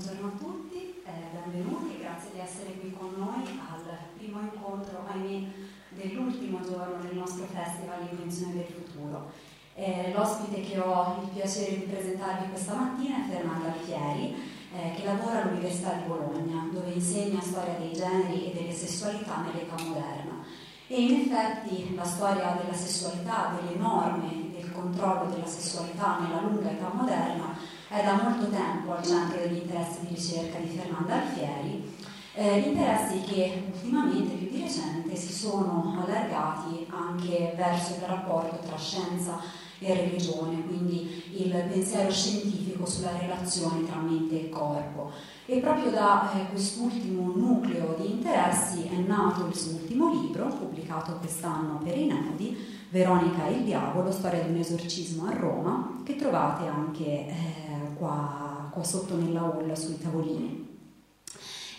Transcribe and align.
buongiorno 0.00 0.28
a 0.28 0.38
tutti, 0.38 1.02
eh, 1.04 1.10
benvenuti, 1.30 1.98
grazie 2.00 2.30
di 2.32 2.40
essere 2.40 2.72
qui 2.80 2.90
con 2.90 3.12
noi 3.18 3.44
al 3.44 3.84
primo 4.16 4.40
incontro, 4.40 5.04
ahimè, 5.06 5.46
dell'ultimo 5.90 6.58
giorno 6.62 7.02
del 7.02 7.18
nostro 7.18 7.44
Festival 7.44 8.08
Invenzione 8.10 8.54
del 8.54 8.64
Futuro. 8.64 9.30
Eh, 9.74 10.10
l'ospite 10.14 10.62
che 10.62 10.78
ho 10.78 11.18
il 11.20 11.28
piacere 11.28 11.80
di 11.80 11.84
presentarvi 11.84 12.48
questa 12.48 12.74
mattina 12.76 13.18
è 13.18 13.28
Fernanda 13.28 13.72
Alfieri, 13.72 14.34
eh, 14.72 14.94
che 14.96 15.04
lavora 15.04 15.42
all'Università 15.42 15.92
di 15.92 16.08
Bologna, 16.08 16.66
dove 16.72 16.92
insegna 16.92 17.40
storia 17.42 17.74
dei 17.74 17.92
generi 17.92 18.52
e 18.52 18.54
delle 18.54 18.72
sessualità 18.72 19.42
nell'età 19.42 19.82
moderna. 19.84 20.42
E 20.86 20.98
in 20.98 21.20
effetti 21.20 21.94
la 21.94 22.04
storia 22.04 22.58
della 22.58 22.76
sessualità, 22.76 23.54
delle 23.60 23.78
norme, 23.78 24.50
del 24.50 24.72
controllo 24.72 25.30
della 25.30 25.46
sessualità 25.46 26.20
nella 26.20 26.40
lunga 26.40 26.70
età 26.70 26.90
moderna 26.90 27.78
è 27.90 28.04
da 28.04 28.22
molto 28.22 28.48
tempo 28.48 28.92
al 28.92 29.04
centro 29.04 29.40
degli 29.40 29.58
interessi 29.62 29.98
di 30.06 30.14
ricerca 30.14 30.58
di 30.58 30.68
Fernanda 30.68 31.22
Alfieri, 31.22 31.92
eh, 32.34 32.58
interessi 32.58 33.20
che 33.22 33.64
ultimamente, 33.74 34.36
più 34.36 34.48
di 34.48 34.62
recente, 34.62 35.16
si 35.16 35.32
sono 35.32 36.00
allargati 36.00 36.86
anche 36.88 37.52
verso 37.56 37.94
il 37.94 38.02
rapporto 38.06 38.60
tra 38.64 38.78
scienza 38.78 39.40
e 39.80 39.92
religione, 39.94 40.64
quindi 40.66 41.24
il 41.42 41.50
pensiero 41.68 42.12
scientifico 42.12 42.86
sulla 42.86 43.18
relazione 43.18 43.84
tra 43.84 43.96
mente 43.96 44.40
e 44.40 44.48
corpo. 44.50 45.10
E 45.46 45.58
proprio 45.58 45.90
da 45.90 46.30
eh, 46.32 46.48
quest'ultimo 46.50 47.32
nucleo 47.34 47.96
di 47.98 48.12
interessi 48.12 48.84
è 48.84 48.98
nato 48.98 49.46
il 49.46 49.56
suo 49.56 49.72
ultimo 49.72 50.12
libro, 50.12 50.46
pubblicato 50.46 51.14
quest'anno 51.14 51.80
per 51.82 51.98
Inedi, 51.98 52.78
Veronica 52.90 53.46
e 53.46 53.52
il 53.52 53.64
diavolo, 53.64 54.10
storia 54.10 54.42
di 54.42 54.50
un 54.50 54.56
esorcismo 54.56 55.26
a 55.26 55.32
Roma, 55.32 56.00
che 56.04 56.16
trovate 56.16 56.66
anche 56.66 57.04
eh, 57.04 57.34
qua, 57.94 58.68
qua, 58.68 58.82
sotto 58.82 59.14
nella 59.16 59.42
hall 59.42 59.72
sui 59.74 59.96
tavolini. 59.96 60.59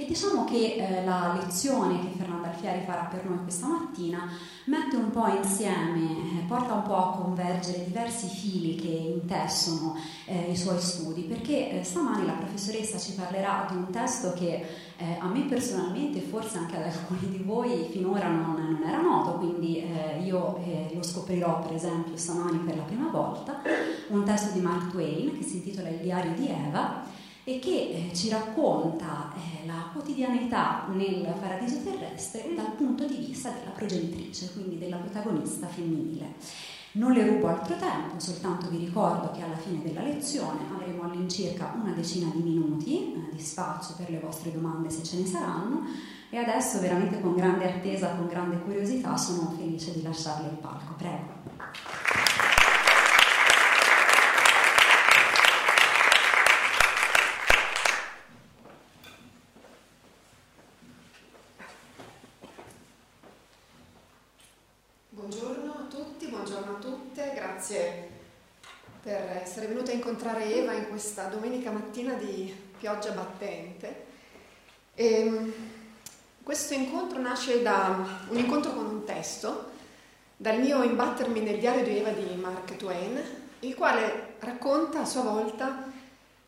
E 0.01 0.05
diciamo 0.07 0.45
che 0.45 0.77
eh, 0.77 1.05
la 1.05 1.37
lezione 1.39 1.99
che 1.99 2.17
Fernanda 2.17 2.47
Alfieri 2.47 2.83
farà 2.87 3.03
per 3.03 3.23
noi 3.23 3.37
questa 3.43 3.67
mattina 3.67 4.31
mette 4.65 4.95
un 4.95 5.11
po' 5.11 5.27
insieme, 5.27 6.39
eh, 6.39 6.43
porta 6.47 6.73
un 6.73 6.81
po' 6.81 6.95
a 6.95 7.11
convergere 7.17 7.83
diversi 7.85 8.27
fili 8.27 8.73
che 8.77 8.87
intessono 8.87 9.95
eh, 10.25 10.49
i 10.49 10.57
suoi 10.57 10.79
studi, 10.79 11.21
perché 11.21 11.69
eh, 11.69 11.83
stamani 11.83 12.25
la 12.25 12.31
professoressa 12.31 12.97
ci 12.97 13.11
parlerà 13.11 13.67
di 13.69 13.75
un 13.75 13.91
testo 13.91 14.33
che 14.33 14.65
eh, 14.97 15.17
a 15.19 15.27
me 15.27 15.41
personalmente, 15.41 16.19
forse 16.19 16.57
anche 16.57 16.77
ad 16.77 16.83
alcuni 16.83 17.37
di 17.37 17.43
voi, 17.43 17.87
finora 17.91 18.27
non, 18.27 18.55
non 18.55 18.83
era 18.83 19.01
noto, 19.01 19.33
quindi 19.33 19.83
eh, 19.83 20.19
io 20.23 20.57
lo 20.95 21.03
scoprirò 21.03 21.59
per 21.59 21.75
esempio 21.75 22.17
stamani 22.17 22.57
per 22.57 22.75
la 22.75 22.83
prima 22.83 23.07
volta, 23.11 23.61
un 24.07 24.23
testo 24.23 24.51
di 24.51 24.61
Mark 24.61 24.89
Twain 24.89 25.37
che 25.37 25.43
si 25.43 25.57
intitola 25.57 25.89
Il 25.89 25.99
diario 25.99 26.33
di 26.33 26.47
Eva 26.47 27.19
e 27.51 27.59
che 27.59 28.09
eh, 28.09 28.15
ci 28.15 28.29
racconta 28.29 29.33
eh, 29.35 29.65
la 29.65 29.89
quotidianità 29.91 30.85
nel 30.93 31.35
paradiso 31.39 31.81
terrestre 31.83 32.53
dal 32.55 32.71
punto 32.77 33.05
di 33.05 33.15
vista 33.15 33.49
della 33.49 33.71
progenitrice, 33.71 34.53
quindi 34.53 34.77
della 34.77 34.97
protagonista 34.97 35.67
femminile. 35.67 36.35
Non 36.93 37.11
le 37.11 37.25
rubo 37.25 37.47
altro 37.47 37.75
tempo, 37.75 38.19
soltanto 38.19 38.69
vi 38.69 38.77
ricordo 38.77 39.31
che 39.31 39.41
alla 39.41 39.57
fine 39.57 39.81
della 39.81 40.01
lezione 40.01 40.59
avremo 40.73 41.03
all'incirca 41.03 41.73
una 41.81 41.93
decina 41.93 42.29
di 42.33 42.41
minuti 42.41 43.13
eh, 43.13 43.35
di 43.35 43.41
spazio 43.41 43.95
per 43.97 44.09
le 44.09 44.19
vostre 44.19 44.51
domande 44.51 44.89
se 44.89 45.03
ce 45.03 45.17
ne 45.17 45.25
saranno 45.25 45.83
e 46.29 46.37
adesso 46.37 46.79
veramente 46.79 47.19
con 47.19 47.35
grande 47.35 47.69
attesa, 47.69 48.15
con 48.15 48.27
grande 48.27 48.61
curiosità 48.61 49.17
sono 49.17 49.53
felice 49.57 49.91
di 49.93 50.01
lasciarle 50.01 50.47
il 50.47 50.57
palco. 50.57 50.93
Prego. 50.97 51.41
per 69.01 69.41
essere 69.41 69.60
venuta 69.71 69.91
a 69.91 69.93
incontrare 69.93 70.53
Eva 70.53 70.73
in 70.73 70.89
questa 70.89 71.27
domenica 71.27 71.71
mattina 71.71 72.13
di 72.15 72.53
pioggia 72.77 73.11
battente. 73.11 74.05
E 74.93 75.13
ehm, 75.13 75.53
questo 76.43 76.73
incontro 76.73 77.21
nasce 77.21 77.61
da 77.61 78.05
un 78.27 78.37
incontro 78.37 78.73
con 78.73 78.85
un 78.85 79.05
testo, 79.05 79.69
dal 80.35 80.59
mio 80.59 80.83
imbattermi 80.83 81.39
nel 81.39 81.59
diario 81.59 81.85
di 81.85 81.97
Eva 81.97 82.09
di 82.09 82.35
Mark 82.35 82.75
Twain, 82.75 83.21
il 83.59 83.75
quale 83.75 84.35
racconta 84.39 85.01
a 85.01 85.05
sua 85.05 85.21
volta 85.21 85.89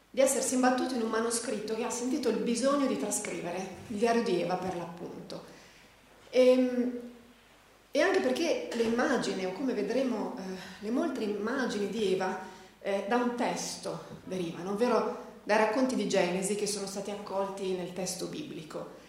di 0.10 0.20
essersi 0.20 0.56
imbattuto 0.56 0.96
in 0.96 1.04
un 1.04 1.10
manoscritto 1.10 1.76
che 1.76 1.86
ha 1.86 1.90
sentito 1.90 2.28
il 2.28 2.38
bisogno 2.38 2.88
di 2.88 3.00
trascrivere, 3.00 3.68
il 3.88 3.98
diario 3.98 4.24
di 4.24 4.42
Eva 4.42 4.56
per 4.56 4.76
l'appunto. 4.76 5.46
E, 6.30 6.48
ehm, 6.50 7.00
e 7.90 8.02
anche 8.02 8.20
perché 8.20 8.70
le 8.74 8.84
immagini, 8.84 9.46
o 9.46 9.54
come 9.54 9.74
vedremo 9.74 10.36
eh, 10.38 10.42
le 10.80 10.90
molte 10.90 11.24
immagini 11.24 11.90
di 11.90 12.14
Eva, 12.14 12.52
eh, 12.84 13.06
da 13.08 13.16
un 13.16 13.36
testo 13.36 14.04
derivano, 14.26 14.72
ovvero 14.72 15.32
dai 15.44 15.58
racconti 15.58 15.96
di 15.96 16.08
Genesi 16.08 16.56
che 16.56 16.68
sono 16.68 16.86
stati 16.86 17.12
accolti 17.12 17.72
nel 17.72 17.94
testo 17.94 18.28
biblico. 18.28 19.02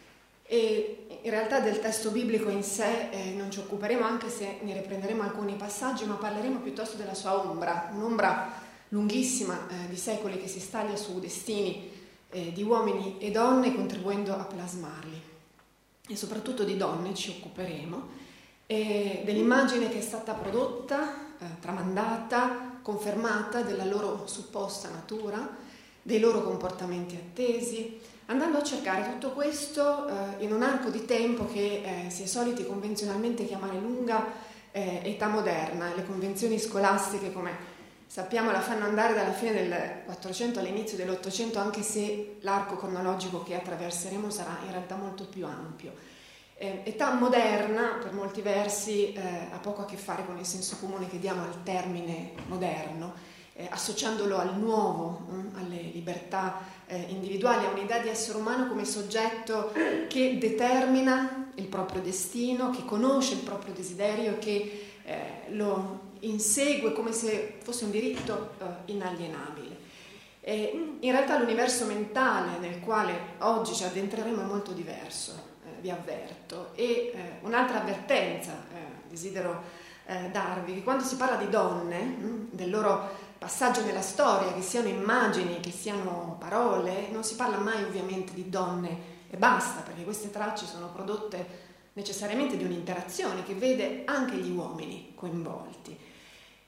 E 0.45 1.07
in 1.23 1.31
realtà 1.31 1.61
del 1.61 1.81
testo 1.81 2.11
biblico 2.11 2.49
in 2.51 2.63
sé 2.63 3.09
eh, 3.11 3.31
non 3.31 3.51
ci 3.51 3.59
occuperemo 3.59 4.05
anche 4.05 4.29
se 4.31 4.59
ne 4.63 4.75
riprenderemo 4.75 5.23
alcuni 5.23 5.55
passaggi, 5.55 6.05
ma 6.05 6.15
parleremo 6.15 6.61
piuttosto 6.61 6.97
della 6.97 7.15
sua 7.15 7.37
ombra, 7.39 7.91
un'ombra 7.93 8.63
lunghissima 8.91 9.67
eh, 9.69 9.89
di 9.89 9.97
secoli 9.97 10.39
che 10.39 10.49
si 10.49 10.61
staglia 10.61 10.97
su 10.97 11.19
destini 11.19 11.91
eh, 12.31 12.53
di 12.53 12.63
uomini 12.63 13.19
e 13.19 13.31
donne 13.33 13.75
contribuendo 13.75 14.35
a 14.35 14.45
plasmarli. 14.45 15.23
E 16.07 16.17
soprattutto 16.17 16.65
di 16.65 16.77
donne 16.77 17.15
ci 17.15 17.31
occuperemo 17.31 18.23
dell'immagine 18.67 19.89
che 19.89 19.99
è 19.99 20.03
stata 20.03 20.33
prodotta, 20.33 21.37
eh, 21.39 21.61
tramandata, 21.61 22.64
confermata 22.85 23.63
della 23.63 23.87
loro 23.87 24.27
supposta 24.27 24.91
natura, 24.91 25.57
dei 26.03 26.21
loro 26.21 26.43
comportamenti 26.43 27.15
attesi, 27.15 27.99
andando 28.27 28.59
a 28.59 28.63
cercare 28.63 29.11
tutto 29.11 29.31
questo 29.31 30.07
eh, 30.07 30.45
in 30.45 30.53
un 30.53 30.63
arco 30.63 30.91
di 30.91 31.07
tempo 31.07 31.47
che 31.51 32.05
eh, 32.07 32.11
si 32.11 32.25
è 32.25 32.27
soliti 32.27 32.67
convenzionalmente 32.67 33.47
chiamare 33.47 33.79
lunga 33.79 34.27
eh, 34.71 35.01
età 35.03 35.29
moderna. 35.29 35.95
Le 35.95 36.05
convenzioni 36.05 36.59
scolastiche, 36.59 37.33
come 37.33 37.57
sappiamo, 38.07 38.51
la 38.51 38.61
fanno 38.61 38.85
andare 38.85 39.15
dalla 39.15 39.33
fine 39.33 39.55
del 39.55 40.03
400 40.05 40.59
all'inizio 40.59 40.99
dell'Ottocento, 40.99 41.59
anche 41.59 41.81
se 41.81 42.37
l'arco 42.41 42.77
cronologico 42.77 43.43
che 43.43 43.55
attraverseremo 43.55 44.29
sarà 44.29 44.59
in 44.67 44.73
realtà 44.73 44.97
molto 44.97 45.25
più 45.25 45.47
ampio. 45.47 46.13
Eh, 46.65 46.81
età 46.85 47.13
moderna, 47.13 47.99
per 48.03 48.15
molti 48.15 48.41
versi, 48.41 49.13
eh, 49.13 49.21
ha 49.53 49.59
poco 49.59 49.83
a 49.83 49.85
che 49.85 49.99
fare 49.99 50.25
con 50.25 50.39
il 50.39 50.47
senso 50.47 50.79
comune 50.81 51.07
che 51.07 51.19
diamo 51.19 51.43
al 51.43 51.63
termine 51.63 52.33
moderno, 52.47 53.13
eh, 53.53 53.69
associandolo 53.71 54.39
al 54.39 54.59
nuovo, 54.59 55.27
hm, 55.29 55.57
alle 55.57 55.91
libertà 55.93 56.61
eh, 56.87 57.05
individuali, 57.09 57.67
a 57.67 57.69
un'idea 57.69 57.99
di 57.99 58.09
essere 58.09 58.39
umano 58.39 58.67
come 58.67 58.87
soggetto 58.87 59.75
che 60.09 60.39
determina 60.39 61.51
il 61.57 61.67
proprio 61.67 62.01
destino, 62.01 62.71
che 62.71 62.87
conosce 62.87 63.35
il 63.35 63.41
proprio 63.41 63.75
desiderio, 63.75 64.39
che 64.39 64.87
eh, 65.05 65.19
lo 65.49 66.13
insegue 66.21 66.95
come 66.95 67.13
se 67.13 67.59
fosse 67.63 67.85
un 67.85 67.91
diritto 67.91 68.53
eh, 68.59 68.91
inalienabile. 68.93 69.77
in 70.47 71.11
realtà 71.11 71.39
l'universo 71.39 71.85
mentale 71.85 72.57
nel 72.59 72.81
quale 72.81 73.35
oggi 73.41 73.75
ci 73.75 73.85
addentreremo 73.85 74.41
è 74.41 74.45
molto 74.47 74.73
diverso 74.73 75.53
vi 75.85 75.91
avverto. 75.91 76.71
E 76.75 77.13
eh, 77.15 77.39
un'altra 77.43 77.83
avvertenza 77.83 78.53
eh, 78.53 79.07
desidero 79.07 79.63
eh, 80.07 80.31
darvi, 80.33 80.75
che 80.75 80.83
quando 80.83 81.05
si 81.05 81.17
parla 81.17 81.37
di 81.37 81.51
donne, 81.51 82.03
mh, 82.03 82.25
hm, 82.25 82.49
del 82.53 82.71
loro 82.71 83.11
passaggio 83.37 83.85
nella 83.85 84.01
storia, 84.01 84.55
che 84.55 84.63
siano 84.63 84.89
immagini, 84.89 85.61
che 85.61 85.71
siano 85.71 86.37
parole, 86.41 87.09
non 87.11 87.23
si 87.23 87.35
parla 87.37 87.59
mai 87.59 87.83
ovviamente 87.83 88.33
di 88.33 88.49
donne 88.49 89.13
e 89.29 89.37
basta, 89.37 89.83
perché 89.83 90.05
queste 90.05 90.31
tracce 90.31 90.65
sono 90.65 90.91
prodotte 90.91 91.63
necessariamente 91.93 92.57
di 92.57 92.65
un'interazione 92.65 93.45
che 93.45 93.53
vede 93.53 94.05
anche 94.07 94.37
gli 94.37 94.51
uomini 94.51 95.13
coinvolti. 95.15 95.97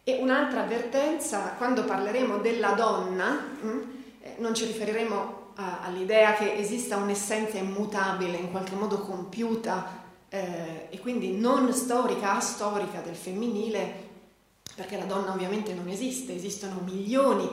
E 0.04 0.18
un'altra 0.20 0.64
avvertenza, 0.64 1.54
quando 1.56 1.84
parleremo 1.84 2.36
della 2.36 2.72
donna, 2.72 3.30
mh, 3.30 3.66
hm, 3.66 3.92
eh, 4.20 4.34
non 4.38 4.54
ci 4.54 4.66
riferiremo 4.66 5.44
all'idea 5.56 6.34
che 6.34 6.54
esista 6.54 6.96
un'essenza 6.96 7.56
immutabile, 7.58 8.36
in 8.36 8.50
qualche 8.50 8.74
modo 8.74 9.00
compiuta 9.00 10.04
eh, 10.28 10.88
e 10.90 10.98
quindi 11.00 11.36
non 11.36 11.72
storica, 11.72 12.36
astorica 12.36 13.00
del 13.00 13.14
femminile, 13.14 14.04
perché 14.74 14.98
la 14.98 15.04
donna 15.04 15.32
ovviamente 15.32 15.72
non 15.72 15.88
esiste, 15.88 16.34
esistono 16.34 16.80
milioni 16.84 17.48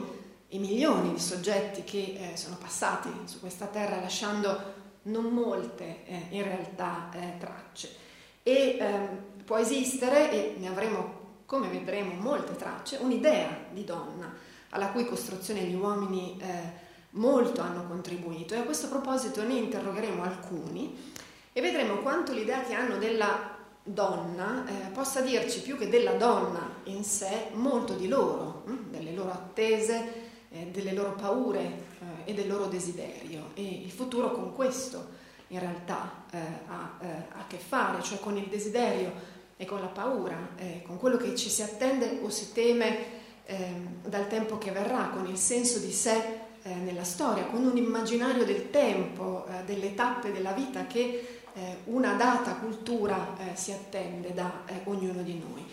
e 0.48 0.58
milioni 0.58 1.14
di 1.14 1.20
soggetti 1.20 1.82
che 1.84 2.32
eh, 2.32 2.36
sono 2.36 2.56
passati 2.56 3.08
su 3.24 3.40
questa 3.40 3.66
terra 3.66 4.00
lasciando 4.00 4.72
non 5.04 5.24
molte 5.24 6.04
eh, 6.06 6.26
in 6.30 6.42
realtà 6.42 7.08
eh, 7.12 7.38
tracce. 7.38 8.02
E 8.42 8.76
ehm, 8.78 9.22
può 9.44 9.56
esistere, 9.56 10.30
e 10.30 10.56
ne 10.58 10.68
avremo, 10.68 11.22
come 11.46 11.68
vedremo, 11.68 12.14
molte 12.14 12.56
tracce, 12.56 12.98
un'idea 13.00 13.48
di 13.70 13.84
donna 13.84 14.32
alla 14.70 14.88
cui 14.88 15.06
costruzione 15.06 15.62
gli 15.62 15.74
uomini 15.74 16.36
eh, 16.40 16.83
molto 17.14 17.60
hanno 17.60 17.86
contribuito 17.86 18.54
e 18.54 18.58
a 18.58 18.62
questo 18.62 18.88
proposito 18.88 19.42
ne 19.42 19.54
interrogheremo 19.54 20.22
alcuni 20.22 21.12
e 21.52 21.60
vedremo 21.60 21.98
quanto 21.98 22.32
l'idea 22.32 22.62
che 22.62 22.74
hanno 22.74 22.98
della 22.98 23.52
donna 23.82 24.64
eh, 24.66 24.90
possa 24.92 25.20
dirci 25.20 25.60
più 25.60 25.76
che 25.76 25.88
della 25.88 26.12
donna 26.12 26.80
in 26.84 27.04
sé 27.04 27.48
molto 27.52 27.94
di 27.94 28.08
loro, 28.08 28.62
hm? 28.66 28.90
delle 28.90 29.12
loro 29.12 29.30
attese, 29.30 30.22
eh, 30.48 30.68
delle 30.72 30.92
loro 30.92 31.12
paure 31.12 31.60
eh, 31.60 32.30
e 32.30 32.34
del 32.34 32.48
loro 32.48 32.66
desiderio. 32.66 33.50
E 33.54 33.62
il 33.62 33.90
futuro 33.90 34.32
con 34.32 34.54
questo 34.54 35.22
in 35.48 35.60
realtà 35.60 36.24
eh, 36.30 36.38
ha 36.66 36.98
eh, 37.00 37.06
a 37.38 37.46
che 37.46 37.58
fare, 37.58 38.02
cioè 38.02 38.18
con 38.18 38.36
il 38.36 38.46
desiderio 38.46 39.12
e 39.56 39.66
con 39.66 39.80
la 39.80 39.86
paura, 39.86 40.48
eh, 40.56 40.82
con 40.84 40.98
quello 40.98 41.16
che 41.18 41.36
ci 41.36 41.50
si 41.50 41.62
attende 41.62 42.20
o 42.22 42.30
si 42.30 42.52
teme 42.52 42.98
ehm, 43.44 44.06
dal 44.06 44.26
tempo 44.26 44.58
che 44.58 44.72
verrà, 44.72 45.10
con 45.14 45.26
il 45.26 45.36
senso 45.36 45.78
di 45.78 45.92
sé 45.92 46.52
nella 46.64 47.04
storia, 47.04 47.44
con 47.44 47.64
un 47.64 47.76
immaginario 47.76 48.44
del 48.44 48.70
tempo, 48.70 49.46
delle 49.66 49.94
tappe 49.94 50.32
della 50.32 50.52
vita 50.52 50.86
che 50.86 51.34
eh, 51.54 51.78
una 51.84 52.14
data 52.14 52.54
cultura 52.54 53.36
eh, 53.38 53.56
si 53.56 53.72
attende 53.72 54.34
da 54.34 54.62
eh, 54.66 54.80
ognuno 54.84 55.22
di 55.22 55.38
noi. 55.38 55.64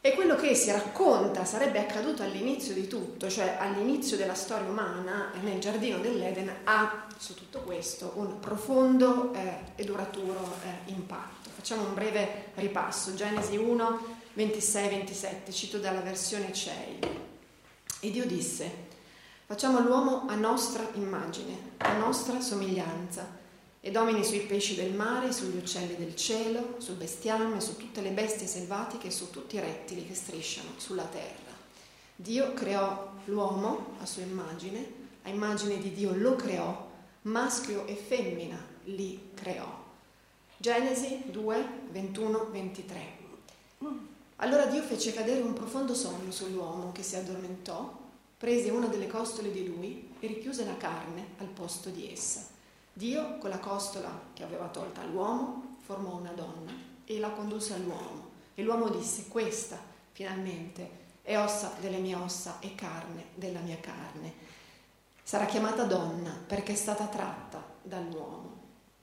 E 0.00 0.14
quello 0.14 0.36
che 0.36 0.54
si 0.54 0.70
racconta 0.70 1.44
sarebbe 1.44 1.80
accaduto 1.80 2.22
all'inizio 2.22 2.72
di 2.72 2.86
tutto, 2.86 3.28
cioè 3.28 3.56
all'inizio 3.58 4.16
della 4.16 4.34
storia 4.34 4.68
umana 4.68 5.32
nel 5.42 5.58
giardino 5.58 5.98
dell'Eden, 5.98 6.50
ha 6.64 7.06
su 7.18 7.34
tutto 7.34 7.58
questo 7.60 8.12
un 8.14 8.38
profondo 8.38 9.34
eh, 9.34 9.72
e 9.76 9.84
duraturo 9.84 10.56
eh, 10.64 10.90
impatto. 10.90 11.50
Facciamo 11.54 11.82
un 11.82 11.94
breve 11.94 12.52
ripasso. 12.54 13.14
Genesi 13.14 13.56
1, 13.56 14.16
26-27, 14.36 15.52
cito 15.52 15.78
dalla 15.78 16.00
versione 16.00 16.52
CEI. 16.52 16.98
E 18.00 18.10
Dio 18.10 18.24
disse, 18.24 18.87
facciamo 19.48 19.80
l'uomo 19.80 20.26
a 20.28 20.34
nostra 20.34 20.86
immagine, 20.92 21.72
a 21.78 21.96
nostra 21.96 22.38
somiglianza 22.38 23.26
e 23.80 23.90
domini 23.90 24.22
sui 24.22 24.40
pesci 24.40 24.74
del 24.74 24.92
mare, 24.92 25.32
sugli 25.32 25.56
uccelli 25.56 25.96
del 25.96 26.14
cielo, 26.14 26.74
sul 26.76 26.96
bestiame, 26.96 27.58
su 27.58 27.74
tutte 27.76 28.02
le 28.02 28.10
bestie 28.10 28.46
selvatiche 28.46 29.06
e 29.06 29.10
su 29.10 29.30
tutti 29.30 29.56
i 29.56 29.60
rettili 29.60 30.06
che 30.06 30.14
strisciano 30.14 30.72
sulla 30.76 31.04
terra. 31.04 31.56
Dio 32.14 32.52
creò 32.52 33.10
l'uomo 33.24 33.94
a 34.02 34.04
sua 34.04 34.20
immagine, 34.20 34.86
a 35.22 35.30
immagine 35.30 35.78
di 35.78 35.94
Dio 35.94 36.12
lo 36.14 36.36
creò, 36.36 36.86
maschio 37.22 37.86
e 37.86 37.94
femmina 37.94 38.62
li 38.84 39.30
creò. 39.32 39.86
Genesi 40.58 41.22
2, 41.24 41.68
21, 41.90 42.48
23. 42.50 43.00
Allora 44.36 44.66
Dio 44.66 44.82
fece 44.82 45.14
cadere 45.14 45.40
un 45.40 45.54
profondo 45.54 45.94
sonno 45.94 46.30
sull'uomo 46.30 46.92
che 46.92 47.02
si 47.02 47.16
addormentò, 47.16 48.07
prese 48.38 48.70
una 48.70 48.86
delle 48.86 49.08
costole 49.08 49.50
di 49.50 49.66
lui 49.66 50.14
e 50.20 50.28
richiuse 50.28 50.64
la 50.64 50.76
carne 50.76 51.30
al 51.38 51.48
posto 51.48 51.90
di 51.90 52.10
essa. 52.10 52.46
Dio, 52.92 53.36
con 53.38 53.50
la 53.50 53.58
costola 53.58 54.26
che 54.32 54.44
aveva 54.44 54.68
tolta 54.68 55.00
all'uomo, 55.00 55.76
formò 55.84 56.16
una 56.16 56.32
donna 56.32 56.72
e 57.04 57.18
la 57.18 57.30
condusse 57.30 57.74
all'uomo. 57.74 58.30
E 58.54 58.62
l'uomo 58.62 58.88
disse, 58.90 59.26
questa 59.28 59.78
finalmente 60.12 61.06
è 61.22 61.36
ossa 61.36 61.74
delle 61.80 61.98
mie 61.98 62.14
ossa 62.14 62.58
e 62.60 62.74
carne 62.74 63.26
della 63.34 63.60
mia 63.60 63.78
carne. 63.80 64.32
Sarà 65.22 65.44
chiamata 65.44 65.84
donna 65.84 66.36
perché 66.46 66.72
è 66.72 66.76
stata 66.76 67.06
tratta 67.06 67.62
dall'uomo. 67.82 68.56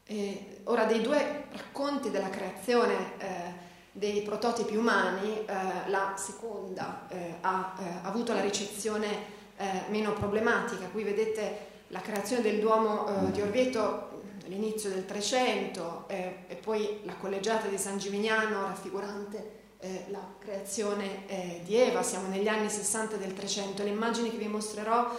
E 0.05 0.61
ora 0.65 0.85
dei 0.85 1.01
due 1.01 1.47
racconti 1.51 2.09
della 2.09 2.29
creazione 2.29 3.17
eh, 3.17 3.53
dei 3.97 4.23
prototipi 4.23 4.75
umani, 4.75 5.45
eh, 5.45 5.87
la 5.87 6.15
seconda 6.17 7.07
eh, 7.07 7.35
ha 7.39 7.75
eh, 7.79 7.83
avuto 8.03 8.33
la 8.33 8.41
ricezione 8.41 9.07
eh, 9.55 9.83
meno 9.87 10.11
problematica. 10.11 10.87
Qui 10.87 11.01
vedete 11.03 11.67
la 11.87 12.01
creazione 12.01 12.41
del 12.41 12.59
Duomo 12.59 13.07
eh, 13.07 13.31
di 13.31 13.39
Orvieto 13.39 14.21
all'inizio 14.43 14.89
del 14.89 15.05
Trecento 15.05 16.03
eh, 16.07 16.43
e 16.47 16.55
poi 16.55 16.99
la 17.03 17.15
collegiata 17.15 17.67
di 17.67 17.77
San 17.77 17.97
Gimignano 17.97 18.63
raffigurante 18.63 19.63
la 20.07 20.33
creazione 20.39 21.61
di 21.63 21.75
Eva, 21.75 22.01
siamo 22.01 22.27
negli 22.27 22.47
anni 22.47 22.71
60 22.71 23.17
del 23.17 23.35
Trecento, 23.35 23.83
le 23.83 23.89
immagini 23.89 24.31
che 24.31 24.37
vi 24.37 24.47
mostrerò 24.47 25.11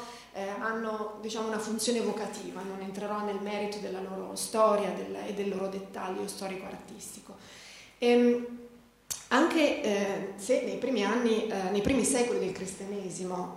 hanno 0.58 1.18
diciamo, 1.20 1.46
una 1.46 1.60
funzione 1.60 1.98
evocativa, 1.98 2.62
non 2.62 2.80
entrerò 2.80 3.22
nel 3.22 3.38
merito 3.40 3.78
della 3.78 4.00
loro 4.00 4.34
storia 4.34 4.92
e 5.24 5.34
del 5.34 5.50
loro 5.50 5.68
dettaglio 5.68 6.26
storico-artistico. 6.26 7.36
Ehm, 7.98 8.46
anche 9.28 9.82
eh, 9.82 10.32
se 10.36 10.62
nei 10.62 10.76
primi 10.76 11.04
anni, 11.04 11.46
nei 11.70 11.80
primi 11.80 12.04
secoli 12.04 12.38
del 12.38 12.52
cristianesimo, 12.52 13.54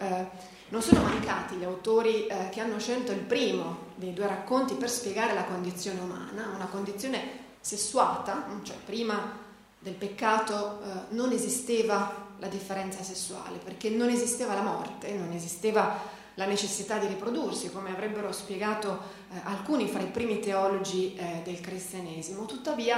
non 0.69 0.81
sono 0.81 1.01
mancati 1.01 1.55
gli 1.55 1.63
autori 1.63 2.27
eh, 2.27 2.49
che 2.49 2.59
hanno 2.59 2.79
scelto 2.79 3.11
il 3.11 3.19
primo 3.19 3.87
dei 3.95 4.13
due 4.13 4.27
racconti 4.27 4.75
per 4.75 4.89
spiegare 4.89 5.33
la 5.33 5.43
condizione 5.43 5.99
umana, 5.99 6.51
una 6.55 6.67
condizione 6.67 7.47
sessuata, 7.59 8.45
cioè 8.63 8.75
prima 8.85 9.37
del 9.79 9.93
peccato 9.93 10.79
eh, 10.81 11.15
non 11.15 11.31
esisteva 11.31 12.27
la 12.37 12.47
differenza 12.47 13.03
sessuale, 13.03 13.57
perché 13.57 13.89
non 13.89 14.09
esisteva 14.09 14.53
la 14.53 14.61
morte, 14.61 15.11
non 15.13 15.31
esisteva 15.31 16.17
la 16.35 16.45
necessità 16.45 16.97
di 16.99 17.07
riprodursi, 17.07 17.71
come 17.71 17.89
avrebbero 17.89 18.31
spiegato 18.31 18.99
eh, 19.31 19.39
alcuni 19.43 19.87
fra 19.87 20.01
i 20.01 20.07
primi 20.07 20.39
teologi 20.39 21.15
eh, 21.15 21.41
del 21.43 21.59
cristianesimo. 21.59 22.45
Tuttavia, 22.45 22.97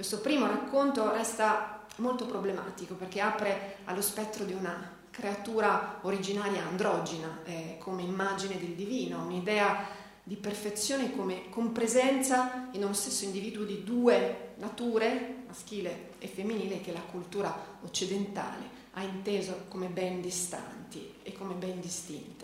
questo 0.00 0.20
primo 0.20 0.46
racconto 0.46 1.12
resta 1.12 1.84
molto 1.96 2.24
problematico 2.24 2.94
perché 2.94 3.20
apre 3.20 3.76
allo 3.84 4.00
spettro 4.00 4.46
di 4.46 4.54
una 4.54 4.96
creatura 5.10 5.98
originaria 6.00 6.66
androgina, 6.66 7.40
eh, 7.44 7.76
come 7.78 8.00
immagine 8.00 8.58
del 8.58 8.70
divino, 8.70 9.22
un'idea 9.22 9.88
di 10.22 10.36
perfezione 10.36 11.14
come 11.14 11.50
compresenza 11.50 12.68
in 12.70 12.82
uno 12.82 12.94
stesso 12.94 13.26
individuo 13.26 13.66
di 13.66 13.84
due 13.84 14.52
nature, 14.54 15.42
maschile 15.46 16.12
e 16.16 16.28
femminile, 16.28 16.80
che 16.80 16.92
la 16.92 17.02
cultura 17.02 17.54
occidentale 17.82 18.78
ha 18.92 19.02
inteso 19.02 19.64
come 19.68 19.88
ben 19.88 20.22
distanti 20.22 21.16
e 21.22 21.34
come 21.34 21.52
ben 21.52 21.78
distinte. 21.78 22.39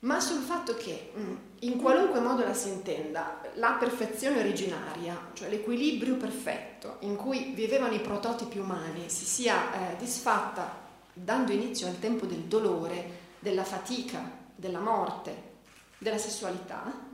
Ma 0.00 0.18
sul 0.18 0.40
fatto 0.40 0.74
che 0.76 1.12
mm, 1.16 1.34
in 1.60 1.76
qualunque 1.78 2.20
modo 2.20 2.42
la 2.42 2.54
si 2.54 2.68
intenda, 2.68 3.42
la 3.54 3.72
perfezione 3.72 4.38
originaria, 4.38 5.30
cioè 5.34 5.50
l'equilibrio 5.50 6.16
perfetto 6.16 6.96
in 7.00 7.16
cui 7.16 7.52
vivevano 7.54 7.92
i 7.92 8.00
prototipi 8.00 8.58
umani, 8.58 9.10
si 9.10 9.26
sia 9.26 9.92
eh, 9.92 9.96
disfatta 9.96 10.88
dando 11.12 11.52
inizio 11.52 11.86
al 11.86 11.98
tempo 11.98 12.24
del 12.24 12.44
dolore, 12.44 13.18
della 13.40 13.64
fatica, 13.64 14.22
della 14.54 14.80
morte, 14.80 15.48
della 15.98 16.18
sessualità 16.18 17.08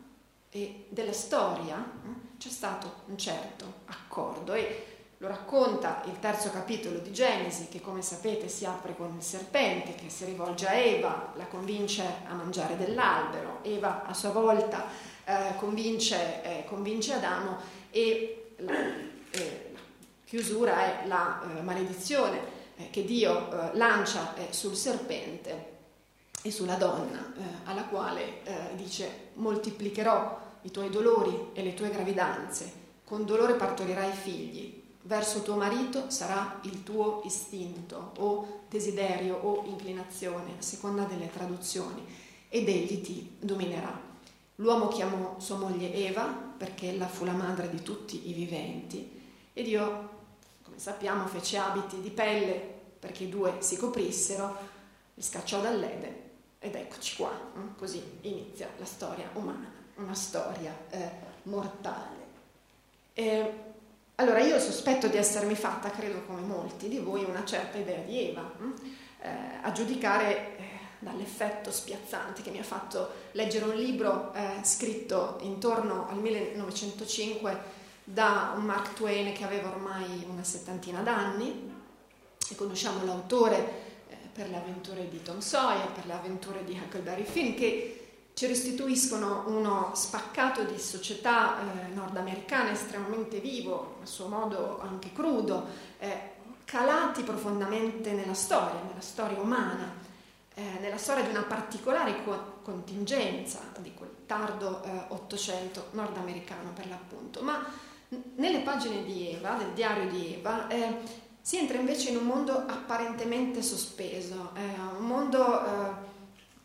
e 0.50 0.86
della 0.88 1.12
storia, 1.12 1.78
eh, 1.78 2.38
c'è 2.38 2.50
stato 2.50 3.02
un 3.06 3.18
certo 3.18 3.80
accordo 3.86 4.54
e 4.54 4.95
lo 5.18 5.28
racconta 5.28 6.02
il 6.06 6.18
terzo 6.18 6.50
capitolo 6.50 6.98
di 6.98 7.10
Genesi 7.10 7.68
che 7.68 7.80
come 7.80 8.02
sapete 8.02 8.48
si 8.48 8.66
apre 8.66 8.94
con 8.94 9.14
il 9.16 9.22
serpente 9.22 9.94
che 9.94 10.10
si 10.10 10.26
rivolge 10.26 10.66
a 10.66 10.74
Eva, 10.74 11.32
la 11.36 11.46
convince 11.46 12.02
a 12.26 12.34
mangiare 12.34 12.76
dell'albero, 12.76 13.60
Eva 13.62 14.04
a 14.04 14.12
sua 14.12 14.30
volta 14.30 14.84
eh, 15.24 15.54
convince, 15.56 16.42
eh, 16.42 16.64
convince, 16.66 17.14
Adamo 17.14 17.56
e 17.90 18.52
la, 18.58 18.72
eh, 19.30 19.70
la 19.72 19.80
chiusura 20.24 21.02
è 21.02 21.06
la 21.06 21.42
eh, 21.42 21.62
maledizione 21.62 22.40
eh, 22.76 22.90
che 22.90 23.04
Dio 23.04 23.50
eh, 23.50 23.76
lancia 23.76 24.34
sul 24.50 24.76
serpente 24.76 25.74
e 26.42 26.50
sulla 26.50 26.76
donna, 26.76 27.32
alla 27.64 27.86
quale 27.86 28.42
dice 28.74 29.30
moltiplicherò 29.32 30.40
i 30.62 30.70
tuoi 30.70 30.90
dolori 30.90 31.48
e 31.54 31.64
le 31.64 31.74
tue 31.74 31.90
gravidanze, 31.90 32.72
con 33.02 33.24
dolore 33.24 33.54
partorirai 33.54 34.12
figli, 34.12 34.85
verso 35.06 35.42
tuo 35.42 35.56
marito 35.56 36.10
sarà 36.10 36.60
il 36.62 36.82
tuo 36.82 37.22
istinto 37.24 38.12
o 38.18 38.64
desiderio 38.68 39.36
o 39.36 39.64
inclinazione, 39.66 40.56
a 40.58 40.62
seconda 40.62 41.04
delle 41.04 41.30
traduzioni, 41.30 42.04
ed 42.48 42.68
egli 42.68 43.00
ti 43.00 43.36
dominerà. 43.38 44.00
L'uomo 44.56 44.88
chiamò 44.88 45.38
sua 45.38 45.56
moglie 45.56 45.92
Eva 45.92 46.24
perché 46.24 46.88
ella 46.88 47.06
fu 47.06 47.24
la 47.24 47.32
madre 47.32 47.68
di 47.68 47.82
tutti 47.82 48.30
i 48.30 48.32
viventi 48.32 49.22
e 49.52 49.62
Dio 49.62 50.14
come 50.62 50.78
sappiamo 50.78 51.26
fece 51.26 51.58
abiti 51.58 52.00
di 52.00 52.10
pelle 52.10 52.74
perché 52.98 53.24
i 53.24 53.28
due 53.28 53.56
si 53.58 53.76
coprissero, 53.76 54.56
li 55.14 55.22
scacciò 55.22 55.60
dall'Eden 55.60 56.14
ed 56.58 56.74
eccoci 56.74 57.16
qua, 57.16 57.30
così 57.76 58.02
inizia 58.22 58.68
la 58.78 58.84
storia 58.84 59.28
umana, 59.34 59.70
una 59.96 60.14
storia 60.14 60.74
eh, 60.90 61.10
mortale. 61.44 62.24
E, 63.12 63.65
allora 64.16 64.40
io 64.40 64.58
sospetto 64.58 65.08
di 65.08 65.16
essermi 65.16 65.54
fatta, 65.54 65.90
credo 65.90 66.22
come 66.26 66.40
molti 66.40 66.88
di 66.88 66.98
voi, 66.98 67.24
una 67.24 67.44
certa 67.44 67.76
idea 67.76 67.98
di 67.98 68.28
Eva, 68.28 68.50
mm, 68.60 68.72
eh, 69.20 69.28
a 69.62 69.72
giudicare 69.72 70.56
eh, 70.56 70.62
dall'effetto 70.98 71.70
spiazzante 71.70 72.40
che 72.40 72.50
mi 72.50 72.58
ha 72.58 72.64
fatto 72.64 73.10
leggere 73.32 73.66
un 73.66 73.74
libro 73.74 74.32
eh, 74.32 74.60
scritto 74.62 75.38
intorno 75.42 76.08
al 76.08 76.18
1905 76.18 77.74
da 78.04 78.54
un 78.56 78.64
Mark 78.64 78.94
Twain 78.94 79.32
che 79.34 79.44
aveva 79.44 79.68
ormai 79.68 80.24
una 80.28 80.44
settantina 80.44 81.00
d'anni. 81.00 81.74
E 82.48 82.54
conosciamo 82.54 83.04
l'autore 83.04 83.56
eh, 84.08 84.16
per 84.32 84.48
le 84.48 84.56
avventure 84.56 85.08
di 85.10 85.22
Tom 85.22 85.40
Sawyer, 85.40 85.90
per 85.92 86.06
le 86.06 86.12
avventure 86.14 86.64
di 86.64 86.80
Huckleberry 86.80 87.24
Finn, 87.24 87.54
che 87.54 88.05
ci 88.36 88.46
restituiscono 88.46 89.44
uno 89.46 89.92
spaccato 89.94 90.62
di 90.64 90.78
società 90.78 91.58
eh, 91.58 91.94
nordamericana 91.94 92.70
estremamente 92.70 93.40
vivo, 93.40 93.96
a 94.02 94.04
suo 94.04 94.28
modo 94.28 94.78
anche 94.82 95.10
crudo, 95.14 95.66
eh, 95.98 96.32
calati 96.66 97.22
profondamente 97.22 98.12
nella 98.12 98.34
storia, 98.34 98.82
nella 98.86 99.00
storia 99.00 99.40
umana, 99.40 99.90
eh, 100.52 100.62
nella 100.80 100.98
storia 100.98 101.24
di 101.24 101.30
una 101.30 101.44
particolare 101.44 102.22
co- 102.24 102.58
contingenza 102.60 103.72
di 103.78 103.94
quel 103.94 104.10
tardo 104.26 104.82
eh, 104.82 105.04
Ottocento 105.08 105.86
nordamericano 105.92 106.72
per 106.74 106.88
l'appunto. 106.88 107.40
Ma 107.40 107.64
nelle 108.34 108.60
pagine 108.60 109.02
di 109.02 109.30
Eva, 109.30 109.54
del 109.54 109.70
diario 109.70 110.10
di 110.10 110.34
Eva, 110.34 110.68
eh, 110.68 110.98
si 111.40 111.56
entra 111.56 111.78
invece 111.78 112.10
in 112.10 112.18
un 112.18 112.26
mondo 112.26 112.52
apparentemente 112.52 113.62
sospeso, 113.62 114.50
eh, 114.56 114.98
un 114.98 115.06
mondo 115.06 116.04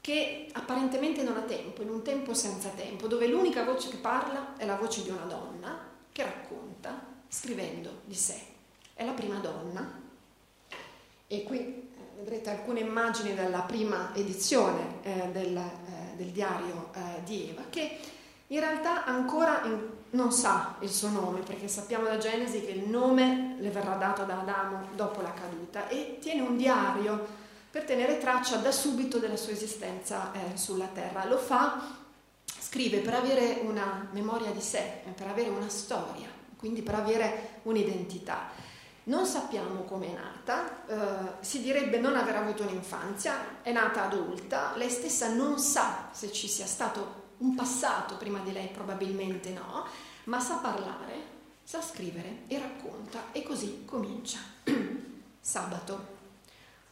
che 0.02 0.48
apparentemente 0.54 1.22
non 1.22 1.38
ha 1.38 1.42
tempo, 1.42 1.84
in 1.84 1.90
un 1.90 2.02
tempo 2.02 2.34
senza 2.34 2.70
tempo, 2.70 3.08
dove 3.08 3.28
l'unica 3.28 3.64
voce 3.64 3.90
che 3.90 3.98
parla 3.98 4.58
è 4.58 4.66
la 4.66 4.76
voce 4.76 5.04
di 5.04 5.10
una 5.10 5.26
donna 5.26 5.78
che 6.12 6.24
racconta 6.24 7.06
scrivendo 7.30 8.02
di 8.06 8.16
sé. 8.16 8.40
È 8.94 9.06
la 9.06 9.14
prima 9.14 9.38
donna 9.38 10.00
e 11.28 11.44
qui 11.44 11.60
eh, 11.60 11.88
vedrete 12.18 12.50
alcune 12.50 12.82
immagini 12.82 13.34
della 13.34 13.62
prima 13.62 14.14
edizione 14.14 14.98
eh, 15.04 15.30
del, 15.32 15.56
eh, 15.56 16.16
del, 16.18 16.28
diario 16.28 16.90
eh, 16.94 17.24
di 17.24 17.50
Eva 17.50 17.64
che 17.70 17.98
in 18.48 18.60
realtà 18.60 19.06
ancora 19.06 19.62
in, 19.64 19.80
non 20.10 20.34
sa 20.34 20.76
il 20.82 20.90
suo 20.90 21.08
nome 21.08 21.40
perché 21.40 21.70
sappiamo 21.70 22.04
da 22.04 22.18
Genesi 22.18 22.60
che 22.60 22.72
il 22.72 22.90
nome 22.90 23.56
le 23.60 23.70
verrà 23.70 23.96
dato 23.96 24.24
da 24.26 24.42
Adamo 24.42 24.90
dopo 24.94 25.22
la 25.22 25.32
caduta 25.32 25.88
e 25.88 26.18
tiene 26.20 26.42
un 26.42 26.58
diario 26.58 27.40
per 27.72 27.86
tenere 27.86 28.18
traccia 28.18 28.58
da 28.58 28.72
subito 28.72 29.18
della 29.18 29.38
sua 29.38 29.54
esistenza 29.54 30.34
eh, 30.34 30.58
sulla 30.58 30.88
terra. 30.88 31.26
Lo 31.26 31.38
fa, 31.38 32.00
scrive 32.46 33.00
per 33.00 33.14
avere 33.14 33.62
una 33.64 34.10
memoria 34.12 34.52
di 34.52 34.60
sé, 34.60 35.04
per 35.16 35.28
avere 35.28 35.48
una 35.50 35.70
storia, 35.70 36.28
quindi 36.58 36.82
per 36.82 36.96
avere 36.96 37.60
un'identità. 37.64 38.50
Non 39.04 39.26
sappiamo 39.26 39.84
come 39.84 40.08
è 40.08 40.14
nata, 40.14 40.86
eh, 40.86 41.44
si 41.46 41.62
direbbe 41.62 41.98
non 41.98 42.18
aver 42.18 42.36
avuto 42.36 42.64
un'infanzia, 42.64 43.62
è 43.62 43.72
nata 43.72 44.04
adulta, 44.04 44.74
lei 44.76 44.90
stessa 44.90 45.34
non 45.34 45.58
sa 45.58 46.10
se 46.12 46.32
ci 46.32 46.50
sia 46.50 46.66
stato 46.66 47.30
un 47.38 47.56
passato 47.56 48.18
prima 48.18 48.40
di 48.40 48.52
lei, 48.52 48.68
probabilmente 48.68 49.50
no, 49.50 49.86
ma 50.26 50.40
sa 50.42 50.58
parlare, 50.58 51.40
sa 51.64 51.82
scrivere 51.82 52.44
e 52.48 52.60
racconta 52.60 53.32
e 53.32 53.44
così 53.44 53.86
comincia. 53.86 54.40
Sabato. 55.40 56.20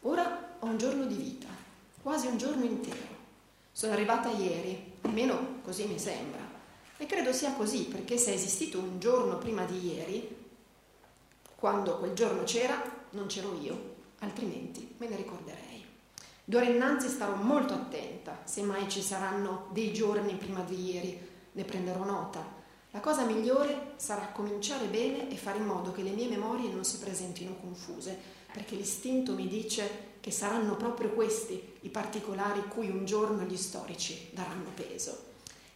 Ora 0.03 0.48
ho 0.59 0.65
un 0.65 0.77
giorno 0.77 1.05
di 1.05 1.15
vita, 1.15 1.47
quasi 2.01 2.27
un 2.27 2.37
giorno 2.37 2.65
intero. 2.65 3.17
Sono 3.71 3.93
arrivata 3.93 4.29
ieri, 4.29 4.93
almeno 5.01 5.61
così 5.63 5.85
mi 5.85 5.97
sembra. 5.97 6.39
E 6.97 7.05
credo 7.05 7.31
sia 7.31 7.53
così, 7.53 7.85
perché 7.85 8.17
se 8.17 8.31
è 8.31 8.33
esistito 8.33 8.77
un 8.77 8.99
giorno 8.99 9.37
prima 9.37 9.63
di 9.63 9.93
ieri, 9.93 10.35
quando 11.55 11.97
quel 11.97 12.13
giorno 12.13 12.43
c'era, 12.43 12.81
non 13.11 13.27
c'ero 13.27 13.57
io, 13.61 13.95
altrimenti 14.19 14.95
me 14.97 15.07
ne 15.07 15.15
ricorderei. 15.15 15.85
D'ora 16.43 16.65
innanzi 16.65 17.07
starò 17.07 17.35
molto 17.35 17.73
attenta, 17.73 18.41
se 18.43 18.61
mai 18.61 18.89
ci 18.89 19.01
saranno 19.01 19.67
dei 19.71 19.93
giorni 19.93 20.35
prima 20.35 20.61
di 20.61 20.91
ieri, 20.91 21.27
ne 21.53 21.63
prenderò 21.63 22.03
nota. 22.03 22.57
La 22.91 22.99
cosa 22.99 23.23
migliore 23.23 23.93
sarà 23.95 24.29
cominciare 24.33 24.87
bene 24.87 25.29
e 25.29 25.35
fare 25.35 25.59
in 25.59 25.65
modo 25.65 25.93
che 25.93 26.01
le 26.01 26.11
mie 26.11 26.27
memorie 26.27 26.69
non 26.69 26.83
si 26.83 26.97
presentino 26.97 27.55
confuse, 27.61 28.17
perché 28.51 28.75
l'istinto 28.75 29.33
mi 29.33 29.47
dice 29.47 30.08
che 30.29 30.35
saranno 30.35 30.75
proprio 30.75 31.09
questi 31.09 31.59
i 31.81 31.89
particolari 31.89 32.67
cui 32.67 32.87
un 32.87 33.03
giorno 33.03 33.41
gli 33.45 33.57
storici 33.57 34.29
daranno 34.31 34.69
peso. 34.75 35.25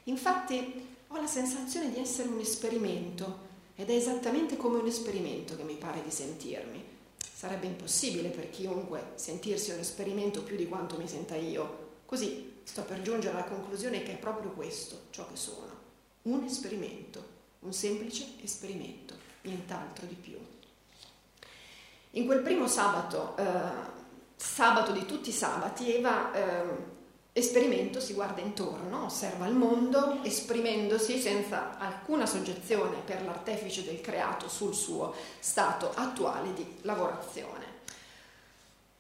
Infatti 0.04 0.86
ho 1.08 1.18
la 1.18 1.26
sensazione 1.26 1.92
di 1.92 2.00
essere 2.00 2.30
un 2.30 2.40
esperimento 2.40 3.52
ed 3.76 3.90
è 3.90 3.96
esattamente 3.96 4.56
come 4.56 4.78
un 4.78 4.86
esperimento 4.86 5.56
che 5.56 5.64
mi 5.64 5.74
pare 5.74 6.04
di 6.04 6.12
sentirmi. 6.12 6.84
Sarebbe 7.18 7.66
impossibile 7.66 8.30
per 8.30 8.52
chiunque 8.52 9.14
sentirsi 9.16 9.72
un 9.72 9.80
esperimento 9.80 10.44
più 10.44 10.56
di 10.56 10.68
quanto 10.68 10.98
mi 10.98 11.08
senta 11.08 11.36
io. 11.36 12.02
Così 12.06 12.62
sto 12.64 12.84
per 12.84 13.02
giungere 13.02 13.36
alla 13.36 13.46
conclusione 13.46 14.04
che 14.04 14.14
è 14.14 14.18
proprio 14.18 14.52
questo 14.52 15.06
ciò 15.10 15.28
che 15.28 15.36
sono. 15.36 15.72
Un 16.24 16.44
esperimento, 16.44 17.26
un 17.62 17.74
semplice 17.74 18.36
esperimento, 18.44 19.16
nient'altro 19.42 20.06
di 20.06 20.16
più. 20.16 20.38
In 22.12 22.28
quel 22.28 22.42
primo 22.42 22.68
sabato, 22.68 23.36
eh, 23.36 24.02
sabato 24.44 24.92
di 24.92 25.06
tutti 25.06 25.30
i 25.30 25.34
sabati, 25.34 25.96
Eva 25.96 26.34
eh, 26.34 26.92
Esperimento 27.36 28.00
si 28.00 28.14
guarda 28.14 28.42
intorno, 28.42 29.06
osserva 29.06 29.48
il 29.48 29.56
mondo, 29.56 30.20
esprimendosi 30.22 31.20
senza 31.20 31.80
alcuna 31.80 32.28
soggezione 32.28 32.98
per 33.04 33.24
l'artefice 33.24 33.84
del 33.84 34.02
creato 34.02 34.48
sul 34.48 34.76
suo 34.76 35.16
stato 35.40 35.92
attuale 35.96 36.54
di 36.54 36.78
lavorazione. 36.82 37.82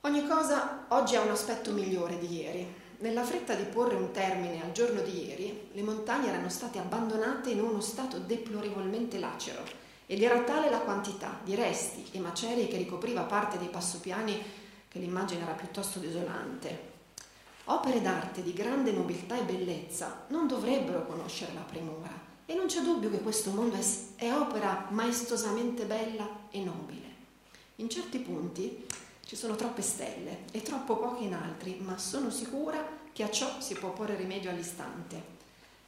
Ogni 0.01 0.27
cosa 0.27 0.85
oggi 0.87 1.15
ha 1.15 1.21
un 1.21 1.29
aspetto 1.29 1.71
migliore 1.71 2.17
di 2.17 2.39
ieri. 2.39 2.73
Nella 2.99 3.23
fretta 3.23 3.53
di 3.53 3.65
porre 3.65 3.95
un 3.95 4.09
termine 4.09 4.63
al 4.63 4.71
giorno 4.71 5.01
di 5.01 5.27
ieri, 5.27 5.69
le 5.71 5.83
montagne 5.83 6.29
erano 6.29 6.49
state 6.49 6.79
abbandonate 6.79 7.51
in 7.51 7.61
uno 7.61 7.81
stato 7.81 8.17
deplorevolmente 8.17 9.19
lacero 9.19 9.61
ed 10.07 10.23
era 10.23 10.41
tale 10.41 10.71
la 10.71 10.79
quantità 10.79 11.39
di 11.43 11.53
resti 11.53 12.07
e 12.11 12.19
macerie 12.19 12.67
che 12.67 12.77
ricopriva 12.77 13.21
parte 13.21 13.59
dei 13.59 13.69
passopiani 13.69 14.61
che 14.93 14.99
l'immagine 14.99 15.41
era 15.41 15.53
piuttosto 15.53 15.97
desolante. 15.97 16.91
Opere 17.65 17.99
d'arte 17.99 18.43
di 18.43 18.53
grande 18.53 18.91
nobiltà 18.91 19.39
e 19.39 19.43
bellezza 19.43 20.25
non 20.27 20.47
dovrebbero 20.47 21.07
conoscere 21.07 21.53
la 21.53 21.61
premura 21.61 22.11
e 22.45 22.53
non 22.53 22.67
c'è 22.67 22.81
dubbio 22.81 23.09
che 23.09 23.21
questo 23.21 23.49
mondo 23.49 23.75
è, 23.75 23.83
è 24.17 24.31
opera 24.31 24.85
maestosamente 24.91 25.85
bella 25.85 26.47
e 26.51 26.63
nobile. 26.63 27.07
In 27.77 27.89
certi 27.89 28.19
punti 28.19 28.85
ci 29.25 29.35
sono 29.35 29.55
troppe 29.55 29.81
stelle 29.81 30.43
e 30.51 30.61
troppo 30.61 30.97
poche 30.97 31.23
in 31.23 31.33
altri, 31.33 31.79
ma 31.81 31.97
sono 31.97 32.29
sicura 32.29 32.85
che 33.11 33.23
a 33.23 33.31
ciò 33.31 33.59
si 33.61 33.73
può 33.73 33.93
porre 33.93 34.15
rimedio 34.15 34.51
all'istante. 34.51 35.31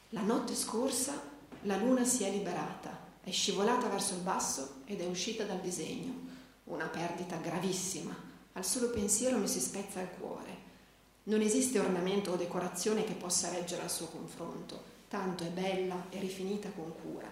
La 0.10 0.22
notte 0.22 0.56
scorsa 0.56 1.22
la 1.62 1.78
luna 1.78 2.06
si 2.06 2.24
è 2.24 2.32
liberata, 2.32 2.98
è 3.22 3.30
scivolata 3.30 3.88
verso 3.88 4.16
il 4.16 4.22
basso 4.22 4.78
ed 4.86 5.02
è 5.02 5.06
uscita 5.06 5.44
dal 5.44 5.60
disegno. 5.60 6.34
Una 6.66 6.86
perdita 6.86 7.36
gravissima. 7.36 8.25
Al 8.58 8.64
solo 8.64 8.90
pensiero 8.90 9.38
mi 9.38 9.50
si 9.50 9.60
spezza 9.60 10.00
il 10.00 10.08
cuore. 10.18 10.64
Non 11.24 11.42
esiste 11.42 11.78
ornamento 11.78 12.32
o 12.32 12.36
decorazione 12.38 13.04
che 13.04 13.12
possa 13.12 13.50
reggere 13.50 13.82
al 13.82 13.92
suo 13.92 14.06
confronto, 14.06 14.82
tanto 15.10 15.44
è 15.44 15.48
bella 15.48 16.06
e 16.10 16.20
rifinita 16.20 16.70
con 16.70 16.94
cura. 17.02 17.28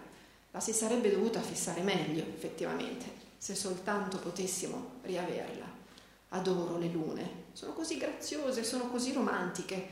La 0.52 0.60
si 0.60 0.74
sarebbe 0.74 1.10
dovuta 1.10 1.40
fissare 1.42 1.80
meglio, 1.80 2.24
effettivamente, 2.24 3.06
se 3.38 3.56
soltanto 3.56 4.18
potessimo 4.18 4.96
riaverla. 5.04 5.66
Adoro 6.30 6.78
le 6.78 6.88
lune, 6.88 7.30
sono 7.54 7.72
così 7.72 7.96
graziose, 7.96 8.66
sono 8.66 8.90
così 8.90 9.14
romantiche. 9.14 9.88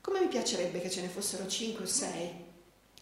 Come 0.00 0.20
mi 0.20 0.28
piacerebbe 0.28 0.80
che 0.80 0.90
ce 0.90 1.00
ne 1.00 1.08
fossero 1.08 1.48
cinque 1.48 1.82
o 1.82 1.88
sei. 1.88 2.30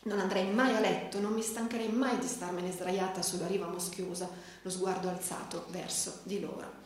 Non 0.04 0.20
andrei 0.20 0.50
mai 0.50 0.74
a 0.74 0.80
letto, 0.80 1.20
non 1.20 1.34
mi 1.34 1.42
stancherei 1.42 1.90
mai 1.90 2.18
di 2.18 2.26
starmene 2.26 2.72
sdraiata 2.72 3.20
sulla 3.20 3.46
riva 3.46 3.66
moschiosa, 3.66 4.26
lo 4.62 4.70
sguardo 4.70 5.10
alzato 5.10 5.66
verso 5.68 6.20
di 6.22 6.40
loro. 6.40 6.83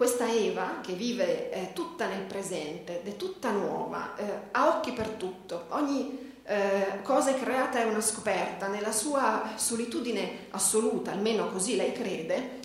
Questa 0.00 0.26
Eva, 0.32 0.78
che 0.80 0.94
vive 0.94 1.52
eh, 1.52 1.72
tutta 1.74 2.06
nel 2.06 2.22
presente, 2.22 3.02
è 3.02 3.16
tutta 3.16 3.50
nuova, 3.50 4.16
eh, 4.16 4.48
ha 4.52 4.68
occhi 4.68 4.92
per 4.92 5.08
tutto, 5.08 5.66
ogni 5.68 6.38
eh, 6.42 7.02
cosa 7.02 7.34
creata 7.34 7.80
è 7.80 7.84
una 7.84 8.00
scoperta, 8.00 8.66
nella 8.68 8.92
sua 8.92 9.50
solitudine 9.56 10.46
assoluta, 10.52 11.12
almeno 11.12 11.50
così 11.50 11.76
lei 11.76 11.92
crede, 11.92 12.60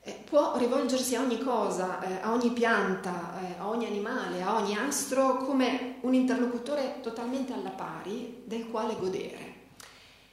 eh, 0.00 0.18
può 0.24 0.56
rivolgersi 0.56 1.14
a 1.14 1.20
ogni 1.20 1.38
cosa, 1.38 2.00
eh, 2.00 2.22
a 2.22 2.32
ogni 2.32 2.52
pianta, 2.52 3.34
eh, 3.42 3.60
a 3.60 3.68
ogni 3.68 3.84
animale, 3.84 4.40
a 4.40 4.54
ogni 4.54 4.74
astro 4.74 5.44
come 5.44 5.96
un 6.00 6.14
interlocutore 6.14 7.00
totalmente 7.02 7.52
alla 7.52 7.68
pari 7.68 8.44
del 8.46 8.66
quale 8.70 8.96
godere. 8.98 9.47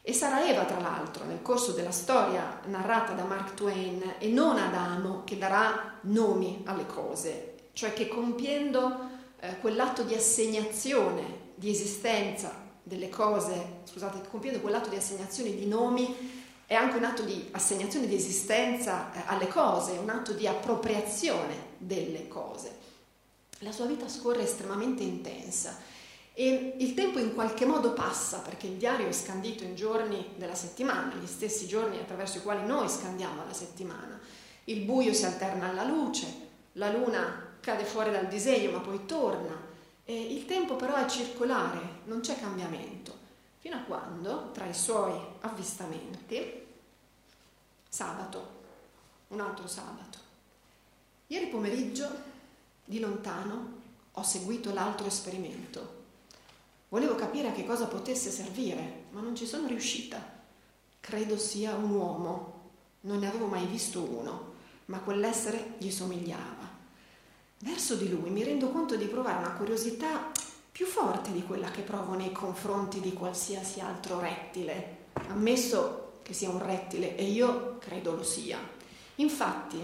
E 0.08 0.14
sarà 0.14 0.48
Eva, 0.48 0.66
tra 0.66 0.80
l'altro, 0.80 1.26
nel 1.26 1.42
corso 1.42 1.72
della 1.72 1.90
storia 1.90 2.60
narrata 2.66 3.14
da 3.14 3.24
Mark 3.24 3.56
Twain, 3.56 4.18
e 4.20 4.28
non 4.28 4.56
Adamo, 4.56 5.24
che 5.24 5.36
darà 5.36 5.98
nomi 6.02 6.62
alle 6.66 6.86
cose, 6.86 7.56
cioè 7.74 7.92
che 7.92 8.08
compiendo 8.08 9.10
eh, 9.40 9.58
quell'atto 9.58 10.04
di 10.04 10.14
assegnazione 10.14 11.54
di 11.56 11.72
esistenza 11.72 12.54
delle 12.84 13.10
cose, 13.10 13.80
scusate, 13.86 14.30
compiendo 14.30 14.60
quell'atto 14.60 14.90
di 14.90 14.96
assegnazione 14.96 15.56
di 15.56 15.66
nomi, 15.66 16.16
è 16.68 16.76
anche 16.76 16.98
un 16.98 17.04
atto 17.04 17.24
di 17.24 17.48
assegnazione 17.54 18.06
di 18.06 18.14
esistenza 18.14 19.12
eh, 19.12 19.24
alle 19.26 19.48
cose, 19.48 19.94
un 19.94 20.10
atto 20.10 20.34
di 20.34 20.46
appropriazione 20.46 21.74
delle 21.80 22.28
cose. 22.28 22.78
La 23.62 23.72
sua 23.72 23.86
vita 23.86 24.08
scorre 24.08 24.44
estremamente 24.44 25.02
intensa 25.02 25.76
e 26.38 26.76
il 26.80 26.94
tempo 26.96 27.18
in 27.18 27.34
qualche 27.34 27.66
modo 27.66 27.94
passa 27.94 28.40
perché 28.40 28.68
il 28.68 28.74
diario 28.74 29.08
è 29.08 29.14
scandito 29.14 29.64
in 29.64 29.74
giorni 29.74 30.34
della 30.36 30.54
settimana, 30.54 31.16
gli 31.16 31.28
stessi 31.28 31.66
giorni 31.66 31.98
attraverso 31.98 32.40
i 32.40 32.42
quali 32.42 32.66
noi 32.68 32.90
scandiamo 32.90 33.46
la 33.46 33.54
settimana. 33.54 34.20
Il 34.66 34.82
buio 34.82 35.14
si 35.14 35.24
alterna 35.24 35.70
alla 35.70 35.86
luce, 35.86 36.28
la 36.74 36.92
luna 36.92 37.54
cade 37.62 37.86
fuori 37.86 38.12
dal 38.12 38.28
disegno 38.28 38.72
ma 38.72 38.80
poi 38.80 39.06
torna 39.06 39.64
E 40.04 40.34
il 40.34 40.46
tempo 40.46 40.76
però 40.76 40.96
è 40.96 41.08
circolare, 41.08 42.02
non 42.04 42.20
c'è 42.20 42.38
cambiamento, 42.38 43.18
fino 43.60 43.78
a 43.78 43.84
quando, 43.88 44.52
tra 44.52 44.66
i 44.66 44.74
suoi 44.74 45.18
avvistamenti, 45.40 46.66
sabato, 47.88 48.48
un 49.30 49.40
altro 49.40 49.68
sabato. 49.68 50.20
Ieri 51.28 51.48
pomeriggio, 51.48 52.08
di 52.84 53.00
lontano, 53.00 53.82
ho 54.12 54.24
seguito 54.24 54.74
l'altro 54.74 55.08
esperimento. 55.08 55.95
Volevo 56.90 57.16
capire 57.16 57.50
a 57.50 57.52
che 57.52 57.66
cosa 57.66 57.88
potesse 57.88 58.30
servire, 58.30 59.06
ma 59.12 59.22
non 59.22 59.36
ci 59.36 59.46
sono 59.46 59.68
riuscita. 59.68 60.22
Credo 61.00 61.38
sia 61.38 61.74
un 61.76 61.92
uomo. 61.92 62.54
Non 63.02 63.20
ne 63.20 63.28
avevo 63.28 63.46
mai 63.46 63.66
visto 63.66 64.02
uno, 64.02 64.54
ma 64.86 65.00
quell'essere 65.00 65.76
gli 65.78 65.92
somigliava. 65.92 66.74
Verso 67.60 67.96
di 67.96 68.10
lui 68.10 68.30
mi 68.30 68.44
rendo 68.44 68.70
conto 68.70 68.96
di 68.96 69.06
provare 69.06 69.40
una 69.40 69.54
curiosità 69.54 70.32
più 70.72 70.86
forte 70.86 71.32
di 71.32 71.44
quella 71.44 71.72
che 71.72 71.82
provo 71.82 72.16
nei 72.16 72.32
confronti 72.32 73.00
di 73.00 73.14
qualsiasi 73.14 73.80
altro 73.80 74.20
rettile, 74.20 75.06
ammesso 75.30 76.20
che 76.22 76.34
sia 76.34 76.50
un 76.50 76.62
rettile 76.62 77.16
e 77.16 77.24
io 77.24 77.78
credo 77.78 78.16
lo 78.16 78.24
sia. 78.24 78.60
Infatti 79.16 79.80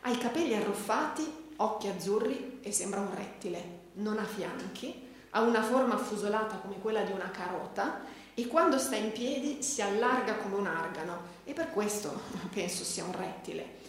ha 0.00 0.10
i 0.10 0.16
capelli 0.16 0.54
arruffati, 0.54 1.30
occhi 1.56 1.88
azzurri 1.88 2.60
e 2.62 2.72
sembra 2.72 3.00
un 3.00 3.14
rettile, 3.14 3.80
non 3.94 4.18
ha 4.18 4.24
fianchi, 4.24 5.01
ha 5.34 5.40
una 5.40 5.62
forma 5.62 5.94
affusolata 5.94 6.56
come 6.56 6.78
quella 6.80 7.02
di 7.02 7.12
una 7.12 7.30
carota 7.30 8.00
e 8.34 8.46
quando 8.46 8.78
sta 8.78 8.96
in 8.96 9.12
piedi 9.12 9.62
si 9.62 9.82
allarga 9.82 10.36
come 10.36 10.56
un 10.56 10.66
argano 10.66 11.30
e 11.44 11.52
per 11.52 11.70
questo 11.70 12.20
penso 12.52 12.84
sia 12.84 13.04
un 13.04 13.16
rettile. 13.16 13.80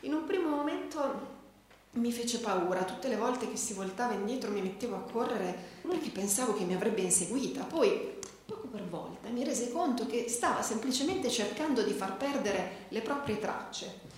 In 0.00 0.14
un 0.14 0.24
primo 0.24 0.48
momento 0.48 1.38
mi 1.92 2.12
fece 2.12 2.38
paura, 2.38 2.84
tutte 2.84 3.08
le 3.08 3.16
volte 3.16 3.48
che 3.48 3.56
si 3.56 3.72
voltava 3.72 4.14
indietro 4.14 4.50
mi 4.50 4.62
mettevo 4.62 4.96
a 4.96 5.10
correre 5.10 5.78
perché 5.82 6.10
pensavo 6.10 6.54
che 6.54 6.64
mi 6.64 6.74
avrebbe 6.74 7.02
inseguita, 7.02 7.64
poi 7.64 8.18
poco 8.46 8.66
per 8.68 8.84
volta 8.84 9.28
mi 9.28 9.44
rese 9.44 9.70
conto 9.70 10.06
che 10.06 10.28
stava 10.28 10.62
semplicemente 10.62 11.30
cercando 11.30 11.82
di 11.82 11.92
far 11.92 12.16
perdere 12.16 12.86
le 12.88 13.00
proprie 13.00 13.38
tracce. 13.38 14.08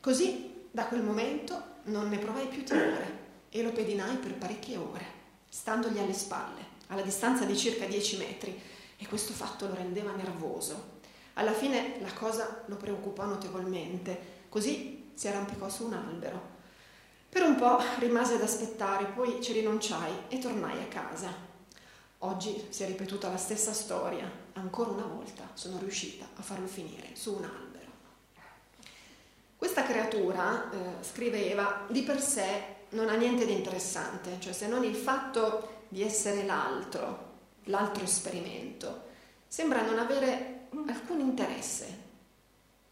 Così 0.00 0.66
da 0.70 0.86
quel 0.86 1.02
momento 1.02 1.69
non 1.84 2.08
ne 2.08 2.18
provai 2.18 2.46
più 2.48 2.64
timore 2.64 3.18
e 3.48 3.62
lo 3.62 3.72
pedinai 3.72 4.16
per 4.16 4.34
parecchie 4.34 4.76
ore, 4.76 5.04
standogli 5.48 5.98
alle 5.98 6.12
spalle, 6.12 6.64
alla 6.88 7.02
distanza 7.02 7.44
di 7.44 7.56
circa 7.56 7.86
10 7.86 8.16
metri, 8.18 8.60
e 8.96 9.06
questo 9.06 9.32
fatto 9.32 9.66
lo 9.66 9.74
rendeva 9.74 10.12
nervoso. 10.12 10.98
Alla 11.34 11.52
fine 11.52 11.98
la 12.00 12.12
cosa 12.12 12.64
lo 12.66 12.76
preoccupò 12.76 13.24
notevolmente, 13.24 14.44
così 14.48 15.12
si 15.14 15.26
arrampicò 15.26 15.68
su 15.68 15.86
un 15.86 15.94
albero. 15.94 16.58
Per 17.28 17.42
un 17.42 17.56
po' 17.56 17.78
rimase 17.98 18.34
ad 18.34 18.42
aspettare, 18.42 19.06
poi 19.06 19.42
ci 19.42 19.52
rinunciai 19.52 20.12
e 20.28 20.38
tornai 20.38 20.82
a 20.82 20.88
casa. 20.88 21.32
Oggi 22.18 22.66
si 22.68 22.82
è 22.82 22.86
ripetuta 22.86 23.30
la 23.30 23.38
stessa 23.38 23.72
storia, 23.72 24.30
ancora 24.54 24.90
una 24.90 25.06
volta 25.06 25.48
sono 25.54 25.78
riuscita 25.78 26.26
a 26.36 26.42
farlo 26.42 26.66
finire 26.66 27.10
su 27.14 27.32
un 27.34 27.44
albero. 27.44 27.69
Questa 29.60 29.82
creatura, 29.82 30.70
eh, 30.70 31.04
scrive 31.04 31.50
Eva, 31.50 31.84
di 31.86 32.00
per 32.00 32.18
sé 32.18 32.78
non 32.92 33.10
ha 33.10 33.14
niente 33.14 33.44
di 33.44 33.52
interessante, 33.52 34.38
cioè 34.40 34.54
se 34.54 34.66
non 34.66 34.84
il 34.84 34.94
fatto 34.94 35.82
di 35.88 36.02
essere 36.02 36.46
l'altro, 36.46 37.32
l'altro 37.64 38.02
esperimento, 38.02 39.02
sembra 39.46 39.82
non 39.82 39.98
avere 39.98 40.68
alcun 40.86 41.20
interesse. 41.20 41.98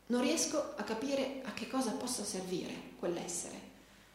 Non 0.08 0.20
riesco 0.20 0.74
a 0.76 0.82
capire 0.82 1.40
a 1.46 1.52
che 1.52 1.68
cosa 1.68 1.92
possa 1.92 2.22
servire 2.22 2.74
quell'essere. 2.98 3.58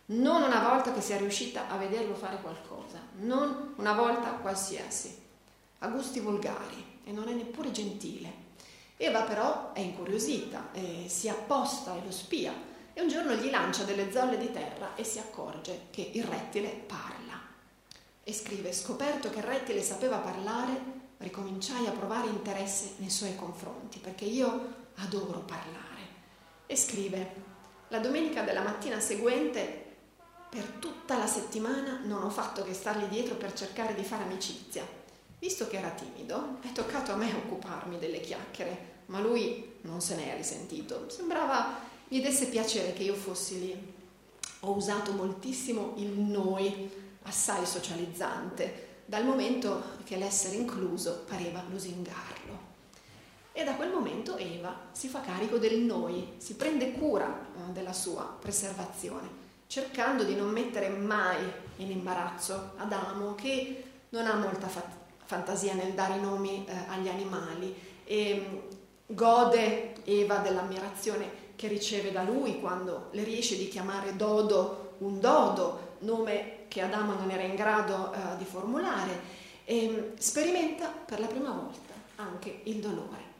Non 0.05 0.43
una 0.43 0.69
volta 0.69 0.93
che 0.93 1.01
sia 1.01 1.17
riuscita 1.17 1.69
a 1.69 1.77
vederlo 1.77 2.13
fare 2.13 2.39
qualcosa, 2.39 2.99
non 3.21 3.73
una 3.77 3.93
volta 3.93 4.29
qualsiasi. 4.29 5.19
Ha 5.79 5.87
gusti 5.87 6.19
volgari 6.19 6.99
e 7.03 7.11
non 7.11 7.27
è 7.29 7.33
neppure 7.33 7.71
gentile. 7.71 8.42
Eva 8.97 9.21
però 9.23 9.73
è 9.73 9.79
incuriosita, 9.79 10.69
e 10.71 11.05
si 11.07 11.27
apposta 11.29 11.95
e 11.95 12.03
lo 12.03 12.11
spia 12.11 12.71
e 12.93 13.01
un 13.01 13.07
giorno 13.07 13.33
gli 13.33 13.49
lancia 13.49 13.83
delle 13.83 14.11
zolle 14.11 14.37
di 14.37 14.51
terra 14.51 14.95
e 14.95 15.03
si 15.03 15.17
accorge 15.17 15.87
che 15.89 16.11
il 16.13 16.23
rettile 16.23 16.69
parla. 16.69 17.41
E 18.23 18.33
scrive, 18.33 18.71
scoperto 18.71 19.29
che 19.29 19.39
il 19.39 19.45
rettile 19.45 19.81
sapeva 19.81 20.17
parlare, 20.17 21.01
ricominciai 21.17 21.87
a 21.87 21.91
provare 21.91 22.27
interesse 22.27 22.93
nei 22.97 23.09
suoi 23.09 23.35
confronti, 23.35 23.99
perché 23.99 24.25
io 24.25 24.75
adoro 24.95 25.39
parlare. 25.39 25.81
E 26.67 26.75
scrive, 26.75 27.33
la 27.89 27.99
domenica 27.99 28.43
della 28.43 28.61
mattina 28.61 28.99
seguente, 28.99 29.81
per 30.49 30.63
tutta 30.79 31.17
la 31.17 31.27
settimana 31.27 32.01
non 32.03 32.23
ho 32.23 32.29
fatto 32.29 32.63
che 32.63 32.73
stargli 32.73 33.05
dietro 33.05 33.35
per 33.35 33.53
cercare 33.53 33.95
di 33.95 34.03
fare 34.03 34.23
amicizia. 34.23 34.85
Visto 35.43 35.67
che 35.67 35.75
era 35.75 35.89
timido, 35.89 36.59
è 36.61 36.71
toccato 36.71 37.11
a 37.11 37.17
me 37.17 37.29
occuparmi 37.33 37.99
delle 37.99 38.21
chiacchiere, 38.21 39.01
ma 39.07 39.19
lui 39.19 39.73
non 39.81 39.99
se 39.99 40.15
ne 40.15 40.31
è 40.31 40.37
risentito. 40.37 41.09
Sembrava 41.09 41.81
gli 42.07 42.21
desse 42.21 42.47
piacere 42.47 42.93
che 42.93 43.03
io 43.03 43.13
fossi 43.13 43.59
lì. 43.59 43.93
Ho 44.61 44.71
usato 44.71 45.11
moltissimo 45.11 45.95
il 45.97 46.17
noi, 46.17 46.89
assai 47.23 47.65
socializzante, 47.65 49.01
dal 49.03 49.25
momento 49.25 49.97
che 50.05 50.15
l'essere 50.15 50.55
incluso 50.55 51.25
pareva 51.27 51.61
lusingarlo. 51.69 52.57
E 53.51 53.65
da 53.65 53.73
quel 53.73 53.91
momento 53.91 54.37
Eva 54.37 54.73
si 54.93 55.09
fa 55.09 55.19
carico 55.19 55.57
del 55.57 55.79
noi, 55.79 56.35
si 56.37 56.55
prende 56.55 56.93
cura 56.93 57.27
eh, 57.27 57.73
della 57.73 57.91
sua 57.91 58.23
preservazione, 58.39 59.27
cercando 59.67 60.23
di 60.23 60.35
non 60.35 60.51
mettere 60.51 60.87
mai 60.87 61.43
in 61.77 61.91
imbarazzo 61.91 62.75
Adamo, 62.77 63.35
che 63.35 63.83
non 64.07 64.25
ha 64.25 64.35
molta 64.35 64.69
fa- 64.69 65.01
fantasia 65.33 65.73
nel 65.73 65.93
dare 65.93 66.17
i 66.17 66.21
nomi 66.21 66.63
eh, 66.65 66.73
agli 66.87 67.07
animali 67.07 67.75
e 68.03 68.45
mm, 68.47 68.57
gode 69.07 69.95
Eva 70.03 70.37
dell'ammirazione 70.37 71.41
che 71.55 71.67
riceve 71.67 72.11
da 72.11 72.21
lui 72.21 72.59
quando 72.59 73.07
le 73.11 73.23
riesce 73.23 73.57
di 73.57 73.67
chiamare 73.67 74.15
Dodo 74.15 74.95
un 74.99 75.19
dodo, 75.19 75.97
nome 75.99 76.65
che 76.67 76.81
Adamo 76.81 77.13
non 77.13 77.29
era 77.29 77.43
in 77.43 77.55
grado 77.55 78.11
uh, 78.13 78.37
di 78.37 78.45
formulare, 78.45 79.41
e 79.65 79.89
mm, 79.89 80.17
sperimenta 80.17 80.87
per 80.87 81.19
la 81.19 81.27
prima 81.27 81.51
volta 81.51 81.93
anche 82.17 82.61
il 82.63 82.79
dolore. 82.79 83.31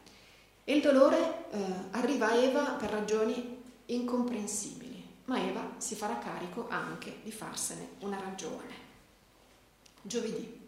E 0.64 0.76
il 0.76 0.82
dolore 0.82 1.46
uh, 1.52 1.60
arriva 1.92 2.30
a 2.30 2.36
Eva 2.36 2.64
per 2.72 2.90
ragioni 2.90 3.62
incomprensibili, 3.86 5.06
ma 5.26 5.40
Eva 5.40 5.76
si 5.78 5.96
farà 5.96 6.18
carico 6.18 6.68
anche 6.70 7.20
di 7.24 7.32
farsene 7.32 7.90
una 8.00 8.20
ragione. 8.20 8.82
Giovedì, 10.02 10.63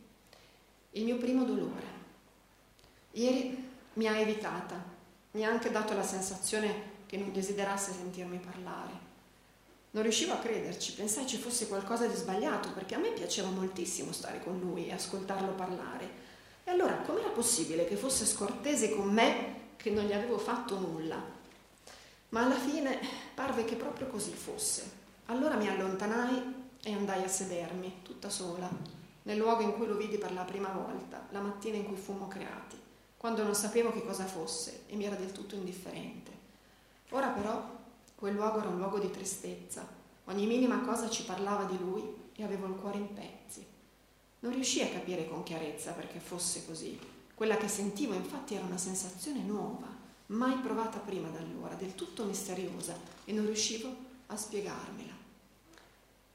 il 0.96 1.04
mio 1.04 1.18
primo 1.18 1.44
dolore. 1.44 1.94
Ieri 3.12 3.70
mi 3.94 4.08
ha 4.08 4.18
evitata, 4.18 4.82
mi 5.32 5.46
ha 5.46 5.50
anche 5.50 5.72
dato 5.72 5.94
la 5.94 6.04
sensazione 6.04 6.94
che 7.06 7.18
non 7.18 7.34
desiderasse 7.34 7.92
sentirmi 7.92 8.38
parlare. 8.38 9.04
Non 9.92 10.04
riuscivo 10.04 10.34
a 10.34 10.38
crederci, 10.38 10.94
pensai 10.94 11.28
ci 11.28 11.38
fosse 11.38 11.68
qualcosa 11.68 12.08
di 12.08 12.16
sbagliato, 12.16 12.72
perché 12.72 12.96
a 12.96 13.00
me 13.00 13.12
piaceva 13.12 13.50
moltissimo 13.50 14.12
stare 14.12 14.42
con 14.42 14.60
lui 14.60 14.88
e 14.88 14.94
ascoltarlo 14.94 15.52
parlare. 15.54 16.24
E 16.64 16.72
allora 16.72 16.98
com'era 16.98 17.30
possibile 17.30 17.86
che 17.86 17.96
fosse 17.96 18.26
scortese 18.26 18.96
con 18.96 19.10
me 19.12 19.74
che 19.76 19.90
non 19.90 20.06
gli 20.06 20.14
avevo 20.14 20.38
fatto 20.38 20.80
nulla? 20.80 21.22
Ma 22.30 22.44
alla 22.44 22.58
fine 22.58 23.00
parve 23.34 23.66
che 23.66 23.76
proprio 23.76 24.08
così 24.08 24.32
fosse. 24.32 25.04
Allora 25.26 25.56
mi 25.56 25.68
allontanai 25.68 26.54
e 26.84 26.94
andai 26.94 27.24
a 27.24 27.28
sedermi, 27.28 28.00
tutta 28.02 28.30
sola, 28.30 28.70
nel 29.26 29.38
luogo 29.38 29.62
in 29.62 29.74
cui 29.74 29.86
lo 29.86 29.96
vidi 29.96 30.18
per 30.18 30.34
la 30.34 30.44
prima 30.44 30.70
volta, 30.70 31.28
la 31.30 31.42
mattina 31.42 31.78
in 31.78 31.86
cui 31.86 31.96
fummo 31.96 32.28
creati, 32.28 32.80
quando 33.18 33.44
non 33.44 33.54
sapevo 33.54 33.92
che 33.92 34.04
cosa 34.04 34.26
fosse 34.26 34.84
e 34.88 34.96
mi 34.96 35.06
era 35.06 35.16
del 35.16 35.32
tutto 35.32 35.56
indifferente. 35.56 36.32
Ora 37.10 37.28
però 37.28 37.76
Quel 38.16 38.34
luogo 38.34 38.60
era 38.60 38.70
un 38.70 38.78
luogo 38.78 38.98
di 38.98 39.12
tristezza. 39.12 39.86
Ogni 40.26 40.48
minima 40.48 40.80
cosa 40.80 41.10
ci 41.10 41.26
parlava 41.26 41.66
di 41.66 41.78
lui 41.78 42.02
e 42.34 42.44
avevo 42.44 42.66
il 42.66 42.76
cuore 42.76 42.98
in 42.98 43.14
pezzi. 43.14 43.64
Non 44.40 44.54
riuscii 44.54 44.84
a 44.84 44.90
capire 44.90 45.28
con 45.28 45.44
chiarezza 45.44 45.92
perché 45.92 46.20
fosse 46.20 46.66
così. 46.66 46.98
Quella 47.36 47.58
che 47.58 47.68
sentivo 47.68 48.14
infatti 48.14 48.56
era 48.56 48.64
una 48.64 48.78
sensazione 48.78 49.42
nuova, 49.42 49.88
mai 50.28 50.56
provata 50.60 51.00
prima 51.00 51.28
da 51.28 51.40
allora, 51.40 51.76
del 51.76 51.94
tutto 51.94 52.24
misteriosa 52.24 52.98
e 53.26 53.34
non 53.34 53.46
riuscivo 53.46 53.94
a 54.28 54.38
spiegarmela. 54.38 55.14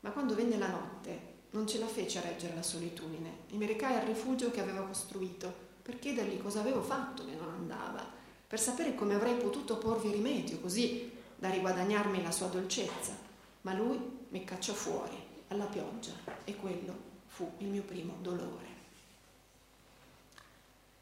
Ma 0.01 0.11
quando 0.11 0.35
venne 0.35 0.59
la 0.59 0.69
notte 0.69 1.30
non 1.51 1.67
ce 1.67 1.79
la 1.79 1.87
fece 1.87 2.19
a 2.19 2.23
reggere 2.23 2.55
la 2.55 2.63
solitudine. 2.63 3.39
E 3.51 3.57
mi 3.57 3.67
recai 3.67 3.97
al 3.97 4.07
rifugio 4.07 4.51
che 4.51 4.61
avevo 4.61 4.85
costruito 4.87 5.69
per 5.83 5.99
chiedergli 5.99 6.41
cosa 6.41 6.61
avevo 6.61 6.83
fatto 6.83 7.25
che 7.25 7.35
non 7.35 7.49
andava, 7.49 8.07
per 8.47 8.61
sapere 8.61 8.95
come 8.95 9.15
avrei 9.15 9.35
potuto 9.35 9.79
porvi 9.79 10.13
rimedio, 10.13 10.61
così 10.61 11.11
da 11.37 11.51
riguadagnarmi 11.51 12.23
la 12.23 12.31
sua 12.31 12.49
dolcezza, 12.49 13.17
ma 13.63 13.73
lui 13.73 13.99
mi 14.29 14.45
cacciò 14.45 14.73
fuori 14.73 15.17
alla 15.49 15.65
pioggia 15.65 16.13
e 16.45 16.55
quello 16.57 17.09
fu 17.27 17.51
il 17.59 17.69
mio 17.69 17.83
primo 17.83 18.17
dolore. 18.21 18.69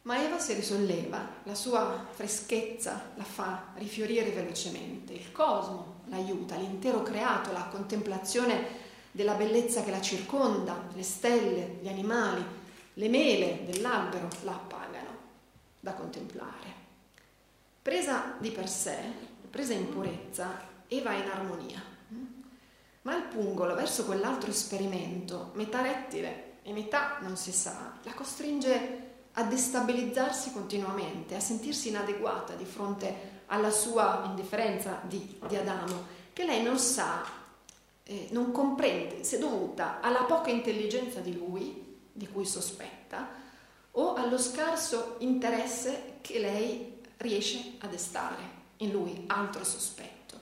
Ma 0.02 0.24
Eva 0.24 0.38
si 0.38 0.54
risolleva, 0.54 1.28
la 1.42 1.54
sua 1.54 2.06
freschezza 2.11 3.11
la 3.16 3.24
fa 3.24 3.72
rifiorire 3.74 4.30
velocemente, 4.30 5.12
il 5.12 5.32
cosmo 5.32 5.96
l'aiuta, 6.06 6.56
l'intero 6.56 7.02
creato, 7.02 7.52
la 7.52 7.66
contemplazione 7.70 8.87
della 9.18 9.35
bellezza 9.35 9.83
che 9.83 9.90
la 9.90 10.00
circonda, 10.00 10.81
le 10.94 11.02
stelle, 11.02 11.78
gli 11.81 11.88
animali, 11.88 12.40
le 12.94 13.09
mele 13.09 13.64
dell'albero 13.64 14.28
la 14.42 14.52
appagano 14.52 15.16
da 15.81 15.92
contemplare. 15.94 16.72
Presa 17.83 18.37
di 18.38 18.52
per 18.52 18.68
sé, 18.68 18.96
presa 19.50 19.72
in 19.72 19.88
purezza, 19.88 20.61
Eva 20.87 21.11
è 21.11 21.16
in 21.16 21.31
armonia. 21.31 21.83
Ma 23.02 23.16
il 23.16 23.24
pungolo, 23.24 23.74
verso 23.74 24.04
quell'altro 24.04 24.50
esperimento, 24.50 25.50
metà 25.54 25.83
rettile 25.83 26.59
e 26.62 26.72
metà 26.72 27.18
non 27.20 27.37
si 27.37 27.50
sa, 27.50 27.98
la 28.04 28.14
costringe 28.14 29.07
a 29.33 29.42
destabilizzarsi 29.42 30.52
continuamente, 30.52 31.35
a 31.35 31.40
sentirsi 31.40 31.88
inadeguata 31.88 32.54
di 32.54 32.64
fronte 32.64 33.42
alla 33.46 33.70
sua 33.70 34.22
indifferenza 34.26 35.00
di, 35.02 35.40
di 35.48 35.57
Adamo, 35.57 36.07
che 36.33 36.44
lei 36.44 36.62
non 36.62 36.78
sa, 36.78 37.38
eh, 38.11 38.29
non 38.31 38.53
comprende 38.53 39.23
se 39.23 39.38
dovuta 39.38 40.01
alla 40.01 40.23
poca 40.23 40.49
intelligenza 40.49 41.21
di 41.21 41.37
lui, 41.37 41.99
di 42.11 42.27
cui 42.27 42.47
sospetta, 42.47 43.29
o 43.92 44.14
allo 44.14 44.38
scarso 44.38 45.16
interesse 45.18 46.14
che 46.23 46.38
lei 46.38 47.01
riesce 47.18 47.75
a 47.81 47.87
destare 47.87 48.57
in 48.79 48.92
lui, 48.92 49.25
altro 49.27 49.62
sospetto. 49.62 50.40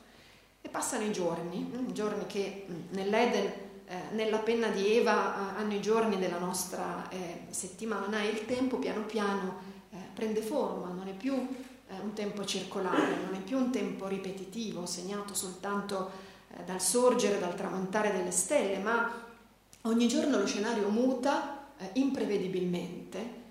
E 0.61 0.69
passano 0.69 1.05
i 1.05 1.13
giorni, 1.13 1.59
mm, 1.59 1.91
giorni 1.91 2.27
che 2.27 2.67
mm, 2.71 2.75
nell'Eden, 2.91 3.53
eh, 3.87 3.97
nella 4.13 4.39
penna 4.39 4.69
di 4.69 4.99
Eva, 4.99 5.57
hanno 5.57 5.75
i 5.75 5.81
giorni 5.81 6.19
della 6.19 6.39
nostra 6.39 7.09
eh, 7.09 7.47
settimana 7.51 8.23
e 8.23 8.29
il 8.29 8.45
tempo 8.47 8.77
piano 8.77 9.03
piano 9.03 9.59
eh, 9.91 9.97
prende 10.15 10.41
forma, 10.41 10.93
non 10.93 11.09
è 11.09 11.15
più 11.15 11.35
eh, 11.35 11.99
un 12.01 12.13
tempo 12.13 12.45
circolare, 12.45 13.17
non 13.25 13.35
è 13.35 13.41
più 13.41 13.57
un 13.57 13.73
tempo 13.73 14.07
ripetitivo, 14.07 14.87
segnato 14.87 15.35
soltanto 15.35 16.26
eh, 16.57 16.65
dal 16.65 16.81
sorgere, 16.81 17.39
dal 17.39 17.55
tramontare 17.55 18.13
delle 18.13 18.31
stelle, 18.31 18.79
ma 18.79 19.25
ogni 19.83 20.09
giorno 20.09 20.39
lo 20.39 20.47
scenario 20.47 20.89
muta 20.89 21.67
eh, 21.79 21.91
imprevedibilmente, 21.95 23.45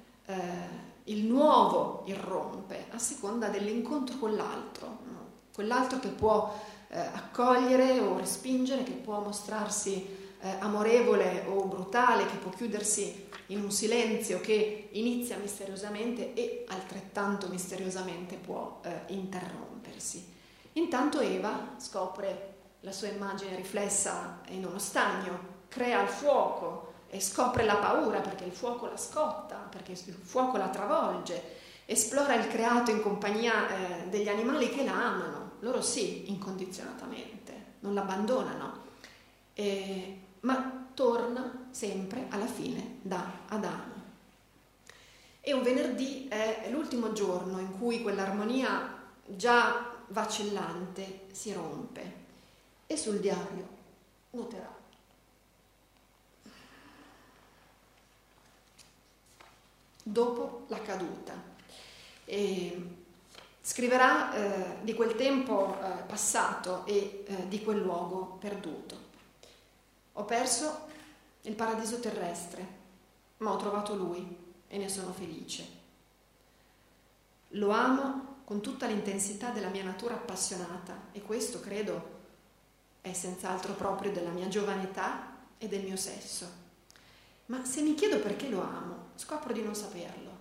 il 1.05 1.23
nuovo 1.23 2.03
irrompe 2.07 2.85
a 2.89 2.97
seconda 2.97 3.49
dell'incontro 3.49 4.17
con 4.17 4.35
l'altro, 4.35 4.87
no? 4.87 5.25
quell'altro 5.53 5.99
che 5.99 6.07
può 6.07 6.51
eh, 6.87 6.99
accogliere 6.99 7.99
o 7.99 8.17
respingere, 8.17 8.83
che 8.83 8.91
può 8.91 9.19
mostrarsi 9.21 10.07
eh, 10.39 10.49
amorevole 10.59 11.45
o 11.47 11.65
brutale, 11.65 12.25
che 12.25 12.37
può 12.37 12.51
chiudersi 12.51 13.29
in 13.47 13.61
un 13.61 13.71
silenzio 13.71 14.41
che 14.41 14.89
inizia 14.93 15.37
misteriosamente 15.37 16.33
e 16.33 16.65
altrettanto 16.69 17.47
misteriosamente 17.49 18.35
può 18.35 18.79
eh, 18.83 19.01
interrompersi. 19.07 20.33
Intanto 20.73 21.19
Eva 21.19 21.75
scopre 21.77 22.54
la 22.85 22.91
sua 22.91 23.07
immagine 23.07 23.55
riflessa 23.55 24.41
in 24.49 24.63
uno 24.63 24.77
stagno, 24.77 25.53
crea 25.69 26.03
il 26.03 26.07
fuoco 26.07 26.93
e 27.09 27.19
scopre 27.19 27.65
la 27.65 27.77
paura 27.77 28.19
perché 28.19 28.43
il 28.43 28.51
fuoco 28.51 28.85
la 28.85 28.95
scotta, 28.95 29.55
perché 29.55 29.93
il 29.93 30.13
fuoco 30.13 30.57
la 30.57 30.69
travolge, 30.69 31.41
esplora 31.85 32.35
il 32.35 32.47
creato 32.47 32.91
in 32.91 33.01
compagnia 33.01 33.67
eh, 33.67 34.07
degli 34.09 34.29
animali 34.29 34.69
che 34.69 34.83
la 34.83 34.93
amano 34.93 35.53
loro 35.61 35.81
sì, 35.81 36.29
incondizionatamente, 36.29 37.53
non 37.79 37.95
l'abbandonano, 37.95 38.83
eh, 39.55 40.19
ma 40.41 40.85
torna 40.93 41.67
sempre 41.71 42.27
alla 42.29 42.45
fine 42.45 42.99
da 43.01 43.25
Adamo. 43.47 43.93
E 45.41 45.53
un 45.53 45.63
venerdì 45.63 46.27
è 46.27 46.67
l'ultimo 46.71 47.13
giorno 47.13 47.57
in 47.57 47.79
cui 47.79 48.03
quell'armonia 48.03 48.93
già 49.25 49.91
vacillante 50.09 51.21
si 51.31 51.51
rompe 51.51 52.24
e 52.87 52.97
sul 52.97 53.19
diario 53.19 53.67
noterà. 54.31 54.73
Dopo 60.03 60.65
la 60.67 60.81
caduta. 60.81 61.33
E 62.25 63.03
Scriverà 63.65 64.31
eh, 64.31 64.83
di 64.83 64.93
quel 64.93 65.15
tempo 65.15 65.75
eh, 65.81 66.03
passato 66.03 66.85
e 66.85 67.23
eh, 67.25 67.47
di 67.47 67.63
quel 67.63 67.79
luogo 67.79 68.37
perduto. 68.39 68.95
Ho 70.13 70.23
perso 70.23 70.87
il 71.41 71.55
paradiso 71.55 71.99
terrestre, 71.99 72.67
ma 73.37 73.51
ho 73.51 73.55
trovato 73.55 73.95
lui 73.95 74.37
e 74.67 74.77
ne 74.77 74.87
sono 74.87 75.11
felice. 75.13 75.67
Lo 77.49 77.71
amo 77.71 78.35
con 78.45 78.61
tutta 78.61 78.85
l'intensità 78.85 79.49
della 79.49 79.69
mia 79.69 79.83
natura 79.83 80.13
appassionata 80.13 81.07
e 81.11 81.23
questo, 81.23 81.59
credo, 81.59 82.14
è 83.05 83.13
senz'altro 83.13 83.73
proprio 83.73 84.11
della 84.11 84.31
mia 84.31 84.47
giovane 84.47 84.83
età 84.83 85.33
e 85.59 85.67
del 85.67 85.83
mio 85.83 85.95
sesso. 85.95 86.63
Ma 87.47 87.63
se 87.63 87.81
mi 87.81 87.93
chiedo 87.93 88.19
perché 88.19 88.49
lo 88.49 88.61
amo, 88.61 89.09
scopro 89.15 89.53
di 89.53 89.61
non 89.61 89.75
saperlo 89.75 90.31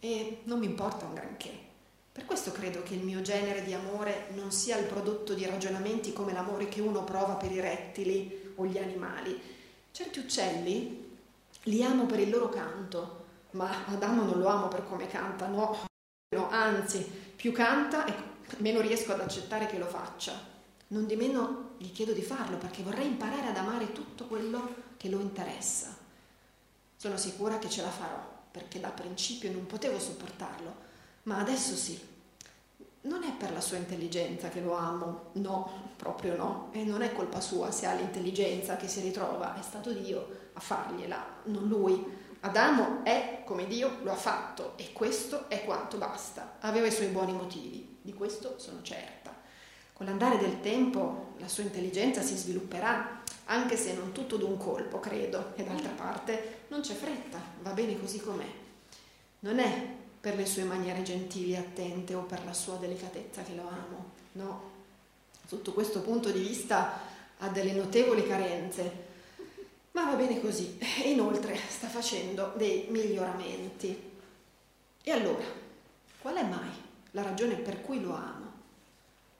e 0.00 0.40
non 0.44 0.58
mi 0.58 0.64
importa 0.64 1.04
un 1.04 1.12
granché. 1.12 1.66
Per 2.10 2.24
questo 2.24 2.50
credo 2.50 2.82
che 2.82 2.94
il 2.94 3.04
mio 3.04 3.20
genere 3.20 3.62
di 3.62 3.74
amore 3.74 4.28
non 4.34 4.50
sia 4.50 4.78
il 4.78 4.86
prodotto 4.86 5.34
di 5.34 5.44
ragionamenti 5.44 6.14
come 6.14 6.32
l'amore 6.32 6.68
che 6.68 6.80
uno 6.80 7.04
prova 7.04 7.34
per 7.34 7.52
i 7.52 7.60
rettili 7.60 8.54
o 8.56 8.64
gli 8.64 8.78
animali. 8.78 9.38
Certi 9.90 10.20
uccelli 10.20 11.16
li 11.64 11.82
amo 11.82 12.06
per 12.06 12.20
il 12.20 12.30
loro 12.30 12.48
canto, 12.48 13.26
ma 13.50 13.84
Adamo 13.86 14.22
non 14.22 14.38
lo 14.38 14.48
amo 14.48 14.68
per 14.68 14.88
come 14.88 15.06
canta, 15.06 15.46
no, 15.46 15.86
no 16.34 16.48
anzi, 16.48 17.00
più 17.36 17.52
canta 17.52 18.06
e 18.06 18.14
meno 18.58 18.80
riesco 18.80 19.12
ad 19.12 19.20
accettare 19.20 19.66
che 19.66 19.76
lo 19.76 19.86
faccia. 19.86 20.56
Non 20.88 21.06
di 21.06 21.16
meno 21.16 21.74
gli 21.78 21.92
chiedo 21.92 22.12
di 22.12 22.22
farlo 22.22 22.56
perché 22.56 22.82
vorrei 22.82 23.06
imparare 23.06 23.48
ad 23.48 23.56
amare 23.56 23.92
tutto 23.92 24.26
quello 24.26 24.86
che 24.96 25.08
lo 25.08 25.20
interessa. 25.20 25.96
Sono 26.96 27.16
sicura 27.16 27.58
che 27.58 27.68
ce 27.68 27.82
la 27.82 27.90
farò 27.90 28.36
perché 28.50 28.80
da 28.80 28.88
principio 28.88 29.52
non 29.52 29.66
potevo 29.66 29.98
sopportarlo 29.98 30.86
ma 31.28 31.38
adesso 31.38 31.76
sì. 31.76 32.16
Non 33.02 33.22
è 33.22 33.32
per 33.32 33.52
la 33.52 33.60
sua 33.60 33.76
intelligenza 33.76 34.48
che 34.48 34.60
lo 34.60 34.74
amo, 34.74 35.30
no, 35.34 35.92
proprio 35.96 36.36
no, 36.36 36.70
e 36.72 36.82
non 36.84 37.02
è 37.02 37.12
colpa 37.12 37.40
sua 37.40 37.70
se 37.70 37.86
ha 37.86 37.94
l'intelligenza 37.94 38.76
che 38.76 38.88
si 38.88 39.00
ritrova, 39.00 39.56
è 39.58 39.62
stato 39.62 39.92
Dio 39.92 40.50
a 40.54 40.60
fargliela, 40.60 41.24
non 41.44 41.68
lui. 41.68 42.26
Adamo 42.40 43.04
è 43.04 43.42
come 43.44 43.66
Dio 43.66 43.98
lo 44.02 44.12
ha 44.12 44.16
fatto 44.16 44.72
e 44.76 44.92
questo 44.92 45.48
è 45.48 45.64
quanto 45.64 45.96
basta. 45.96 46.56
Aveva 46.60 46.86
i 46.86 46.92
suoi 46.92 47.08
buoni 47.08 47.32
motivi, 47.32 47.98
di 48.02 48.14
questo 48.14 48.58
sono 48.58 48.82
certa. 48.82 49.17
Con 49.98 50.06
l'andare 50.06 50.38
del 50.38 50.60
tempo 50.60 51.32
la 51.38 51.48
sua 51.48 51.64
intelligenza 51.64 52.22
si 52.22 52.36
svilupperà, 52.36 53.20
anche 53.46 53.76
se 53.76 53.94
non 53.94 54.12
tutto 54.12 54.36
d'un 54.36 54.56
colpo, 54.56 55.00
credo, 55.00 55.54
e 55.56 55.64
d'altra 55.64 55.90
parte 55.90 56.66
non 56.68 56.82
c'è 56.82 56.94
fretta, 56.94 57.40
va 57.62 57.72
bene 57.72 57.98
così 57.98 58.20
com'è. 58.20 58.46
Non 59.40 59.58
è 59.58 59.86
per 60.20 60.36
le 60.36 60.46
sue 60.46 60.62
maniere 60.62 61.02
gentili 61.02 61.54
e 61.54 61.56
attente 61.56 62.14
o 62.14 62.22
per 62.22 62.44
la 62.44 62.52
sua 62.52 62.76
delicatezza 62.76 63.42
che 63.42 63.56
lo 63.56 63.62
amo. 63.62 64.10
No, 64.34 64.70
sotto 65.44 65.72
questo 65.72 66.00
punto 66.00 66.30
di 66.30 66.42
vista 66.42 67.00
ha 67.38 67.48
delle 67.48 67.72
notevoli 67.72 68.24
carenze, 68.24 69.06
ma 69.90 70.04
va 70.04 70.14
bene 70.14 70.40
così. 70.40 70.78
E 70.78 71.10
inoltre 71.10 71.58
sta 71.68 71.88
facendo 71.88 72.52
dei 72.54 72.86
miglioramenti. 72.90 74.10
E 75.02 75.10
allora, 75.10 75.44
qual 76.22 76.36
è 76.36 76.44
mai 76.44 76.70
la 77.10 77.22
ragione 77.22 77.56
per 77.56 77.80
cui 77.82 78.00
lo 78.00 78.14
amo? 78.14 78.57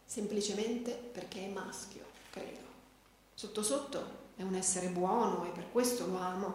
Semplicemente 0.09 0.93
perché 0.93 1.45
è 1.45 1.49
maschio, 1.49 2.05
credo. 2.31 2.67
Sotto 3.35 3.63
sotto 3.63 4.27
è 4.37 4.43
un 4.43 4.55
essere 4.55 4.89
buono 4.89 5.45
e 5.45 5.51
per 5.51 5.71
questo 5.71 6.07
lo 6.07 6.17
amo, 6.17 6.55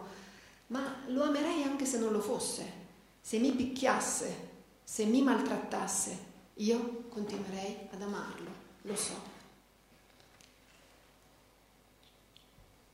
ma 0.68 0.96
lo 1.06 1.22
amerei 1.22 1.62
anche 1.62 1.86
se 1.86 1.98
non 1.98 2.10
lo 2.10 2.20
fosse 2.20 2.82
se 3.24 3.38
mi 3.38 3.52
picchiasse, 3.52 4.50
se 4.84 5.06
mi 5.06 5.22
maltrattasse, 5.22 6.32
io 6.56 7.04
continuerei 7.08 7.88
ad 7.90 8.02
amarlo, 8.02 8.50
lo 8.82 8.94
so. 8.94 9.14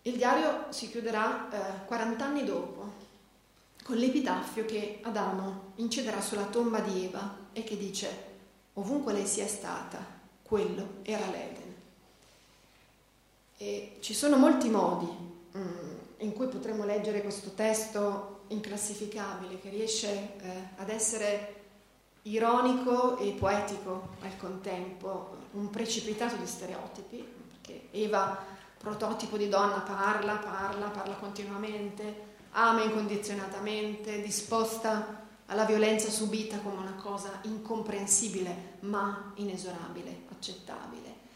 Il 0.03 0.17
diario 0.17 0.67
si 0.71 0.89
chiuderà 0.89 1.83
eh, 1.83 1.85
40 1.85 2.25
anni 2.25 2.45
dopo, 2.45 2.93
con 3.83 3.97
l'epitaffio 3.97 4.65
che 4.67 5.01
Adamo 5.03 5.73
incederà 5.77 6.21
sulla 6.21 6.47
tomba 6.47 6.79
di 6.79 7.07
Eva 7.07 7.49
e 7.53 7.65
che 7.65 7.77
dice, 7.77 8.25
ovunque 8.75 9.13
lei 9.13 9.27
sia 9.27 9.49
stata, 9.49 10.20
quello 10.51 10.95
era 11.03 11.25
l'Eden. 11.27 11.75
E 13.57 13.99
ci 14.01 14.15
sono 14.15 14.37
molti 14.37 14.69
modi 14.69 15.07
mm, 15.57 15.97
in 16.19 16.33
cui 16.33 16.49
potremmo 16.49 16.85
leggere 16.85 17.23
questo 17.23 17.51
testo 17.55 18.41
inclassificabile 18.49 19.61
che 19.61 19.69
riesce 19.69 20.09
eh, 20.09 20.53
ad 20.79 20.89
essere 20.89 21.59
ironico 22.23 23.17
e 23.19 23.31
poetico 23.31 24.17
al 24.23 24.37
contempo, 24.37 25.37
un 25.53 25.71
precipitato 25.71 26.35
di 26.35 26.47
stereotipi, 26.47 27.25
perché 27.53 27.87
Eva, 27.93 28.37
prototipo 28.77 29.37
di 29.37 29.49
donna, 29.49 29.79
parla, 29.79 30.35
parla, 30.35 30.89
parla 30.89 31.15
continuamente, 31.15 32.29
ama 32.51 32.83
incondizionatamente, 32.83 34.21
disposta 34.21 35.29
alla 35.47 35.65
violenza 35.65 36.11
subita 36.11 36.59
come 36.59 36.79
una 36.79 36.95
cosa 36.95 37.39
incomprensibile 37.43 38.79
ma 38.81 39.33
inesorabile, 39.37 40.29
accettabile. 40.41 41.29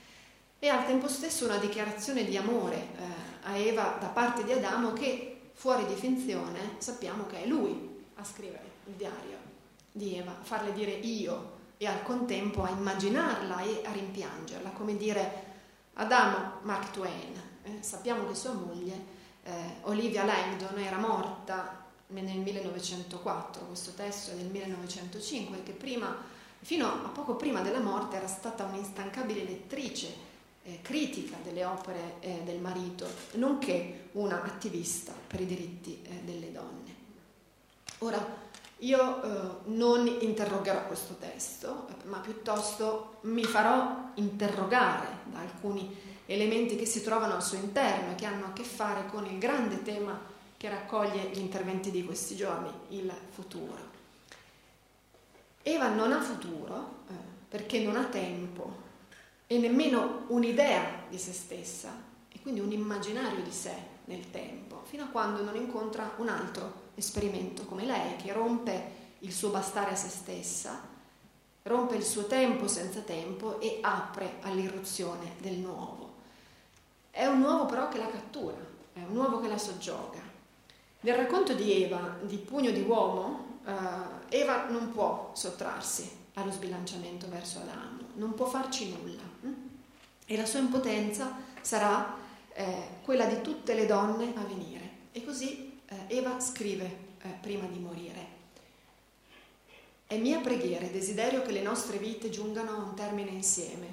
E 0.58 0.68
al 0.68 0.86
tempo 0.86 1.08
stesso 1.08 1.44
una 1.44 1.58
dichiarazione 1.58 2.24
di 2.24 2.38
amore 2.38 2.76
eh, 2.76 3.02
a 3.42 3.56
Eva 3.56 3.98
da 4.00 4.06
parte 4.08 4.44
di 4.44 4.52
Adamo 4.52 4.94
che 4.94 5.50
fuori 5.52 5.84
di 5.86 5.94
finzione 5.94 6.76
sappiamo 6.78 7.26
che 7.26 7.44
è 7.44 7.46
lui 7.46 8.02
a 8.14 8.24
scrivere 8.24 8.72
il 8.86 8.94
diario 8.94 9.36
di 9.92 10.16
Eva, 10.16 10.32
a 10.32 10.42
farle 10.42 10.72
dire 10.72 10.90
io 10.90 11.52
e 11.76 11.86
al 11.86 12.02
contempo 12.02 12.64
a 12.64 12.70
immaginarla 12.70 13.60
e 13.60 13.82
a 13.84 13.92
rimpiangerla, 13.92 14.70
come 14.70 14.96
dire 14.96 15.52
Adamo 15.94 16.60
Mark 16.62 16.90
Twain, 16.90 17.40
eh, 17.62 17.82
sappiamo 17.82 18.26
che 18.26 18.34
sua 18.34 18.52
moglie 18.52 19.12
eh, 19.42 19.52
Olivia 19.82 20.24
Langdon 20.24 20.78
era 20.78 20.96
morta 20.96 21.82
nel 22.08 22.38
1904, 22.38 23.66
questo 23.66 23.92
testo 23.92 24.30
è 24.30 24.34
del 24.34 24.46
1905, 24.46 25.62
che 25.62 25.72
prima, 25.72 26.16
fino 26.64 26.86
a 26.86 27.10
poco 27.12 27.34
prima 27.34 27.60
della 27.60 27.80
morte 27.80 28.16
era 28.16 28.26
stata 28.26 28.64
un'instancabile 28.64 29.44
lettrice 29.44 30.32
eh, 30.62 30.78
critica 30.80 31.36
delle 31.42 31.62
opere 31.62 32.14
eh, 32.20 32.40
del 32.42 32.58
marito, 32.58 33.06
nonché 33.32 34.08
una 34.12 34.42
attivista 34.42 35.12
per 35.26 35.42
i 35.42 35.46
diritti 35.46 36.00
eh, 36.02 36.20
delle 36.24 36.50
donne. 36.52 36.94
Ora, 37.98 38.42
io 38.78 39.22
eh, 39.22 39.56
non 39.64 40.06
interrogherò 40.20 40.86
questo 40.86 41.16
testo, 41.20 41.86
ma 42.04 42.16
piuttosto 42.20 43.18
mi 43.22 43.44
farò 43.44 44.12
interrogare 44.14 45.18
da 45.24 45.40
alcuni 45.40 45.94
elementi 46.24 46.76
che 46.76 46.86
si 46.86 47.02
trovano 47.02 47.34
al 47.34 47.42
suo 47.42 47.58
interno 47.58 48.12
e 48.12 48.14
che 48.14 48.24
hanno 48.24 48.46
a 48.46 48.52
che 48.54 48.64
fare 48.64 49.04
con 49.10 49.26
il 49.26 49.36
grande 49.36 49.82
tema 49.82 50.18
che 50.56 50.70
raccoglie 50.70 51.28
gli 51.30 51.40
interventi 51.40 51.90
di 51.90 52.06
questi 52.06 52.36
giorni, 52.36 52.70
il 52.88 53.12
futuro. 53.32 53.93
Eva 55.66 55.88
non 55.88 56.12
ha 56.12 56.20
futuro 56.20 57.04
eh, 57.08 57.12
perché 57.48 57.80
non 57.80 57.96
ha 57.96 58.04
tempo 58.04 58.82
e 59.46 59.56
nemmeno 59.56 60.24
un'idea 60.28 61.04
di 61.08 61.18
se 61.18 61.32
stessa 61.32 61.90
e 62.28 62.38
quindi 62.42 62.60
un 62.60 62.70
immaginario 62.70 63.42
di 63.42 63.50
sé 63.50 63.74
nel 64.04 64.30
tempo, 64.30 64.82
fino 64.84 65.04
a 65.04 65.08
quando 65.08 65.42
non 65.42 65.56
incontra 65.56 66.12
un 66.18 66.28
altro 66.28 66.82
esperimento 66.96 67.64
come 67.64 67.86
lei 67.86 68.16
che 68.16 68.30
rompe 68.34 69.02
il 69.20 69.32
suo 69.32 69.48
bastare 69.48 69.92
a 69.92 69.96
se 69.96 70.10
stessa, 70.10 70.82
rompe 71.62 71.96
il 71.96 72.04
suo 72.04 72.26
tempo 72.26 72.68
senza 72.68 73.00
tempo 73.00 73.58
e 73.58 73.78
apre 73.80 74.34
all'irruzione 74.42 75.36
del 75.40 75.54
nuovo. 75.54 76.12
È 77.10 77.24
un 77.24 77.40
uovo 77.40 77.64
però 77.64 77.88
che 77.88 77.96
la 77.96 78.10
cattura, 78.10 78.58
è 78.92 79.00
un 79.08 79.16
uovo 79.16 79.40
che 79.40 79.48
la 79.48 79.56
soggioga. 79.56 80.20
Nel 81.00 81.14
racconto 81.14 81.54
di 81.54 81.82
Eva, 81.82 82.18
di 82.20 82.36
pugno 82.36 82.70
di 82.70 82.82
uomo, 82.82 83.52
eh, 83.66 84.38
Eva 84.38 84.68
non 84.68 84.92
può 84.92 85.32
sottrarsi 85.34 86.22
allo 86.34 86.50
sbilanciamento 86.50 87.28
verso 87.28 87.60
Adamo, 87.60 88.00
non 88.14 88.34
può 88.34 88.46
farci 88.46 88.90
nulla. 88.90 89.22
Hm? 89.40 89.52
E 90.26 90.36
la 90.36 90.46
sua 90.46 90.60
impotenza 90.60 91.36
sarà 91.60 92.16
eh, 92.52 92.88
quella 93.02 93.26
di 93.26 93.40
tutte 93.40 93.74
le 93.74 93.86
donne 93.86 94.32
a 94.34 94.42
venire. 94.42 94.90
E 95.12 95.24
così 95.24 95.80
eh, 95.86 96.16
Eva 96.16 96.40
scrive 96.40 96.96
eh, 97.22 97.28
prima 97.40 97.66
di 97.66 97.78
morire. 97.78 98.32
È 100.06 100.16
mia 100.16 100.40
preghiera 100.40 100.84
e 100.84 100.90
desiderio 100.90 101.42
che 101.42 101.52
le 101.52 101.62
nostre 101.62 101.98
vite 101.98 102.30
giungano 102.30 102.70
a 102.70 102.76
un 102.76 102.94
termine 102.94 103.30
insieme, 103.30 103.86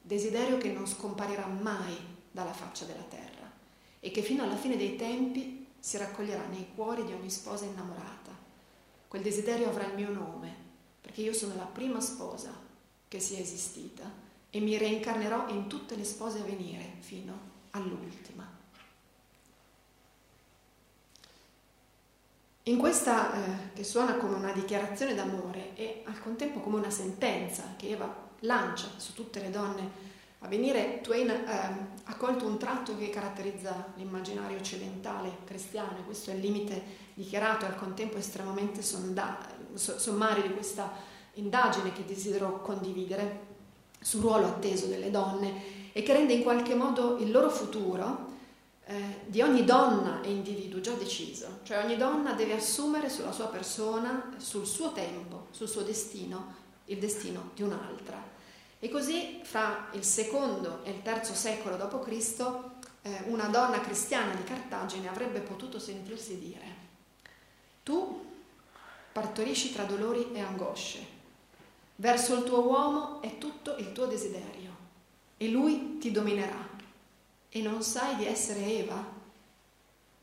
desiderio 0.00 0.58
che 0.58 0.70
non 0.72 0.86
scomparirà 0.86 1.46
mai 1.46 1.96
dalla 2.30 2.52
faccia 2.52 2.84
della 2.84 3.04
terra 3.08 3.50
e 4.00 4.10
che 4.10 4.22
fino 4.22 4.42
alla 4.42 4.56
fine 4.56 4.76
dei 4.76 4.96
tempi 4.96 5.66
si 5.78 5.96
raccoglierà 5.96 6.46
nei 6.46 6.68
cuori 6.74 7.04
di 7.04 7.12
ogni 7.12 7.30
sposa 7.30 7.64
innamorata. 7.64 8.21
Quel 9.12 9.24
desiderio 9.24 9.68
avrà 9.68 9.88
il 9.88 9.94
mio 9.94 10.10
nome, 10.10 10.56
perché 11.02 11.20
io 11.20 11.34
sono 11.34 11.54
la 11.54 11.66
prima 11.66 12.00
sposa 12.00 12.50
che 13.08 13.20
sia 13.20 13.38
esistita 13.38 14.10
e 14.48 14.58
mi 14.58 14.78
reincarnerò 14.78 15.50
in 15.50 15.66
tutte 15.66 15.96
le 15.96 16.04
spose 16.04 16.40
a 16.40 16.44
venire 16.44 16.94
fino 17.00 17.34
all'ultima. 17.72 18.50
In 22.62 22.78
questa, 22.78 23.34
eh, 23.34 23.72
che 23.74 23.84
suona 23.84 24.14
come 24.14 24.36
una 24.36 24.52
dichiarazione 24.52 25.14
d'amore 25.14 25.76
e 25.76 26.04
al 26.06 26.18
contempo 26.18 26.60
come 26.60 26.78
una 26.78 26.88
sentenza 26.88 27.74
che 27.76 27.90
Eva 27.90 28.30
lancia 28.38 28.88
su 28.96 29.12
tutte 29.12 29.42
le 29.42 29.50
donne 29.50 29.90
a 30.38 30.48
venire, 30.48 31.02
Twain 31.02 31.28
eh, 31.28 31.44
ha 32.02 32.16
colto 32.16 32.46
un 32.46 32.58
tratto 32.58 32.96
che 32.96 33.10
caratterizza 33.10 33.92
l'immaginario 33.96 34.56
occidentale 34.56 35.36
cristiano, 35.44 35.98
e 35.98 36.04
questo 36.04 36.30
è 36.30 36.32
il 36.32 36.40
limite 36.40 37.01
dichiarato 37.22 37.64
e 37.64 37.68
al 37.68 37.76
contempo 37.76 38.16
estremamente 38.16 38.82
sonda- 38.82 39.38
sommario 39.74 40.42
di 40.42 40.52
questa 40.52 40.90
indagine 41.34 41.92
che 41.92 42.04
desidero 42.04 42.60
condividere 42.60 43.50
sul 44.00 44.20
ruolo 44.20 44.46
atteso 44.46 44.86
delle 44.86 45.10
donne 45.10 45.90
e 45.92 46.02
che 46.02 46.12
rende 46.12 46.32
in 46.32 46.42
qualche 46.42 46.74
modo 46.74 47.18
il 47.18 47.30
loro 47.30 47.50
futuro 47.50 48.30
eh, 48.84 49.20
di 49.26 49.40
ogni 49.40 49.64
donna 49.64 50.20
e 50.22 50.30
individuo 50.30 50.80
già 50.80 50.92
deciso, 50.92 51.60
cioè 51.62 51.84
ogni 51.84 51.96
donna 51.96 52.32
deve 52.32 52.54
assumere 52.54 53.08
sulla 53.08 53.32
sua 53.32 53.46
persona, 53.46 54.34
sul 54.38 54.66
suo 54.66 54.92
tempo, 54.92 55.46
sul 55.50 55.68
suo 55.68 55.82
destino, 55.82 56.54
il 56.86 56.98
destino 56.98 57.50
di 57.54 57.62
un'altra. 57.62 58.30
E 58.80 58.88
così 58.88 59.40
fra 59.44 59.88
il 59.92 60.02
secondo 60.02 60.80
e 60.82 60.90
il 60.90 61.02
terzo 61.02 61.34
secolo 61.34 61.76
d.C. 61.76 62.44
Eh, 63.02 63.22
una 63.26 63.46
donna 63.46 63.80
cristiana 63.80 64.34
di 64.34 64.42
Cartagine 64.42 65.08
avrebbe 65.08 65.40
potuto 65.40 65.78
sentirsi 65.78 66.38
dire 66.38 66.81
tu 67.82 68.24
partorisci 69.12 69.72
tra 69.72 69.84
dolori 69.84 70.32
e 70.32 70.40
angosce, 70.40 71.06
verso 71.96 72.34
il 72.34 72.44
tuo 72.44 72.66
uomo 72.66 73.20
è 73.22 73.38
tutto 73.38 73.76
il 73.76 73.92
tuo 73.92 74.06
desiderio 74.06 74.70
e 75.36 75.48
lui 75.48 75.98
ti 75.98 76.10
dominerà 76.10 76.68
e 77.48 77.60
non 77.60 77.82
sai 77.82 78.16
di 78.16 78.26
essere 78.26 78.64
Eva? 78.64 79.20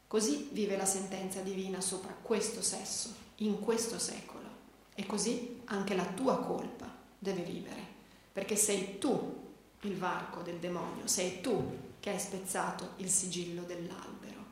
Così 0.07 0.49
vive 0.51 0.75
la 0.75 0.85
sentenza 0.85 1.41
divina 1.41 1.81
sopra 1.81 2.15
questo 2.19 2.61
sesso, 2.63 3.13
in 3.37 3.59
questo 3.59 3.99
secolo 3.99 4.47
e 4.95 5.05
così 5.05 5.61
anche 5.65 5.95
la 5.95 6.05
tua 6.05 6.39
colpa 6.39 6.91
deve 7.19 7.43
vivere 7.43 7.97
perché 8.31 8.55
sei 8.55 8.97
tu 8.97 9.37
il 9.81 9.95
varco 9.95 10.41
del 10.41 10.57
demonio, 10.57 11.07
sei 11.07 11.41
tu 11.41 11.77
che 11.99 12.09
hai 12.09 12.19
spezzato 12.19 12.91
il 12.97 13.09
sigillo 13.09 13.63
dell'albero. 13.63 14.45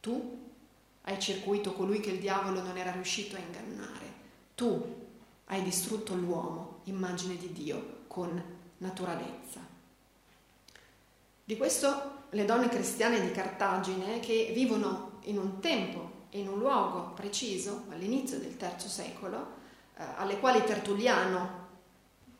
Tu 0.00 0.43
hai 1.06 1.20
circuito 1.20 1.72
colui 1.72 2.00
che 2.00 2.10
il 2.10 2.18
diavolo 2.18 2.62
non 2.62 2.76
era 2.76 2.90
riuscito 2.90 3.36
a 3.36 3.40
ingannare. 3.40 4.12
Tu 4.54 5.02
hai 5.46 5.62
distrutto 5.62 6.14
l'uomo, 6.14 6.80
immagine 6.84 7.36
di 7.36 7.52
Dio, 7.52 8.02
con 8.06 8.42
naturalezza. 8.78 9.60
Di 11.44 11.56
questo 11.56 12.22
le 12.30 12.44
donne 12.46 12.68
cristiane 12.68 13.20
di 13.20 13.30
Cartagine, 13.30 14.20
che 14.20 14.52
vivono 14.54 15.18
in 15.24 15.38
un 15.38 15.60
tempo 15.60 16.22
e 16.30 16.38
in 16.38 16.48
un 16.48 16.58
luogo 16.58 17.12
preciso, 17.12 17.84
all'inizio 17.90 18.38
del 18.38 18.56
III 18.58 18.88
secolo, 18.88 19.46
eh, 19.96 20.04
alle 20.16 20.38
quali 20.38 20.64
Tertulliano 20.64 21.62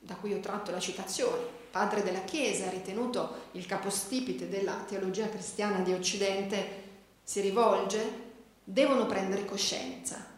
da 0.00 0.14
cui 0.16 0.32
ho 0.32 0.40
tratto 0.40 0.70
la 0.70 0.80
citazione, 0.80 1.42
padre 1.70 2.02
della 2.02 2.24
Chiesa, 2.24 2.70
ritenuto 2.70 3.48
il 3.52 3.66
capostipite 3.66 4.48
della 4.48 4.84
teologia 4.86 5.28
cristiana 5.28 5.80
di 5.80 5.92
Occidente, 5.92 6.82
si 7.22 7.40
rivolge, 7.40 8.23
devono 8.64 9.06
prendere 9.06 9.44
coscienza. 9.44 10.32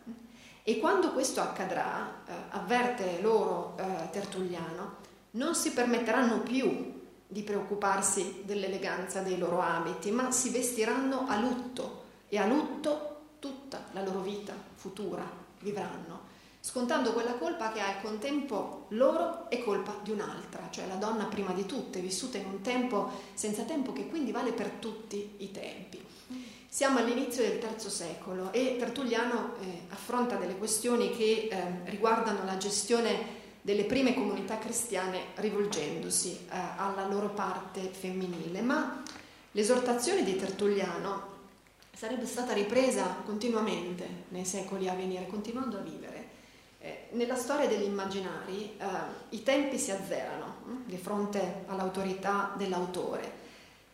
E 0.62 0.78
quando 0.78 1.12
questo 1.12 1.40
accadrà, 1.40 2.22
eh, 2.26 2.32
avverte 2.50 3.20
loro 3.20 3.76
eh, 3.78 4.10
Tertulliano, 4.10 5.04
non 5.32 5.54
si 5.54 5.72
permetteranno 5.72 6.40
più 6.40 6.94
di 7.26 7.42
preoccuparsi 7.42 8.42
dell'eleganza 8.44 9.20
dei 9.20 9.38
loro 9.38 9.60
abiti, 9.60 10.10
ma 10.10 10.30
si 10.32 10.50
vestiranno 10.50 11.26
a 11.28 11.38
lutto 11.38 12.04
e 12.28 12.38
a 12.38 12.46
lutto 12.46 13.14
tutta 13.38 13.84
la 13.92 14.02
loro 14.02 14.20
vita 14.20 14.54
futura 14.74 15.24
vivranno 15.60 16.26
scontando 16.66 17.12
quella 17.12 17.34
colpa 17.34 17.70
che 17.70 17.78
al 17.78 18.00
contempo 18.00 18.86
loro 18.88 19.48
è 19.48 19.62
colpa 19.62 19.94
di 20.02 20.10
un'altra, 20.10 20.66
cioè 20.70 20.88
la 20.88 20.96
donna 20.96 21.26
prima 21.26 21.52
di 21.52 21.64
tutte, 21.64 22.00
vissuta 22.00 22.38
in 22.38 22.46
un 22.46 22.60
tempo 22.60 23.08
senza 23.34 23.62
tempo 23.62 23.92
che 23.92 24.08
quindi 24.08 24.32
vale 24.32 24.50
per 24.50 24.70
tutti 24.70 25.34
i 25.36 25.52
tempi. 25.52 26.04
Siamo 26.76 26.98
all'inizio 26.98 27.42
del 27.42 27.58
III 27.58 27.88
secolo 27.88 28.52
e 28.52 28.76
Tertulliano 28.78 29.54
eh, 29.60 29.84
affronta 29.88 30.36
delle 30.36 30.58
questioni 30.58 31.16
che 31.16 31.48
eh, 31.50 31.90
riguardano 31.90 32.44
la 32.44 32.58
gestione 32.58 33.18
delle 33.62 33.84
prime 33.84 34.12
comunità 34.12 34.58
cristiane 34.58 35.28
rivolgendosi 35.36 36.32
eh, 36.32 36.58
alla 36.76 37.06
loro 37.06 37.30
parte 37.30 37.80
femminile, 37.80 38.60
ma 38.60 39.02
l'esortazione 39.52 40.22
di 40.22 40.36
Tertulliano 40.36 41.28
sarebbe 41.94 42.26
stata 42.26 42.52
ripresa 42.52 43.22
continuamente 43.24 44.06
nei 44.28 44.44
secoli 44.44 44.86
a 44.86 44.92
venire, 44.92 45.26
continuando 45.26 45.78
a 45.78 45.80
vivere. 45.80 46.28
Eh, 46.78 47.06
nella 47.12 47.36
storia 47.36 47.66
degli 47.68 47.84
immaginari 47.84 48.76
eh, 48.76 48.84
i 49.30 49.42
tempi 49.42 49.78
si 49.78 49.92
azzerano 49.92 50.56
hm, 50.66 50.76
di 50.84 50.98
fronte 50.98 51.64
all'autorità 51.68 52.52
dell'autore 52.54 53.44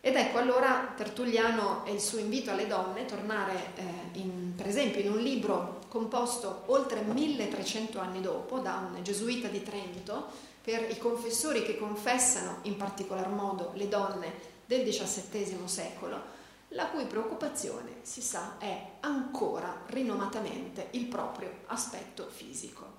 Ed 0.05 0.17
ecco 0.17 0.37
allora 0.37 0.93
Tertulliano 0.97 1.85
e 1.85 1.93
il 1.93 2.01
suo 2.01 2.17
invito 2.17 2.51
alle 2.51 2.67
donne 2.67 3.05
tornare, 3.05 3.71
eh, 3.75 4.19
in, 4.19 4.53
per 4.53 4.67
esempio, 4.67 4.99
in 4.99 5.09
un 5.09 5.19
libro 5.19 5.79
composto 5.87 6.63
oltre 6.65 7.03
1300 7.03 8.01
anni 8.01 8.19
dopo 8.19 8.59
da 8.59 8.85
un 8.85 9.01
gesuita 9.01 9.47
di 9.47 9.63
Trento 9.63 10.25
per 10.61 10.89
i 10.89 10.97
confessori 10.97 11.63
che 11.63 11.77
confessano 11.77 12.57
in 12.63 12.75
particolar 12.75 13.29
modo 13.29 13.71
le 13.75 13.87
donne 13.87 14.33
del 14.65 14.85
XVII 14.85 15.57
secolo, 15.67 16.21
la 16.69 16.87
cui 16.87 17.05
preoccupazione, 17.05 17.99
si 18.01 18.19
sa, 18.19 18.57
è 18.59 18.85
ancora 18.99 19.83
rinomatamente 19.85 20.89
il 20.91 21.05
proprio 21.05 21.49
aspetto 21.67 22.27
fisico. 22.29 22.92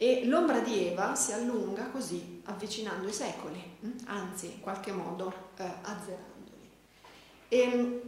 E 0.00 0.24
l'ombra 0.26 0.60
di 0.60 0.86
Eva 0.86 1.16
si 1.16 1.32
allunga 1.32 1.88
così 1.88 2.40
avvicinando 2.44 3.08
i 3.08 3.12
secoli, 3.12 3.60
hm? 3.80 3.90
anzi 4.06 4.46
in 4.46 4.60
qualche 4.60 4.92
modo 4.92 5.32
eh, 5.56 5.64
azzerandoli. 5.64 6.70
E, 7.48 7.58
ehm, 7.58 8.00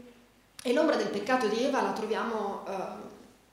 e, 0.62 0.72
l'ombra 0.72 0.94
del 0.94 1.08
peccato 1.08 1.48
di 1.48 1.64
Eva 1.64 1.82
la 1.82 1.90
troviamo, 1.90 2.64
eh, 2.64 2.74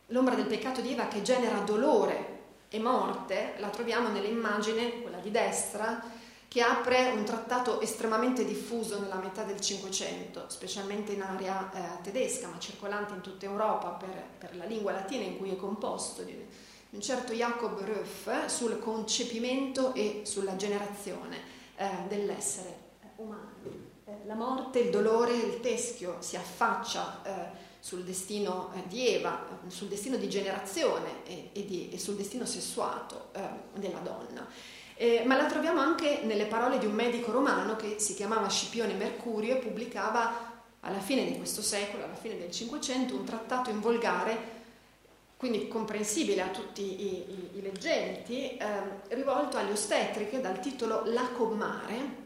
l'ombra 0.07 0.35
del 0.35 0.45
peccato 0.45 0.81
di 0.81 0.91
Eva 0.91 1.07
che 1.07 1.23
genera 1.23 1.57
dolore 1.61 2.35
e 2.69 2.77
morte, 2.77 3.55
la 3.57 3.69
troviamo 3.69 4.09
nell'immagine, 4.09 5.01
quella 5.01 5.17
di 5.17 5.31
destra, 5.31 5.99
che 6.47 6.61
apre 6.61 7.13
un 7.15 7.23
trattato 7.23 7.81
estremamente 7.81 8.45
diffuso 8.45 8.99
nella 8.99 9.15
metà 9.15 9.41
del 9.41 9.59
Cinquecento, 9.59 10.45
specialmente 10.47 11.13
in 11.13 11.23
area 11.23 11.71
eh, 11.73 12.01
tedesca, 12.03 12.47
ma 12.47 12.59
circolante 12.59 13.15
in 13.15 13.21
tutta 13.21 13.45
Europa 13.45 13.89
per, 13.89 14.23
per 14.37 14.55
la 14.55 14.65
lingua 14.65 14.91
latina 14.91 15.23
in 15.23 15.37
cui 15.37 15.49
è 15.49 15.55
composto. 15.55 16.21
Di, 16.21 16.65
un 16.91 17.01
certo 17.01 17.33
Jacob 17.33 17.79
Ruff 17.79 18.45
sul 18.45 18.79
concepimento 18.79 19.93
e 19.93 20.21
sulla 20.23 20.55
generazione 20.55 21.37
eh, 21.75 21.89
dell'essere 22.07 22.85
umano. 23.17 23.51
Eh, 24.05 24.25
la 24.25 24.35
morte, 24.35 24.79
il 24.79 24.89
dolore, 24.89 25.33
il 25.33 25.59
teschio 25.59 26.17
si 26.19 26.37
affaccia 26.37 27.21
eh, 27.23 27.65
sul 27.79 28.03
destino 28.03 28.71
eh, 28.73 28.87
di 28.87 29.07
Eva, 29.07 29.47
eh, 29.65 29.69
sul 29.69 29.87
destino 29.87 30.15
di 30.15 30.29
generazione 30.29 31.25
e, 31.25 31.49
e, 31.53 31.65
di, 31.65 31.89
e 31.89 31.99
sul 31.99 32.15
destino 32.15 32.45
sessuato 32.45 33.29
eh, 33.33 33.41
della 33.73 33.99
donna. 33.99 34.47
ma 35.25 35.35
la 35.35 35.45
troviamo 35.45 35.81
anche 35.81 36.21
nelle 36.23 36.45
parole 36.45 36.79
di 36.79 36.85
un 36.85 36.93
medico 36.93 37.31
romano 37.31 37.75
che 37.75 37.99
si 37.99 38.13
chiamava 38.13 38.47
Scipione 38.47 38.93
Mercurio 38.93 39.55
e 39.55 39.59
pubblicava 39.59 40.55
alla 40.79 40.99
fine 40.99 41.25
di 41.25 41.35
questo 41.35 41.61
secolo, 41.61 42.05
alla 42.05 42.15
fine 42.15 42.37
del 42.37 42.51
Cinquecento, 42.51 43.13
un 43.13 43.25
trattato 43.25 43.69
in 43.69 43.81
volgare 43.81 44.56
quindi 45.37 45.67
comprensibile 45.67 46.41
a 46.41 46.47
tutti 46.47 46.81
i, 46.81 47.51
i, 47.53 47.57
i 47.59 47.61
leggenti, 47.61 48.57
eh, 48.57 49.15
rivolto 49.15 49.57
alle 49.57 49.71
ostetriche 49.71 50.41
dal 50.41 50.59
titolo 50.59 51.03
La 51.05 51.29
Commare, 51.35 52.25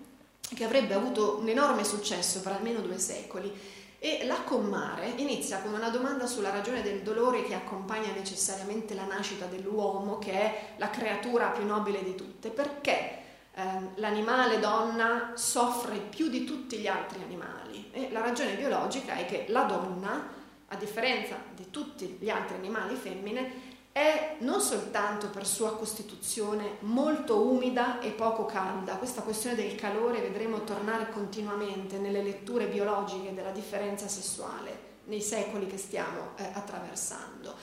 che 0.55 0.63
avrebbe 0.63 0.93
avuto 0.93 1.37
un 1.37 1.49
enorme 1.49 1.83
successo 1.83 2.39
per 2.39 2.53
almeno 2.53 2.79
due 2.79 2.97
secoli. 2.97 3.79
E 3.99 4.25
la 4.25 4.41
Commare 4.43 5.13
inizia 5.17 5.59
con 5.59 5.73
una 5.73 5.89
domanda 5.89 6.25
sulla 6.25 6.49
ragione 6.49 6.81
del 6.81 7.01
dolore 7.01 7.43
che 7.43 7.53
accompagna 7.53 8.11
necessariamente 8.13 8.95
la 8.95 9.05
nascita 9.05 9.45
dell'uomo, 9.45 10.17
che 10.17 10.31
è 10.31 10.73
la 10.77 10.89
creatura 10.89 11.49
più 11.49 11.65
nobile 11.65 12.03
di 12.03 12.15
tutte. 12.15 12.49
Perché 12.49 13.19
eh, 13.53 13.61
l'animale 13.95 14.59
donna 14.59 15.33
soffre 15.35 15.97
più 15.97 16.29
di 16.29 16.45
tutti 16.45 16.77
gli 16.77 16.87
altri 16.87 17.21
animali? 17.21 17.89
E 17.91 18.09
la 18.11 18.21
ragione 18.21 18.55
biologica 18.55 19.15
è 19.15 19.25
che 19.25 19.45
la 19.49 19.63
donna 19.63 20.39
a 20.71 20.75
differenza 20.75 21.35
di 21.53 21.69
tutti 21.69 22.17
gli 22.19 22.29
altri 22.29 22.55
animali 22.55 22.95
femmine, 22.95 23.69
è 23.91 24.37
non 24.39 24.61
soltanto 24.61 25.27
per 25.27 25.45
sua 25.45 25.75
costituzione 25.75 26.77
molto 26.79 27.45
umida 27.45 27.99
e 27.99 28.11
poco 28.11 28.45
calda, 28.45 28.95
questa 28.95 29.21
questione 29.21 29.55
del 29.55 29.75
calore 29.75 30.21
vedremo 30.21 30.63
tornare 30.63 31.09
continuamente 31.09 31.97
nelle 31.97 32.23
letture 32.23 32.67
biologiche 32.67 33.33
della 33.33 33.51
differenza 33.51 34.07
sessuale 34.07 34.89
nei 35.05 35.21
secoli 35.21 35.67
che 35.67 35.77
stiamo 35.77 36.29
eh, 36.37 36.49
attraversando. 36.53 37.53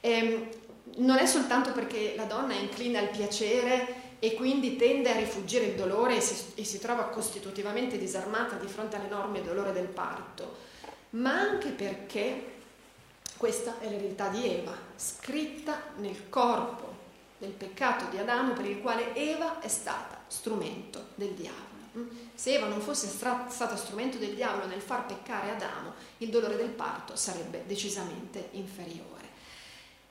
E, 0.00 0.10
ehm, 0.10 0.48
non 0.96 1.18
è 1.18 1.26
soltanto 1.26 1.72
perché 1.72 2.14
la 2.16 2.24
donna 2.24 2.54
è 2.54 2.58
incline 2.58 2.98
al 2.98 3.10
piacere 3.10 4.06
e 4.18 4.34
quindi 4.34 4.74
tende 4.74 5.12
a 5.12 5.16
rifuggire 5.16 5.66
il 5.66 5.74
dolore 5.76 6.16
e 6.16 6.20
si, 6.20 6.52
e 6.56 6.64
si 6.64 6.80
trova 6.80 7.04
costitutivamente 7.04 7.98
disarmata 7.98 8.56
di 8.56 8.66
fronte 8.66 8.96
all'enorme 8.96 9.42
dolore 9.42 9.72
del 9.72 9.86
parto, 9.86 10.66
ma 11.10 11.38
anche 11.38 11.70
perché 11.70 12.56
questa 13.36 13.78
è 13.78 13.88
l'eredità 13.88 14.28
di 14.28 14.46
Eva, 14.46 14.76
scritta 14.96 15.80
nel 15.96 16.28
corpo 16.28 16.96
del 17.38 17.50
peccato 17.50 18.06
di 18.10 18.18
Adamo 18.18 18.52
per 18.52 18.66
il 18.66 18.80
quale 18.80 19.14
Eva 19.14 19.60
è 19.60 19.68
stata 19.68 20.18
strumento 20.26 21.08
del 21.14 21.30
diavolo. 21.30 21.66
Mm? 21.96 22.08
Se 22.34 22.54
Eva 22.54 22.66
non 22.66 22.80
fosse 22.80 23.06
stata 23.06 23.76
strumento 23.76 24.18
del 24.18 24.34
diavolo 24.34 24.66
nel 24.66 24.80
far 24.80 25.06
peccare 25.06 25.50
Adamo, 25.50 25.94
il 26.18 26.30
dolore 26.30 26.56
del 26.56 26.70
parto 26.70 27.14
sarebbe 27.16 27.62
decisamente 27.66 28.48
inferiore. 28.52 29.26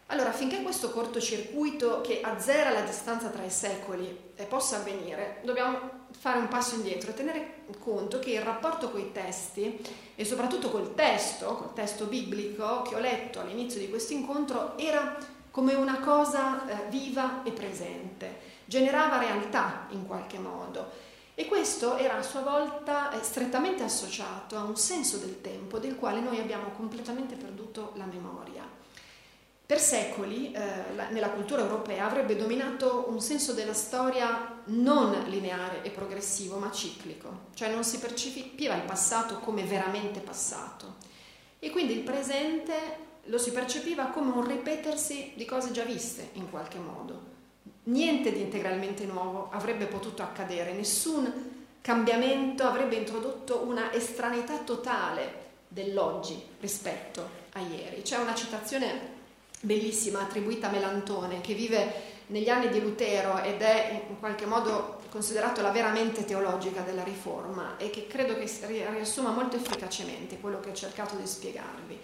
Allora, 0.08 0.30
affinché 0.30 0.62
questo 0.62 0.92
cortocircuito 0.92 2.00
che 2.00 2.22
azzera 2.22 2.70
la 2.70 2.82
distanza 2.82 3.28
tra 3.28 3.44
i 3.44 3.52
secoli 3.52 4.18
eh, 4.36 4.46
possa 4.46 4.78
avvenire, 4.78 5.42
dobbiamo 5.44 5.97
fare 6.20 6.40
un 6.40 6.48
passo 6.48 6.76
indietro 6.76 7.14
tenere 7.14 7.64
conto 7.80 8.20
che 8.20 8.32
il 8.32 8.42
rapporto 8.42 8.90
con 8.90 9.00
i 9.00 9.12
testi 9.12 9.80
e 10.16 10.26
soprattutto 10.26 10.70
col 10.70 10.96
testo, 10.96 11.56
col 11.56 11.74
testo 11.74 12.06
biblico 12.06 12.82
che 12.82 12.96
ho 12.96 13.00
letto 13.00 13.40
all'inizio 13.40 13.80
di 13.80 13.90
questo 13.90 14.14
incontro, 14.14 14.78
era 14.78 15.16
come 15.52 15.76
una 15.76 16.00
cosa 16.00 16.68
eh, 16.68 16.90
viva 16.90 17.44
e 17.44 17.52
presente, 17.52 18.40
generava 18.66 19.20
realtà 19.20 19.88
in 19.90 20.06
qualche 20.06 20.40
modo. 20.40 21.06
E 21.36 21.46
questo 21.46 21.98
era 21.98 22.18
a 22.18 22.24
sua 22.24 22.42
volta 22.42 23.12
eh, 23.12 23.24
strettamente 23.24 23.84
associato 23.84 24.58
a 24.58 24.64
un 24.64 24.76
senso 24.76 25.18
del 25.18 25.40
tempo 25.42 25.78
del 25.78 25.96
quale 25.96 26.20
noi 26.20 26.40
abbiamo 26.40 26.70
completamente 26.76 27.36
perduto 27.36 27.94
la 27.96 28.06
memoria. 28.06 28.47
Per 29.68 29.82
secoli 29.82 30.54
eh, 30.54 30.96
la, 30.96 31.10
nella 31.10 31.30
cultura 31.30 31.62
europea 31.62 32.06
avrebbe 32.06 32.38
dominato 32.38 33.08
un 33.10 33.20
senso 33.20 33.52
della 33.52 33.74
storia 33.74 34.62
non 34.68 35.26
lineare 35.28 35.84
e 35.84 35.90
progressivo, 35.90 36.56
ma 36.56 36.72
ciclico, 36.72 37.48
cioè 37.54 37.70
non 37.70 37.84
si 37.84 38.00
percepiva 38.00 38.76
il 38.76 38.84
passato 38.84 39.40
come 39.40 39.64
veramente 39.64 40.22
passato 40.22 40.96
e 41.60 41.70
quindi 41.70 41.98
il 41.98 42.04
presente 42.04 42.74
lo 43.24 43.38
si 43.38 43.52
percepiva 43.52 44.06
come 44.06 44.32
un 44.32 44.48
ripetersi 44.48 45.34
di 45.36 45.44
cose 45.44 45.72
già 45.72 45.84
viste 45.84 46.30
in 46.36 46.50
qualche 46.50 46.78
modo. 46.78 47.36
Niente 47.84 48.32
di 48.32 48.40
integralmente 48.40 49.04
nuovo 49.04 49.50
avrebbe 49.52 49.88
potuto 49.88 50.24
accadere, 50.24 50.72
nessun 50.72 51.56
cambiamento 51.82 52.64
avrebbe 52.64 52.96
introdotto 52.96 53.64
una 53.66 53.92
estraneità 53.92 54.60
totale 54.60 55.46
dell'oggi 55.68 56.42
rispetto 56.62 57.28
a 57.52 57.60
ieri. 57.60 58.02
C'è 58.02 58.16
una 58.16 58.34
citazione 58.34 59.17
bellissima 59.62 60.22
attribuita 60.22 60.67
a 60.67 60.72
Melantone, 60.72 61.41
che 61.41 61.54
vive 61.54 62.15
negli 62.28 62.50
anni 62.50 62.70
di 62.70 62.82
Lutero 62.82 63.41
ed 63.41 63.62
è 63.62 64.06
in 64.10 64.20
qualche 64.20 64.46
modo 64.46 65.00
considerato 65.10 65.62
la 65.62 65.72
vera 65.72 65.91
mente 65.91 66.26
teologica 66.26 66.82
della 66.82 67.04
Riforma 67.04 67.78
e 67.78 67.89
che 67.89 68.08
credo 68.08 68.38
che 68.38 68.50
riassuma 68.67 69.32
molto 69.32 69.56
efficacemente 69.56 70.39
quello 70.39 70.60
che 70.60 70.70
ho 70.70 70.74
cercato 70.74 71.15
di 71.15 71.26
spiegarvi. 71.26 72.00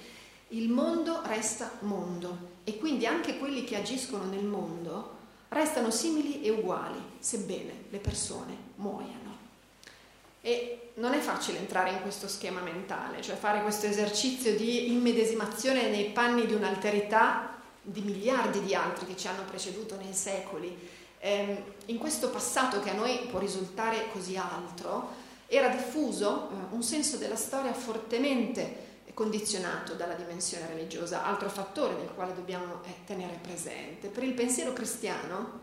Il 0.50 0.70
mondo 0.70 1.22
resta 1.26 1.72
mondo 1.80 2.52
e 2.64 2.78
quindi 2.78 3.06
anche 3.06 3.38
quelli 3.38 3.64
che 3.64 3.76
agiscono 3.76 4.26
nel 4.26 4.46
mondo 4.46 5.22
restano 5.50 5.92
simili 5.92 6.42
e 6.42 6.50
uguali, 6.50 7.02
sebbene 7.20 7.86
le 7.90 8.00
persone 8.00 8.56
muoiano. 8.76 9.23
E 10.46 10.92
non 10.96 11.14
è 11.14 11.20
facile 11.20 11.60
entrare 11.60 11.92
in 11.92 12.02
questo 12.02 12.28
schema 12.28 12.60
mentale, 12.60 13.22
cioè 13.22 13.38
fare 13.38 13.62
questo 13.62 13.86
esercizio 13.86 14.54
di 14.58 14.92
immedesimazione 14.92 15.88
nei 15.88 16.10
panni 16.10 16.46
di 16.46 16.54
un'alterità 16.54 17.62
di 17.82 18.02
miliardi 18.02 18.62
di 18.62 18.76
altri 18.76 19.06
che 19.06 19.16
ci 19.16 19.30
hanno 19.30 19.44
preceduto 19.46 19.96
nei 19.96 20.14
secoli. 20.14 20.78
Ehm, 21.20 21.64
in 21.86 21.98
questo 21.98 22.30
passato 22.30 22.82
che 22.82 22.90
a 22.90 22.94
noi 22.94 23.20
può 23.32 23.40
risultare 23.40 24.10
così 24.12 24.36
altro, 24.36 25.12
era 25.48 25.70
diffuso 25.70 26.50
eh, 26.50 26.54
un 26.72 26.84
senso 26.84 27.16
della 27.16 27.38
storia 27.38 27.72
fortemente 27.72 28.92
condizionato 29.14 29.94
dalla 29.94 30.16
dimensione 30.16 30.68
religiosa, 30.68 31.24
altro 31.24 31.48
fattore 31.48 31.96
del 31.96 32.10
quale 32.14 32.34
dobbiamo 32.34 32.82
eh, 32.84 33.06
tenere 33.06 33.40
presente. 33.42 34.10
Per 34.10 34.24
il 34.24 34.34
pensiero 34.34 34.74
cristiano 34.74 35.62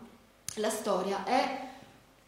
la 0.55 0.71
storia 0.71 1.25
è 1.25 1.69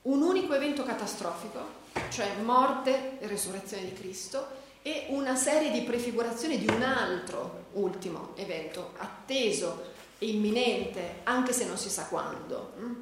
un 0.03 0.21
unico 0.21 0.53
evento 0.53 0.83
catastrofico 0.83 1.81
cioè 2.11 2.37
morte 2.43 3.21
e 3.21 3.27
risurrezione 3.27 3.85
di 3.85 3.93
Cristo, 3.93 4.61
e 4.83 5.07
una 5.11 5.37
serie 5.37 5.71
di 5.71 5.83
prefigurazioni 5.83 6.59
di 6.59 6.67
un 6.67 6.83
altro 6.83 7.67
ultimo 7.73 8.31
evento, 8.35 8.93
atteso 8.97 9.91
e 10.19 10.29
imminente, 10.29 11.21
anche 11.23 11.53
se 11.53 11.67
non 11.67 11.77
si 11.77 11.89
sa 11.89 12.07
quando. 12.07 12.73
Mm? 12.81 12.93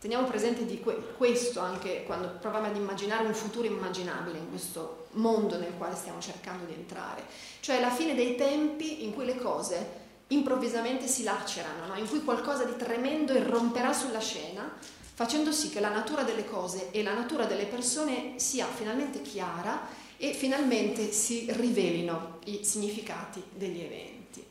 Teniamo 0.00 0.26
presente 0.26 0.66
di 0.66 0.82
questo 1.16 1.60
anche 1.60 2.02
quando 2.02 2.36
proviamo 2.40 2.66
ad 2.66 2.74
immaginare 2.74 3.24
un 3.24 3.34
futuro 3.34 3.68
immaginabile 3.68 4.38
in 4.38 4.48
questo 4.50 5.06
mondo 5.12 5.56
nel 5.58 5.74
quale 5.78 5.94
stiamo 5.94 6.20
cercando 6.20 6.64
di 6.64 6.72
entrare, 6.72 7.22
cioè 7.60 7.80
la 7.80 7.90
fine 7.90 8.16
dei 8.16 8.34
tempi 8.34 9.04
in 9.04 9.14
cui 9.14 9.24
le 9.24 9.36
cose 9.36 10.00
improvvisamente 10.28 11.06
si 11.06 11.22
lacerano, 11.22 11.86
no? 11.86 11.94
in 11.96 12.08
cui 12.08 12.24
qualcosa 12.24 12.64
di 12.64 12.74
tremendo 12.76 13.32
irromperà 13.32 13.92
sulla 13.92 14.18
scena 14.18 14.68
facendo 15.14 15.52
sì 15.52 15.70
che 15.70 15.80
la 15.80 15.90
natura 15.90 16.22
delle 16.22 16.44
cose 16.44 16.90
e 16.90 17.02
la 17.02 17.14
natura 17.14 17.44
delle 17.44 17.66
persone 17.66 18.34
sia 18.36 18.66
finalmente 18.66 19.22
chiara 19.22 19.86
e 20.16 20.32
finalmente 20.32 21.12
si 21.12 21.46
rivelino 21.50 22.38
i 22.44 22.64
significati 22.64 23.42
degli 23.54 23.80
eventi. 23.80 24.44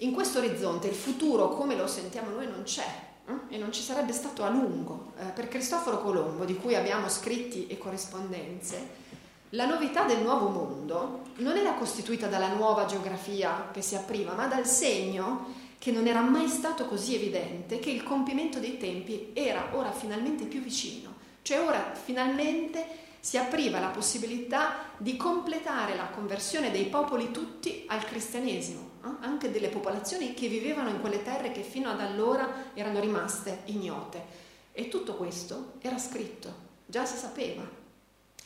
In 0.00 0.12
questo 0.12 0.38
orizzonte 0.38 0.88
il 0.88 0.94
futuro 0.94 1.48
come 1.50 1.74
lo 1.74 1.86
sentiamo 1.86 2.30
noi 2.30 2.46
non 2.46 2.62
c'è 2.64 2.86
eh? 3.26 3.54
e 3.54 3.58
non 3.58 3.72
ci 3.72 3.82
sarebbe 3.82 4.12
stato 4.12 4.44
a 4.44 4.48
lungo. 4.48 5.12
Eh, 5.18 5.24
per 5.34 5.48
Cristoforo 5.48 6.00
Colombo, 6.00 6.44
di 6.44 6.56
cui 6.56 6.74
abbiamo 6.74 7.08
scritti 7.08 7.66
e 7.66 7.78
corrispondenze, 7.78 9.04
la 9.50 9.66
novità 9.66 10.04
del 10.04 10.22
nuovo 10.22 10.48
mondo 10.48 11.22
non 11.36 11.56
era 11.56 11.74
costituita 11.74 12.26
dalla 12.26 12.52
nuova 12.54 12.84
geografia 12.84 13.68
che 13.72 13.80
si 13.80 13.94
apriva, 13.94 14.34
ma 14.34 14.46
dal 14.46 14.66
segno 14.66 15.64
che 15.78 15.92
non 15.92 16.06
era 16.06 16.20
mai 16.20 16.48
stato 16.48 16.86
così 16.86 17.14
evidente 17.14 17.78
che 17.78 17.90
il 17.90 18.02
compimento 18.02 18.58
dei 18.58 18.78
tempi 18.78 19.30
era 19.32 19.70
ora 19.72 19.92
finalmente 19.92 20.44
più 20.44 20.60
vicino, 20.60 21.14
cioè 21.42 21.60
ora 21.60 21.92
finalmente 21.94 23.04
si 23.26 23.36
apriva 23.38 23.80
la 23.80 23.88
possibilità 23.88 24.84
di 24.96 25.16
completare 25.16 25.96
la 25.96 26.06
conversione 26.10 26.70
dei 26.70 26.84
popoli 26.84 27.32
tutti 27.32 27.84
al 27.88 28.04
cristianesimo, 28.04 28.90
eh? 29.04 29.08
anche 29.20 29.50
delle 29.50 29.68
popolazioni 29.68 30.32
che 30.32 30.46
vivevano 30.46 30.90
in 30.90 31.00
quelle 31.00 31.24
terre 31.24 31.50
che 31.50 31.62
fino 31.62 31.90
ad 31.90 32.00
allora 32.00 32.70
erano 32.72 33.00
rimaste 33.00 33.62
ignote. 33.64 34.44
E 34.70 34.86
tutto 34.86 35.14
questo 35.16 35.72
era 35.80 35.98
scritto, 35.98 36.54
già 36.86 37.04
si 37.04 37.16
sapeva. 37.16 37.68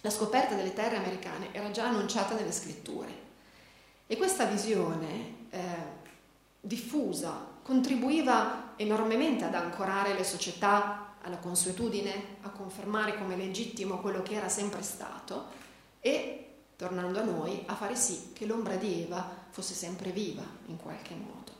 La 0.00 0.10
scoperta 0.10 0.54
delle 0.54 0.72
terre 0.72 0.96
americane 0.96 1.48
era 1.52 1.70
già 1.70 1.84
annunciata 1.84 2.34
nelle 2.34 2.52
scritture. 2.52 3.28
E 4.06 4.16
questa 4.16 4.46
visione 4.46 5.48
eh, 5.50 5.58
diffusa, 6.60 7.46
contribuiva 7.62 8.74
enormemente 8.76 9.44
ad 9.44 9.54
ancorare 9.54 10.14
le 10.14 10.24
società 10.24 11.14
alla 11.22 11.38
consuetudine, 11.38 12.38
a 12.42 12.50
confermare 12.50 13.16
come 13.18 13.36
legittimo 13.36 13.98
quello 13.98 14.22
che 14.22 14.34
era 14.34 14.48
sempre 14.48 14.82
stato 14.82 15.46
e, 16.00 16.46
tornando 16.76 17.20
a 17.20 17.24
noi, 17.24 17.62
a 17.66 17.74
fare 17.74 17.94
sì 17.94 18.30
che 18.32 18.46
l'ombra 18.46 18.76
di 18.76 19.02
Eva 19.02 19.28
fosse 19.50 19.74
sempre 19.74 20.10
viva 20.10 20.42
in 20.66 20.76
qualche 20.76 21.14
modo. 21.14 21.58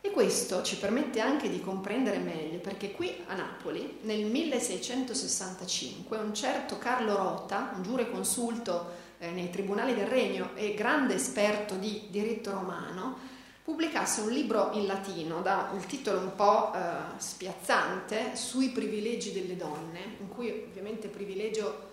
E 0.00 0.10
questo 0.10 0.62
ci 0.62 0.76
permette 0.76 1.20
anche 1.20 1.48
di 1.48 1.62
comprendere 1.62 2.18
meglio 2.18 2.58
perché 2.58 2.92
qui 2.92 3.24
a 3.26 3.34
Napoli 3.34 4.00
nel 4.02 4.26
1665 4.26 6.18
un 6.18 6.34
certo 6.34 6.76
Carlo 6.76 7.16
Rota, 7.16 7.72
un 7.74 7.82
giureconsulto 7.82 8.92
eh, 9.18 9.30
nei 9.30 9.48
tribunali 9.48 9.94
del 9.94 10.06
regno 10.06 10.50
e 10.56 10.74
grande 10.74 11.14
esperto 11.14 11.76
di 11.76 12.08
diritto 12.10 12.50
romano, 12.50 13.16
pubblicasse 13.64 14.20
un 14.20 14.30
libro 14.30 14.72
in 14.74 14.84
latino 14.84 15.40
dal 15.40 15.86
titolo 15.86 16.18
un 16.18 16.34
po' 16.36 16.74
eh, 16.74 16.78
spiazzante 17.16 18.36
sui 18.36 18.68
privilegi 18.68 19.32
delle 19.32 19.56
donne, 19.56 20.16
in 20.20 20.28
cui 20.28 20.66
ovviamente 20.68 21.08
privilegio 21.08 21.92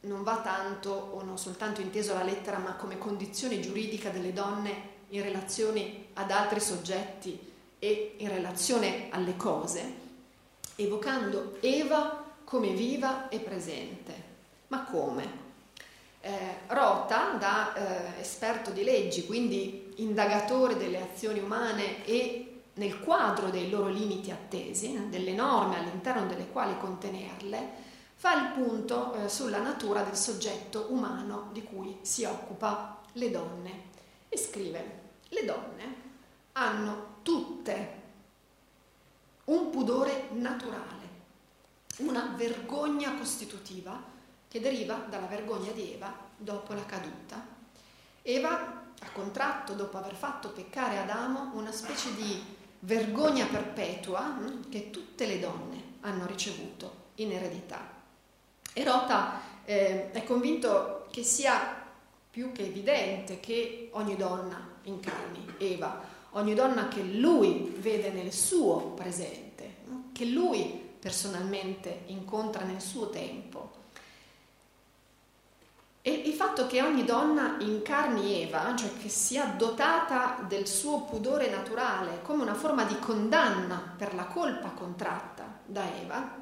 non 0.00 0.24
va 0.24 0.38
tanto 0.38 0.90
o 0.90 1.22
non 1.22 1.38
soltanto 1.38 1.80
inteso 1.80 2.10
alla 2.10 2.24
lettera, 2.24 2.58
ma 2.58 2.74
come 2.74 2.98
condizione 2.98 3.60
giuridica 3.60 4.10
delle 4.10 4.32
donne 4.32 4.90
in 5.10 5.22
relazione 5.22 6.06
ad 6.14 6.32
altri 6.32 6.58
soggetti 6.58 7.38
e 7.78 8.14
in 8.18 8.28
relazione 8.28 9.06
alle 9.10 9.36
cose, 9.36 9.94
evocando 10.74 11.58
Eva 11.60 12.24
come 12.42 12.70
viva 12.70 13.28
e 13.28 13.38
presente. 13.38 14.30
Ma 14.68 14.82
come? 14.82 15.40
Eh, 16.20 16.56
Rota, 16.66 17.36
da 17.38 17.74
eh, 17.74 18.20
esperto 18.20 18.70
di 18.70 18.82
leggi, 18.82 19.24
quindi 19.24 19.81
indagatore 19.96 20.76
delle 20.76 21.00
azioni 21.00 21.40
umane 21.40 22.04
e 22.04 22.60
nel 22.74 23.00
quadro 23.00 23.50
dei 23.50 23.68
loro 23.68 23.88
limiti 23.88 24.30
attesi, 24.30 25.08
delle 25.08 25.32
norme 25.32 25.78
all'interno 25.78 26.26
delle 26.26 26.48
quali 26.48 26.76
contenerle, 26.78 27.90
fa 28.14 28.34
il 28.34 28.52
punto 28.52 29.14
eh, 29.14 29.28
sulla 29.28 29.60
natura 29.60 30.02
del 30.02 30.16
soggetto 30.16 30.86
umano 30.90 31.48
di 31.52 31.62
cui 31.62 31.98
si 32.02 32.24
occupa 32.24 33.00
le 33.12 33.30
donne 33.30 33.90
e 34.28 34.38
scrive, 34.38 35.00
le 35.28 35.44
donne 35.44 35.94
hanno 36.52 37.16
tutte 37.22 38.00
un 39.44 39.70
pudore 39.70 40.28
naturale, 40.32 41.08
una 41.98 42.32
vergogna 42.36 43.16
costitutiva 43.16 44.00
che 44.48 44.60
deriva 44.60 44.94
dalla 45.08 45.26
vergogna 45.26 45.72
di 45.72 45.92
Eva 45.92 46.14
dopo 46.36 46.74
la 46.74 46.86
caduta. 46.86 47.44
Eva 48.22 48.81
ha 49.04 49.10
contratto, 49.12 49.74
dopo 49.74 49.98
aver 49.98 50.14
fatto 50.14 50.50
peccare 50.50 50.98
Adamo, 50.98 51.50
una 51.54 51.72
specie 51.72 52.14
di 52.14 52.42
vergogna 52.80 53.46
perpetua 53.46 54.20
hm, 54.20 54.68
che 54.68 54.90
tutte 54.90 55.26
le 55.26 55.38
donne 55.38 55.82
hanno 56.00 56.26
ricevuto 56.26 57.10
in 57.16 57.32
eredità. 57.32 58.00
E 58.72 58.84
Rota 58.84 59.40
eh, 59.64 60.10
è 60.10 60.24
convinto 60.24 61.06
che 61.10 61.22
sia 61.22 61.80
più 62.30 62.52
che 62.52 62.64
evidente 62.64 63.40
che 63.40 63.90
ogni 63.92 64.16
donna 64.16 64.70
incarni 64.84 65.54
Eva, 65.58 66.00
ogni 66.30 66.54
donna 66.54 66.88
che 66.88 67.02
lui 67.02 67.74
vede 67.78 68.10
nel 68.10 68.32
suo 68.32 68.92
presente, 68.94 69.76
hm, 69.86 70.12
che 70.12 70.24
lui 70.26 70.90
personalmente 70.98 72.02
incontra 72.06 72.64
nel 72.64 72.80
suo 72.80 73.10
tempo 73.10 73.80
e 76.04 76.10
il 76.10 76.32
fatto 76.32 76.66
che 76.66 76.82
ogni 76.82 77.04
donna 77.04 77.58
incarni 77.60 78.42
Eva, 78.42 78.74
cioè 78.74 78.90
che 79.00 79.08
sia 79.08 79.44
dotata 79.44 80.44
del 80.48 80.66
suo 80.66 81.02
pudore 81.02 81.48
naturale 81.48 82.22
come 82.22 82.42
una 82.42 82.54
forma 82.54 82.82
di 82.82 82.98
condanna 82.98 83.94
per 83.96 84.12
la 84.14 84.24
colpa 84.24 84.70
contratta 84.70 85.60
da 85.64 85.84
Eva, 86.00 86.40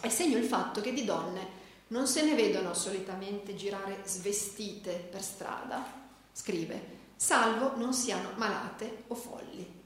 è 0.00 0.08
segno 0.08 0.38
il 0.38 0.44
fatto 0.44 0.80
che 0.80 0.94
di 0.94 1.04
donne 1.04 1.62
non 1.88 2.06
se 2.06 2.24
ne 2.24 2.34
vedono 2.34 2.72
solitamente 2.72 3.54
girare 3.54 4.00
svestite 4.04 4.92
per 5.10 5.22
strada, 5.22 5.84
scrive, 6.32 7.02
salvo 7.14 7.76
non 7.76 7.92
siano 7.92 8.30
malate 8.36 9.04
o 9.08 9.14
folli. 9.14 9.82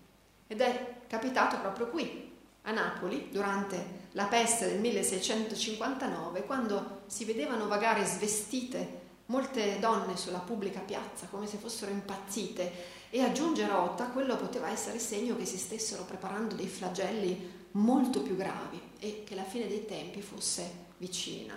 Ed 0.47 0.61
è 0.61 1.01
capitato 1.09 1.59
proprio 1.59 1.89
qui, 1.89 2.33
a 2.63 2.71
Napoli, 2.71 3.31
durante 3.33 4.07
la 4.13 4.27
peste 4.27 4.69
del 4.69 4.79
1659, 4.79 6.45
quando 6.45 7.01
si 7.07 7.25
vedevano 7.25 7.67
vagare 7.67 8.05
svestite 8.05 9.07
molte 9.29 9.79
donne 9.79 10.17
sulla 10.17 10.39
pubblica 10.39 10.81
piazza 10.81 11.27
come 11.31 11.47
se 11.47 11.59
fossero 11.59 11.91
impazzite 11.91 12.97
e 13.11 13.21
aggiunge 13.23 13.67
Rota, 13.67 14.07
quello 14.07 14.37
poteva 14.37 14.71
essere 14.71 14.99
segno 14.99 15.37
che 15.37 15.45
si 15.45 15.59
stessero 15.59 16.05
preparando 16.05 16.55
dei 16.55 16.67
flagelli 16.67 17.67
molto 17.73 18.23
più 18.23 18.37
gravi 18.37 18.81
e 18.99 19.25
che 19.25 19.35
la 19.35 19.45
fine 19.45 19.67
dei 19.67 19.85
tempi 19.87 20.23
fosse 20.23 20.87
vicina. 20.99 21.55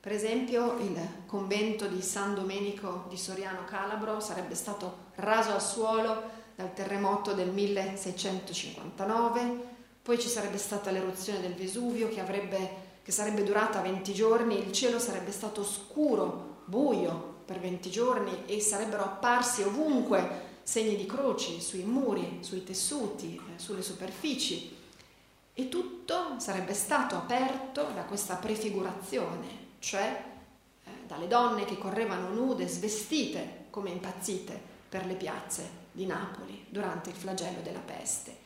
Per 0.00 0.12
esempio 0.12 0.78
il 0.78 0.96
convento 1.26 1.86
di 1.86 2.00
San 2.02 2.34
Domenico 2.34 3.04
di 3.08 3.16
Soriano 3.16 3.64
Calabro 3.64 4.20
sarebbe 4.20 4.54
stato 4.54 5.12
raso 5.14 5.52
al 5.52 5.62
suolo 5.62 6.42
dal 6.54 6.74
terremoto 6.74 7.32
del 7.32 7.48
1659, 7.48 9.72
poi 10.02 10.18
ci 10.18 10.28
sarebbe 10.28 10.58
stata 10.58 10.90
l'eruzione 10.90 11.40
del 11.40 11.54
Vesuvio 11.54 12.08
che, 12.08 12.20
avrebbe, 12.20 12.98
che 13.02 13.12
sarebbe 13.12 13.44
durata 13.44 13.80
20 13.80 14.12
giorni, 14.12 14.58
il 14.58 14.72
cielo 14.72 14.98
sarebbe 14.98 15.32
stato 15.32 15.64
scuro 15.64 16.53
buio 16.64 17.42
per 17.44 17.60
20 17.60 17.90
giorni 17.90 18.42
e 18.46 18.60
sarebbero 18.60 19.04
apparsi 19.04 19.62
ovunque 19.62 20.52
segni 20.62 20.96
di 20.96 21.06
croci 21.06 21.60
sui 21.60 21.82
muri, 21.82 22.38
sui 22.40 22.64
tessuti, 22.64 23.36
eh, 23.36 23.58
sulle 23.58 23.82
superfici 23.82 24.74
e 25.52 25.68
tutto 25.68 26.38
sarebbe 26.38 26.74
stato 26.74 27.16
aperto 27.16 27.90
da 27.94 28.02
questa 28.02 28.36
prefigurazione, 28.36 29.46
cioè 29.78 30.24
eh, 30.84 30.90
dalle 31.06 31.28
donne 31.28 31.64
che 31.64 31.78
correvano 31.78 32.28
nude, 32.30 32.66
svestite 32.66 33.66
come 33.70 33.90
impazzite 33.90 34.60
per 34.88 35.06
le 35.06 35.14
piazze 35.14 35.82
di 35.92 36.06
Napoli 36.06 36.64
durante 36.68 37.10
il 37.10 37.16
flagello 37.16 37.60
della 37.60 37.78
peste. 37.78 38.42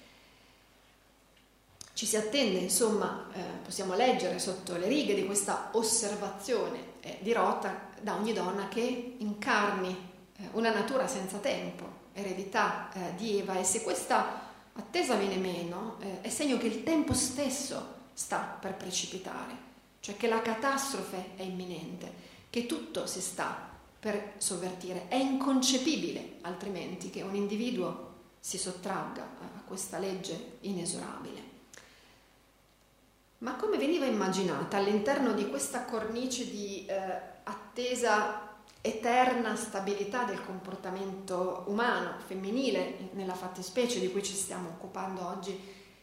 Ci 1.95 2.07
si 2.07 2.16
attende, 2.16 2.59
insomma, 2.59 3.27
eh, 3.33 3.41
possiamo 3.64 3.95
leggere 3.95 4.39
sotto 4.39 4.77
le 4.77 4.87
righe 4.87 5.14
di 5.14 5.25
questa 5.25 5.71
osservazione 5.73 6.79
eh, 7.01 7.19
di 7.21 7.33
Rota 7.33 7.88
da 8.03 8.14
ogni 8.14 8.32
donna 8.32 8.68
che 8.68 9.16
incarni 9.18 9.96
eh, 10.36 10.49
una 10.53 10.72
natura 10.72 11.07
senza 11.07 11.38
tempo, 11.38 12.07
eredità 12.12 12.90
eh, 12.92 13.14
di 13.16 13.38
Eva 13.38 13.59
e 13.59 13.64
se 13.64 13.82
questa 13.82 14.46
attesa 14.72 15.14
viene 15.16 15.36
meno 15.36 15.96
eh, 16.01 16.20
è 16.20 16.28
segno 16.28 16.59
che 16.59 16.66
il 16.66 16.82
tempo 16.84 17.12
stesso 17.14 17.96
sta 18.12 18.57
per 18.61 18.74
precipitare, 18.74 19.55
cioè 20.01 20.16
che 20.16 20.28
la 20.28 20.42
catastrofe 20.42 21.36
è 21.36 21.42
imminente, 21.42 22.12
che 22.51 22.66
tutto 22.66 23.07
si 23.07 23.20
sta 23.20 23.68
per 23.99 24.34
sovvertire. 24.38 25.09
È 25.09 25.16
inconcepibile 25.16 26.36
altrimenti 26.42 27.11
che 27.11 27.22
un 27.22 27.34
individuo 27.34 28.07
si 28.40 28.59
sottragga 28.59 29.22
a 29.22 29.61
questa 29.66 29.99
legge 29.99 30.59
inesorabile. 30.61 31.57
Ma 33.38 33.55
come 33.55 33.76
veniva 33.76 34.05
immaginata 34.05 34.78
all'interno 34.78 35.32
di 35.32 35.49
questa 35.49 35.84
cornice 35.84 36.51
di 36.51 36.86
eh, 36.86 37.36
attesa 37.79 38.57
eterna 38.81 39.55
stabilità 39.55 40.24
del 40.24 40.45
comportamento 40.45 41.62
umano, 41.66 42.14
femminile, 42.26 43.11
nella 43.12 43.35
fattispecie 43.35 44.01
di 44.01 44.11
cui 44.11 44.22
ci 44.22 44.35
stiamo 44.35 44.70
occupando 44.70 45.24
oggi, 45.24 45.57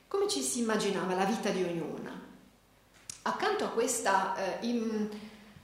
come 0.07 0.29
ci 0.29 0.41
si 0.41 0.59
immaginava 0.59 1.15
la 1.15 1.25
vita 1.25 1.49
di 1.49 1.63
ognuna? 1.63 2.17
Accanto 3.23 3.65
a 3.65 3.69
questa, 3.69 4.59
eh, 4.61 4.67
in, 4.67 5.09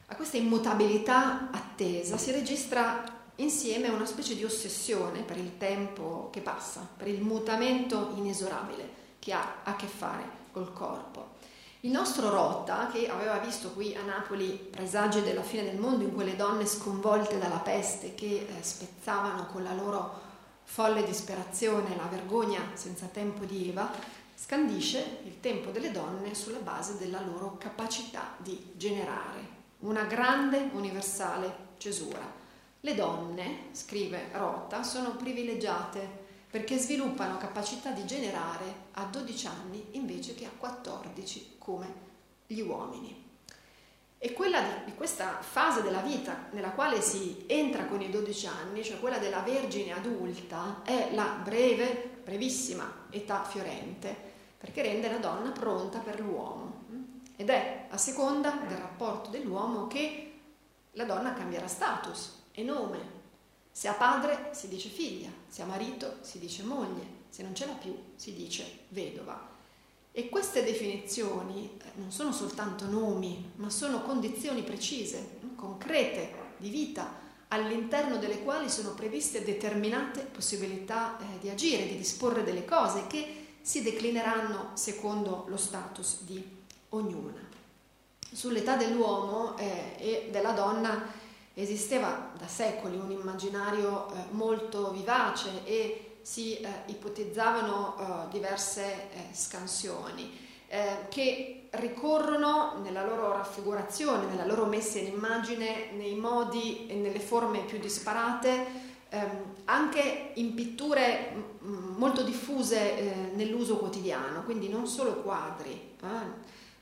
a 0.08 0.16
questa 0.16 0.36
immutabilità 0.36 1.50
attesa 1.50 2.18
si 2.18 2.32
registra 2.32 3.04
insieme 3.36 3.88
una 3.88 4.06
specie 4.06 4.36
di 4.36 4.44
ossessione 4.44 5.22
per 5.22 5.38
il 5.38 5.58
tempo 5.58 6.30
che 6.30 6.42
passa, 6.42 6.86
per 6.98 7.08
il 7.08 7.22
mutamento 7.22 8.12
inesorabile 8.16 9.00
che 9.20 9.32
ha 9.32 9.60
a 9.64 9.78
che 9.78 9.88
fare 9.88 10.24
col 10.52 10.74
corpo. 10.74 11.31
Il 11.84 11.90
nostro 11.90 12.30
Rota, 12.30 12.90
che 12.94 13.10
aveva 13.10 13.40
visto 13.40 13.72
qui 13.72 13.96
a 13.96 14.04
Napoli 14.04 14.52
presagi 14.52 15.24
della 15.24 15.42
fine 15.42 15.64
del 15.64 15.80
mondo 15.80 16.04
in 16.04 16.14
quelle 16.14 16.36
donne 16.36 16.68
sconvolte 16.68 17.40
dalla 17.40 17.58
peste 17.58 18.14
che 18.14 18.46
eh, 18.48 18.62
spezzavano 18.62 19.48
con 19.48 19.64
la 19.64 19.74
loro 19.74 20.30
folle 20.64 21.04
disperazione 21.04 21.96
la 21.96 22.06
vergogna 22.06 22.62
senza 22.74 23.08
tempo 23.08 23.46
di 23.46 23.70
Eva, 23.70 23.92
scandisce 24.36 25.22
il 25.24 25.40
tempo 25.40 25.72
delle 25.72 25.90
donne 25.90 26.36
sulla 26.36 26.60
base 26.60 27.00
della 27.00 27.20
loro 27.20 27.58
capacità 27.58 28.36
di 28.38 28.74
generare, 28.76 29.40
una 29.80 30.04
grande 30.04 30.70
universale 30.74 31.70
cesura. 31.78 32.22
Le 32.80 32.94
donne, 32.94 33.70
scrive 33.72 34.30
Rota, 34.34 34.84
sono 34.84 35.16
privilegiate 35.16 36.21
perché 36.52 36.78
sviluppano 36.78 37.38
capacità 37.38 37.92
di 37.92 38.06
generare 38.06 38.90
a 38.92 39.06
12 39.06 39.48
anni 39.48 39.88
invece 39.92 40.36
che 40.36 40.46
a 40.46 40.52
14 40.56 41.56
come 41.58 42.10
gli 42.46 42.60
uomini. 42.60 43.30
E 44.18 44.34
quella 44.34 44.62
di, 44.86 44.94
questa 44.94 45.40
fase 45.42 45.82
della 45.82 46.02
vita 46.02 46.50
nella 46.52 46.72
quale 46.72 47.02
si 47.02 47.46
entra 47.48 47.86
con 47.86 48.02
i 48.02 48.10
12 48.10 48.48
anni, 48.48 48.84
cioè 48.84 49.00
quella 49.00 49.18
della 49.18 49.40
vergine 49.40 49.94
adulta, 49.94 50.82
è 50.84 51.10
la 51.14 51.40
breve, 51.42 52.20
brevissima 52.24 53.06
età 53.10 53.44
fiorente, 53.44 54.16
perché 54.58 54.82
rende 54.82 55.10
la 55.10 55.18
donna 55.18 55.52
pronta 55.52 56.00
per 56.00 56.20
l'uomo. 56.20 56.84
Ed 57.38 57.50
è 57.50 57.88
a 57.90 57.98
seconda 57.98 58.60
del 58.68 58.78
rapporto 58.78 59.30
dell'uomo 59.30 59.88
che 59.88 60.40
la 60.92 61.06
donna 61.06 61.34
cambierà 61.34 61.68
status 61.68 62.44
e 62.52 62.62
nome, 62.62 63.21
se 63.72 63.88
ha 63.88 63.94
padre 63.94 64.50
si 64.54 64.68
dice 64.68 64.90
figlia, 64.90 65.30
se 65.48 65.62
ha 65.62 65.66
marito 65.66 66.18
si 66.22 66.40
dice 66.40 66.64
moglie, 66.64 67.20
se 67.30 67.44
non 67.44 67.56
ce 67.56 67.66
l'ha 67.66 67.74
più 67.74 67.96
si 68.16 68.34
dice 68.34 68.80
vedova. 68.90 69.50
E 70.12 70.28
queste 70.28 70.64
definizioni 70.64 71.78
eh, 71.78 71.92
non 71.96 72.12
sono 72.12 72.34
soltanto 72.34 72.86
nomi, 72.86 73.52
ma 73.56 73.70
sono 73.70 74.02
condizioni 74.02 74.62
precise, 74.62 75.40
concrete 75.56 76.34
di 76.58 76.70
vita, 76.70 77.20
all'interno 77.48 78.18
delle 78.18 78.44
quali 78.44 78.70
sono 78.70 78.94
previste 78.94 79.44
determinate 79.44 80.22
possibilità 80.22 81.18
eh, 81.18 81.40
di 81.40 81.50
agire, 81.50 81.88
di 81.88 81.96
disporre 81.96 82.44
delle 82.44 82.66
cose 82.66 83.08
che 83.08 83.56
si 83.62 83.82
declineranno 83.82 84.72
secondo 84.74 85.46
lo 85.48 85.58
status 85.58 86.24
di 86.24 86.44
ognuna. 86.90 87.50
Sull'età 88.34 88.76
dell'uomo 88.76 89.58
eh, 89.58 89.96
e 89.98 90.30
della 90.32 90.52
donna 90.52 91.20
Esisteva 91.54 92.32
da 92.38 92.48
secoli 92.48 92.98
un 92.98 93.12
immaginario 93.12 94.10
eh, 94.10 94.26
molto 94.32 94.92
vivace 94.92 95.66
e 95.66 96.18
si 96.22 96.58
eh, 96.58 96.68
ipotizzavano 96.86 97.98
eh, 97.98 98.32
diverse 98.32 98.84
eh, 98.84 99.34
scansioni 99.34 100.50
eh, 100.68 101.08
che 101.10 101.68
ricorrono 101.72 102.80
nella 102.82 103.06
loro 103.06 103.34
raffigurazione, 103.34 104.26
nella 104.28 104.46
loro 104.46 104.66
messa 104.66 105.00
in 105.00 105.08
immagine, 105.08 105.92
nei 105.92 106.16
modi 106.16 106.88
e 106.88 106.96
nelle 106.96 107.20
forme 107.20 107.60
più 107.66 107.78
disparate, 107.80 108.66
ehm, 109.10 109.44
anche 109.66 110.32
in 110.36 110.54
pitture 110.54 111.34
m- 111.60 111.96
molto 111.98 112.24
diffuse 112.24 112.98
eh, 112.98 113.32
nell'uso 113.34 113.78
quotidiano, 113.78 114.44
quindi 114.44 114.70
non 114.70 114.88
solo 114.88 115.16
quadri, 115.16 115.96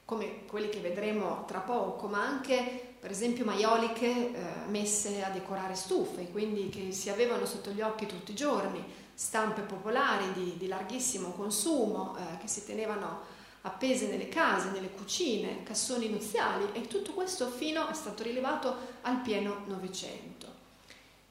come 0.10 0.48
quelli 0.48 0.70
che 0.70 0.80
vedremo 0.80 1.46
tra 1.46 1.60
poco, 1.60 2.08
ma 2.08 2.26
anche 2.26 2.96
per 3.00 3.12
esempio 3.12 3.46
maioliche 3.46 4.08
eh, 4.08 4.34
messe 4.68 5.24
a 5.24 5.30
decorare 5.30 5.76
stufe, 5.76 6.32
quindi 6.32 6.70
che 6.70 6.92
si 6.92 7.12
avevano 7.12 7.46
sotto 7.46 7.70
gli 7.70 7.82
occhi 7.82 8.08
tutti 8.08 8.32
i 8.32 8.36
giorni, 8.36 8.84
stampe 9.14 9.62
popolari 9.62 10.34
di, 10.34 10.58
di 10.58 10.66
larghissimo 10.66 11.30
consumo 11.34 12.18
eh, 12.18 12.40
che 12.40 12.48
si 12.48 12.66
tenevano 12.66 13.22
appese 13.62 14.08
nelle 14.08 14.30
case, 14.30 14.72
nelle 14.72 14.90
cucine, 14.90 15.62
cassoni 15.62 16.10
nuziali 16.10 16.70
e 16.72 16.88
tutto 16.88 17.14
questo 17.14 17.48
fino 17.48 17.88
è 17.88 17.94
stato 17.94 18.24
rilevato 18.24 18.76
al 19.02 19.18
pieno 19.18 19.62
Novecento. 19.68 20.48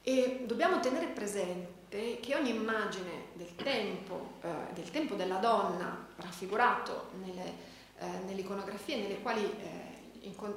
E 0.03 0.45
dobbiamo 0.47 0.79
tenere 0.79 1.07
presente 1.07 2.21
che 2.21 2.37
ogni 2.37 2.51
immagine 2.51 3.25
del 3.33 3.57
tempo, 3.57 4.35
eh, 4.41 4.73
del 4.73 4.89
tempo 4.93 5.17
della 5.17 5.39
donna 5.39 6.07
raffigurato 6.15 7.09
nelle, 7.25 7.77
eh, 7.99 8.07
nelle 8.27 8.41
iconografie 8.41 8.97
nelle 8.97 9.21
quali 9.21 9.43
eh, 9.43 9.89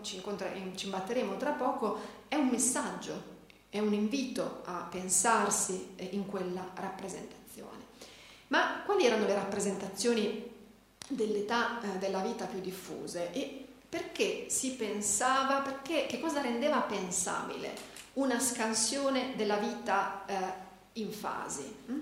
ci, 0.02 0.22
ci 0.76 0.86
imbatteremo 0.86 1.38
tra 1.38 1.52
poco, 1.52 2.00
è 2.28 2.36
un 2.36 2.48
messaggio, 2.48 3.40
è 3.70 3.80
un 3.80 3.94
invito 3.94 4.62
a 4.66 4.88
pensarsi 4.90 5.94
eh, 5.96 6.10
in 6.12 6.26
quella 6.26 6.72
rappresentazione. 6.76 7.90
Ma 8.48 8.82
quali 8.86 9.06
erano 9.06 9.26
le 9.26 9.34
rappresentazioni 9.34 10.50
dell'età 11.08 11.80
della 12.00 12.20
vita 12.20 12.46
più 12.46 12.60
diffuse 12.60 13.32
e 13.32 13.66
perché 13.88 14.50
si 14.50 14.72
pensava, 14.76 15.60
perché, 15.60 16.06
che 16.06 16.20
cosa 16.20 16.42
rendeva 16.42 16.80
pensabile 16.82 17.74
una 18.14 18.40
scansione 18.40 19.36
della 19.36 19.58
vita 19.58 20.26
eh, 20.26 20.34
in 20.94 21.12
fasi? 21.12 21.76
Mm? 21.90 22.00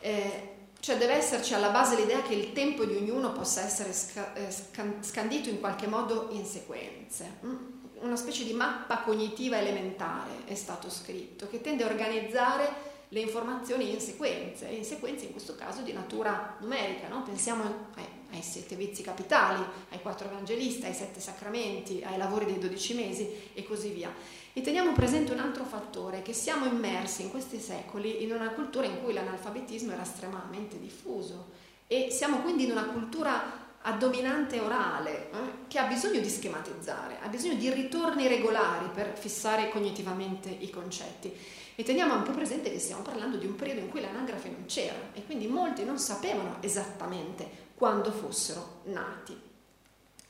Eh, 0.00 0.55
cioè 0.86 0.98
deve 0.98 1.14
esserci 1.14 1.52
alla 1.52 1.70
base 1.70 1.96
l'idea 1.96 2.22
che 2.22 2.34
il 2.34 2.52
tempo 2.52 2.84
di 2.84 2.94
ognuno 2.94 3.32
possa 3.32 3.62
essere 3.62 3.90
eh, 4.34 4.54
scandito 5.00 5.48
in 5.48 5.58
qualche 5.58 5.88
modo 5.88 6.28
in 6.30 6.44
sequenze. 6.44 7.38
Mm? 7.44 7.56
Una 8.02 8.14
specie 8.14 8.44
di 8.44 8.52
mappa 8.52 8.98
cognitiva 8.98 9.58
elementare 9.58 10.44
è 10.44 10.54
stato 10.54 10.88
scritto, 10.88 11.48
che 11.48 11.60
tende 11.60 11.82
a 11.82 11.88
organizzare 11.88 12.72
le 13.08 13.18
informazioni 13.18 13.92
in 13.92 13.98
sequenze, 13.98 14.66
in 14.66 14.84
sequenze 14.84 15.24
in 15.24 15.32
questo 15.32 15.56
caso 15.56 15.82
di 15.82 15.92
natura 15.92 16.56
numerica. 16.60 17.08
No? 17.08 17.24
Pensiamo 17.24 17.64
ai, 17.96 18.04
ai, 18.30 18.42
sette 18.42 18.76
vizi 18.76 19.02
capitali, 19.02 19.64
ai 19.90 20.00
quattro 20.00 20.28
evangelisti, 20.28 20.86
ai 20.86 20.94
sette 20.94 21.18
sacramenti, 21.18 22.00
ai 22.04 22.16
lavori 22.16 22.44
dei 22.44 22.60
dodici 22.60 22.94
mesi 22.94 23.50
e 23.54 23.64
così 23.64 23.88
via. 23.88 24.14
E 24.56 24.62
teniamo 24.62 24.94
presente 24.94 25.32
un 25.32 25.38
altro 25.38 25.64
fattore, 25.64 26.22
che 26.22 26.32
siamo 26.32 26.64
immersi 26.64 27.20
in 27.20 27.30
questi 27.30 27.60
secoli 27.60 28.22
in 28.22 28.32
una 28.32 28.48
cultura 28.48 28.86
in 28.86 29.02
cui 29.02 29.12
l'analfabetismo 29.12 29.92
era 29.92 30.00
estremamente 30.00 30.80
diffuso 30.80 31.50
e 31.86 32.08
siamo 32.10 32.38
quindi 32.38 32.64
in 32.64 32.70
una 32.70 32.86
cultura 32.86 33.66
a 33.82 33.92
dominante 33.92 34.58
orale 34.58 35.30
eh, 35.30 35.36
che 35.68 35.78
ha 35.78 35.84
bisogno 35.84 36.20
di 36.20 36.30
schematizzare, 36.30 37.18
ha 37.20 37.28
bisogno 37.28 37.56
di 37.56 37.70
ritorni 37.70 38.28
regolari 38.28 38.88
per 38.94 39.14
fissare 39.18 39.68
cognitivamente 39.68 40.48
i 40.48 40.70
concetti. 40.70 41.30
E 41.74 41.82
teniamo 41.82 42.14
anche 42.14 42.30
presente 42.30 42.72
che 42.72 42.78
stiamo 42.78 43.02
parlando 43.02 43.36
di 43.36 43.44
un 43.44 43.56
periodo 43.56 43.80
in 43.80 43.90
cui 43.90 44.00
l'anagrafe 44.00 44.48
non 44.48 44.64
c'era 44.64 45.10
e 45.12 45.22
quindi 45.26 45.48
molti 45.48 45.84
non 45.84 45.98
sapevano 45.98 46.56
esattamente 46.62 47.46
quando 47.74 48.10
fossero 48.10 48.80
nati. 48.84 49.38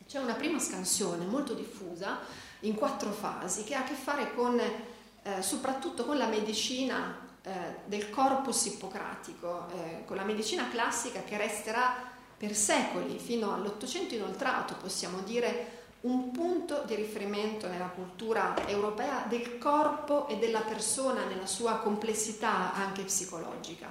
C'è 0.05 0.19
una 0.19 0.35
prima 0.35 0.59
scansione 0.59 1.25
molto 1.27 1.55
diffusa 1.55 2.19
in 2.61 2.75
quattro 2.75 3.11
fasi 3.11 3.65
che 3.65 3.75
ha 3.75 3.81
a 3.81 3.85
che 3.85 3.95
fare 3.95 4.35
con, 4.35 4.59
eh, 4.59 5.43
soprattutto 5.43 6.05
con 6.05 6.17
la 6.17 6.27
medicina 6.27 7.25
eh, 7.43 7.51
del 7.85 8.11
corpus 8.11 8.67
ippocratico, 8.67 9.67
eh, 9.75 10.05
con 10.05 10.17
la 10.17 10.25
medicina 10.25 10.69
classica 10.69 11.23
che 11.23 11.37
resterà 11.37 11.95
per 12.37 12.55
secoli, 12.55 13.19
fino 13.19 13.55
all'Ottocento 13.55 14.15
inoltrato, 14.15 14.75
possiamo 14.75 15.21
dire, 15.21 15.85
un 16.01 16.31
punto 16.31 16.83
di 16.87 16.95
riferimento 16.95 17.67
nella 17.69 17.87
cultura 17.87 18.55
europea 18.67 19.25
del 19.29 19.59
corpo 19.59 20.29
e 20.29 20.39
della 20.39 20.61
persona 20.61 21.25
nella 21.25 21.47
sua 21.47 21.77
complessità 21.79 22.75
anche 22.75 23.03
psicologica. 23.03 23.89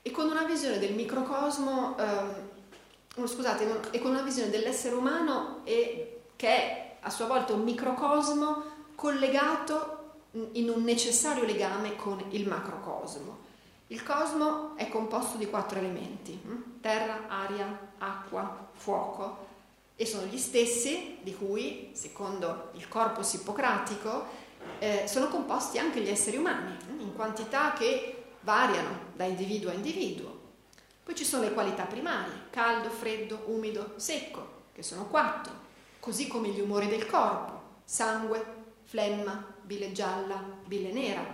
E 0.00 0.10
con 0.10 0.28
una 0.28 0.44
visione 0.44 0.78
del 0.78 0.94
microcosmo, 0.94 1.96
ehm, 1.98 3.26
scusate, 3.26 3.90
e 3.90 4.00
con 4.00 4.12
una 4.12 4.22
visione 4.22 4.50
dell'essere 4.50 4.94
umano 4.94 5.60
e, 5.64 6.22
che 6.36 6.48
è 6.48 6.91
a 7.02 7.10
sua 7.10 7.26
volta 7.26 7.52
un 7.52 7.62
microcosmo 7.62 8.62
collegato 8.94 9.98
in 10.52 10.68
un 10.68 10.82
necessario 10.82 11.44
legame 11.44 11.96
con 11.96 12.22
il 12.30 12.46
macrocosmo. 12.46 13.50
Il 13.88 14.02
cosmo 14.02 14.76
è 14.76 14.88
composto 14.88 15.36
di 15.36 15.48
quattro 15.50 15.78
elementi, 15.78 16.32
hm? 16.32 16.80
terra, 16.80 17.28
aria, 17.28 17.90
acqua, 17.98 18.68
fuoco, 18.72 19.50
e 19.96 20.06
sono 20.06 20.26
gli 20.26 20.38
stessi 20.38 21.18
di 21.20 21.34
cui, 21.34 21.90
secondo 21.92 22.70
il 22.74 22.88
corpus 22.88 23.34
ippocratico, 23.34 24.40
eh, 24.78 25.04
sono 25.06 25.28
composti 25.28 25.78
anche 25.78 26.00
gli 26.00 26.08
esseri 26.08 26.38
umani, 26.38 26.74
hm? 26.88 27.00
in 27.00 27.14
quantità 27.14 27.72
che 27.74 28.24
variano 28.40 29.10
da 29.14 29.24
individuo 29.24 29.70
a 29.70 29.74
individuo. 29.74 30.40
Poi 31.04 31.14
ci 31.14 31.24
sono 31.24 31.42
le 31.42 31.52
qualità 31.52 31.82
primarie, 31.82 32.46
caldo, 32.48 32.88
freddo, 32.88 33.42
umido, 33.46 33.92
secco, 33.96 34.60
che 34.72 34.82
sono 34.82 35.06
quattro 35.08 35.61
così 36.02 36.26
come 36.26 36.48
gli 36.48 36.58
umori 36.58 36.88
del 36.88 37.06
corpo, 37.06 37.60
sangue, 37.84 38.44
flemma, 38.82 39.54
bile 39.62 39.92
gialla, 39.92 40.42
bile 40.66 40.90
nera, 40.90 41.24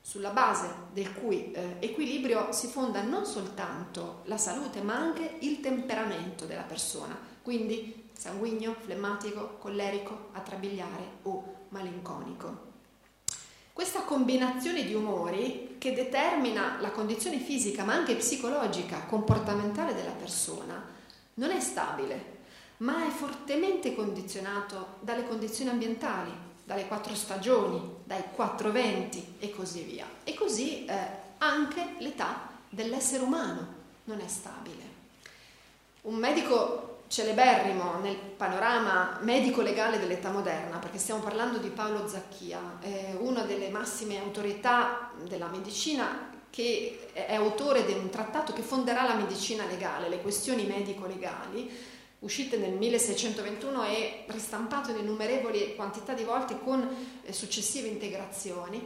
sulla 0.00 0.30
base 0.30 0.68
del 0.92 1.12
cui 1.12 1.50
eh, 1.50 1.78
equilibrio 1.80 2.52
si 2.52 2.68
fonda 2.68 3.02
non 3.02 3.26
soltanto 3.26 4.20
la 4.26 4.36
salute 4.36 4.80
ma 4.80 4.94
anche 4.94 5.38
il 5.40 5.58
temperamento 5.58 6.44
della 6.44 6.62
persona, 6.62 7.18
quindi 7.42 8.10
sanguigno, 8.12 8.76
flemmatico, 8.78 9.56
collerico, 9.58 10.28
attrabiliare 10.30 11.18
o 11.22 11.54
malinconico. 11.70 12.70
Questa 13.72 14.02
combinazione 14.02 14.84
di 14.84 14.94
umori 14.94 15.74
che 15.78 15.94
determina 15.94 16.76
la 16.80 16.92
condizione 16.92 17.40
fisica 17.40 17.82
ma 17.82 17.94
anche 17.94 18.14
psicologica, 18.14 19.00
comportamentale 19.06 19.96
della 19.96 20.12
persona, 20.12 20.80
non 21.34 21.50
è 21.50 21.58
stabile, 21.58 22.41
ma 22.78 23.06
è 23.06 23.10
fortemente 23.10 23.94
condizionato 23.94 24.96
dalle 25.00 25.26
condizioni 25.26 25.70
ambientali, 25.70 26.30
dalle 26.64 26.86
quattro 26.86 27.14
stagioni, 27.14 27.96
dai 28.04 28.22
quattro 28.34 28.70
venti 28.70 29.36
e 29.38 29.50
così 29.50 29.82
via. 29.82 30.06
E 30.24 30.34
così 30.34 30.84
eh, 30.84 30.94
anche 31.38 31.94
l'età 31.98 32.48
dell'essere 32.68 33.22
umano 33.22 33.66
non 34.04 34.20
è 34.20 34.28
stabile. 34.28 34.90
Un 36.02 36.14
medico 36.16 36.92
celeberrimo 37.12 37.98
nel 38.00 38.16
panorama 38.16 39.18
medico-legale 39.20 39.98
dell'età 39.98 40.30
moderna, 40.30 40.78
perché 40.78 40.96
stiamo 40.96 41.20
parlando 41.20 41.58
di 41.58 41.68
Paolo 41.68 42.08
Zacchia, 42.08 42.78
eh, 42.80 43.14
una 43.18 43.42
delle 43.42 43.68
massime 43.68 44.18
autorità 44.18 45.10
della 45.22 45.48
medicina 45.48 46.30
che 46.48 47.10
è 47.12 47.34
autore 47.34 47.84
di 47.84 47.92
un 47.92 48.08
trattato 48.08 48.54
che 48.54 48.62
fonderà 48.62 49.02
la 49.02 49.14
medicina 49.14 49.66
legale, 49.66 50.08
le 50.08 50.22
questioni 50.22 50.64
medico-legali, 50.64 51.70
uscite 52.22 52.56
nel 52.56 52.72
1621 52.72 53.84
e 53.84 54.24
ristampato 54.26 54.90
in 54.90 54.98
innumerevoli 54.98 55.74
quantità 55.74 56.12
di 56.12 56.24
volte 56.24 56.58
con 56.62 56.88
eh, 57.22 57.32
successive 57.32 57.88
integrazioni. 57.88 58.84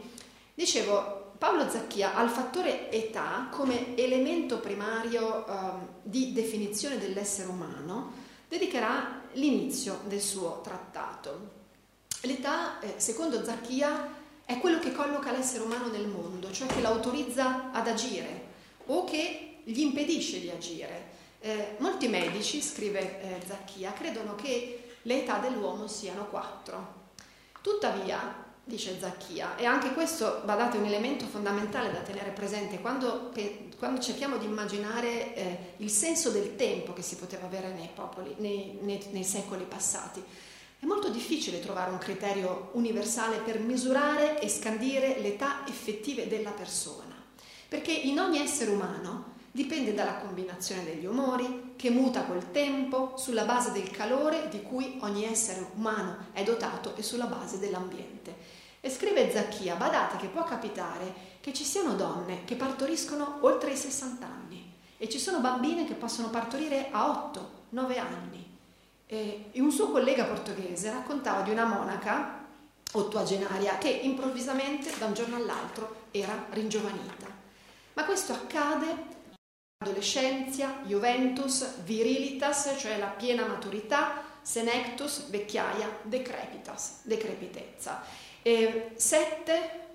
Dicevo, 0.53 1.33
Paolo 1.37 1.69
Zacchia 1.69 2.15
ha 2.15 2.23
il 2.23 2.29
fattore 2.29 2.91
età 2.91 3.47
come 3.51 3.95
elemento 3.95 4.59
primario 4.59 5.45
eh, 5.45 5.51
di 6.01 6.33
definizione 6.33 6.97
dell'essere 6.97 7.49
umano, 7.49 8.13
dedicherà 8.47 9.21
l'inizio 9.33 9.99
del 10.07 10.21
suo 10.21 10.61
trattato. 10.63 11.55
L'età, 12.21 12.79
eh, 12.79 12.95
secondo 12.97 13.43
Zacchia, 13.43 14.15
è 14.45 14.57
quello 14.59 14.79
che 14.79 14.93
colloca 14.93 15.31
l'essere 15.31 15.63
umano 15.63 15.89
nel 15.89 16.07
mondo, 16.07 16.51
cioè 16.51 16.67
che 16.67 16.81
l'autorizza 16.81 17.71
ad 17.71 17.87
agire 17.87 18.45
o 18.87 19.03
che 19.03 19.57
gli 19.63 19.81
impedisce 19.81 20.39
di 20.39 20.49
agire. 20.49 21.06
Eh, 21.47 21.75
molti 21.77 22.09
medici, 22.09 22.61
scrive 22.61 23.21
eh, 23.21 23.39
Zacchia, 23.47 23.93
credono 23.93 24.35
che 24.35 24.95
le 25.03 25.21
età 25.21 25.37
dell'uomo 25.37 25.87
siano 25.87 26.25
quattro. 26.25 27.05
Tuttavia, 27.61 28.43
dice 28.65 28.99
Zacchia. 28.99 29.55
E 29.55 29.63
anche 29.63 29.93
questo, 29.93 30.41
badate, 30.43 30.75
è 30.75 30.81
un 30.81 30.87
elemento 30.87 31.25
fondamentale 31.25 31.93
da 31.93 31.99
tenere 31.99 32.31
presente 32.31 32.81
quando, 32.81 33.31
quando 33.79 34.01
cerchiamo 34.01 34.35
di 34.35 34.43
immaginare 34.43 35.35
eh, 35.35 35.57
il 35.77 35.89
senso 35.89 36.31
del 36.31 36.57
tempo 36.57 36.91
che 36.91 37.01
si 37.01 37.15
poteva 37.15 37.45
avere 37.45 37.69
nei 37.71 37.91
popoli, 37.95 38.35
nei, 38.39 38.79
nei, 38.81 39.01
nei 39.11 39.23
secoli 39.23 39.63
passati. 39.63 40.21
È 40.77 40.85
molto 40.85 41.07
difficile 41.07 41.61
trovare 41.61 41.91
un 41.91 41.97
criterio 41.97 42.71
universale 42.73 43.37
per 43.37 43.59
misurare 43.59 44.41
e 44.41 44.49
scandire 44.49 45.21
l'età 45.21 45.65
effettive 45.65 46.27
della 46.27 46.51
persona, 46.51 47.15
perché 47.69 47.93
in 47.93 48.19
ogni 48.19 48.39
essere 48.39 48.71
umano 48.71 49.35
dipende 49.51 49.93
dalla 49.93 50.15
combinazione 50.15 50.83
degli 50.83 51.05
umori 51.05 51.73
che 51.75 51.89
muta 51.89 52.23
col 52.23 52.51
tempo 52.51 53.13
sulla 53.17 53.43
base 53.43 53.71
del 53.71 53.89
calore 53.89 54.49
di 54.49 54.61
cui 54.61 54.97
ogni 55.01 55.25
essere 55.25 55.65
umano 55.75 56.27
è 56.33 56.43
dotato 56.43 56.95
e 56.95 57.03
sulla 57.03 57.25
base 57.25 57.59
dell'ambiente. 57.59 58.35
E 58.79 58.89
scrive 58.89 59.31
Zacchia, 59.31 59.75
badate 59.75 60.17
che 60.17 60.27
può 60.27 60.43
capitare 60.43 61.13
che 61.41 61.53
ci 61.53 61.63
siano 61.63 61.95
donne 61.95 62.43
che 62.45 62.55
partoriscono 62.55 63.39
oltre 63.41 63.71
i 63.71 63.77
60 63.77 64.25
anni 64.25 64.73
e 64.97 65.09
ci 65.09 65.19
sono 65.19 65.39
bambine 65.39 65.85
che 65.85 65.93
possono 65.93 66.29
partorire 66.29 66.89
a 66.91 67.31
8-9 67.33 67.99
anni. 67.99 68.55
E 69.05 69.49
un 69.55 69.71
suo 69.71 69.89
collega 69.89 70.25
portoghese 70.25 70.91
raccontava 70.91 71.41
di 71.41 71.51
una 71.51 71.65
monaca 71.65 72.45
ottuagenaria 72.93 73.77
che 73.77 73.89
improvvisamente 73.89 74.91
da 74.97 75.05
un 75.05 75.13
giorno 75.13 75.35
all'altro 75.35 76.05
era 76.11 76.47
ringiovanita. 76.49 77.27
Ma 77.93 78.05
questo 78.05 78.33
accade 78.33 79.15
adolescenza, 79.97 80.81
juventus, 80.85 81.81
virilitas, 81.83 82.75
cioè 82.79 82.97
la 82.97 83.07
piena 83.07 83.45
maturità, 83.45 84.23
senectus, 84.41 85.29
vecchiaia, 85.29 85.99
decrepitas, 86.03 86.99
decrepitezza. 87.03 88.01
E 88.41 88.91
sette 88.95 89.85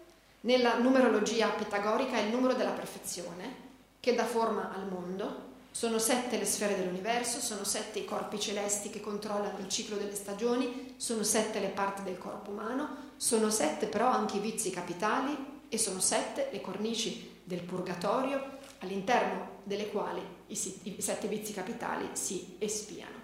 nella 0.42 0.78
numerologia 0.78 1.48
pitagorica 1.48 2.16
è 2.16 2.22
il 2.22 2.30
numero 2.30 2.54
della 2.54 2.70
perfezione 2.70 3.70
che 4.00 4.14
dà 4.14 4.24
forma 4.24 4.72
al 4.74 4.88
mondo. 4.88 5.50
Sono 5.70 5.98
sette 5.98 6.36
le 6.36 6.44
sfere 6.44 6.76
dell'universo, 6.76 7.40
sono 7.40 7.64
sette 7.64 8.00
i 8.00 8.04
corpi 8.04 8.38
celesti 8.38 8.90
che 8.90 9.00
controllano 9.00 9.58
il 9.58 9.68
ciclo 9.68 9.96
delle 9.96 10.14
stagioni, 10.14 10.94
sono 10.96 11.22
sette 11.22 11.60
le 11.60 11.68
parti 11.68 12.02
del 12.02 12.18
corpo 12.18 12.50
umano, 12.50 13.10
sono 13.16 13.50
sette 13.50 13.86
però 13.86 14.08
anche 14.08 14.36
i 14.36 14.40
vizi 14.40 14.70
capitali 14.70 15.34
e 15.68 15.78
sono 15.78 16.00
sette 16.00 16.48
le 16.52 16.60
cornici 16.60 17.40
del 17.42 17.62
purgatorio 17.62 18.58
all'interno 18.80 19.51
delle 19.64 19.88
quali 19.88 20.20
i, 20.46 20.56
sette 20.56 21.28
vizi 21.28 21.52
capitali 21.52 22.08
si 22.12 22.56
espiano. 22.58 23.20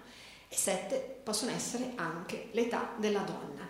E 0.47 0.55
sette 0.55 1.19
possono 1.23 1.51
essere 1.51 1.91
anche 1.95 2.49
l'età 2.51 2.93
della 2.97 3.21
donna. 3.21 3.67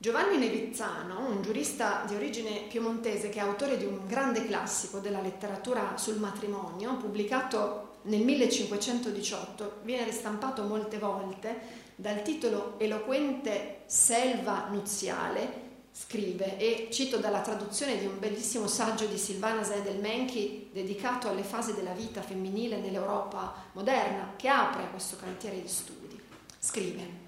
Giovanni 0.00 0.38
Nevizzano, 0.38 1.26
un 1.28 1.42
giurista 1.42 2.04
di 2.06 2.14
origine 2.14 2.66
piemontese 2.68 3.30
che 3.30 3.40
è 3.40 3.42
autore 3.42 3.76
di 3.76 3.84
un 3.84 4.06
grande 4.06 4.46
classico 4.46 5.00
della 5.00 5.20
letteratura 5.20 5.96
sul 5.96 6.18
matrimonio, 6.18 6.96
pubblicato 6.96 7.96
nel 8.02 8.22
1518, 8.22 9.80
viene 9.82 10.04
ristampato 10.04 10.62
molte 10.62 10.98
volte 10.98 11.86
dal 11.96 12.22
titolo 12.22 12.78
eloquente 12.78 13.80
Selva 13.86 14.68
nuziale, 14.70 15.67
scrive, 15.92 16.58
e 16.58 16.88
cito 16.90 17.18
dalla 17.18 17.40
traduzione 17.40 17.98
di 17.98 18.06
un 18.06 18.18
bellissimo 18.18 18.66
saggio 18.66 19.06
di 19.06 19.18
Silvana 19.18 19.62
Zedelmenchi 19.62 20.70
dedicato 20.72 21.28
alle 21.28 21.42
fasi 21.42 21.74
della 21.74 21.92
vita 21.92 22.22
femminile 22.22 22.78
nell'Europa 22.78 23.54
moderna, 23.72 24.34
che 24.36 24.48
apre 24.48 24.90
questo 24.90 25.16
cantiere 25.16 25.60
di 25.60 25.68
studi. 25.68 26.20
Scrive 26.58 27.26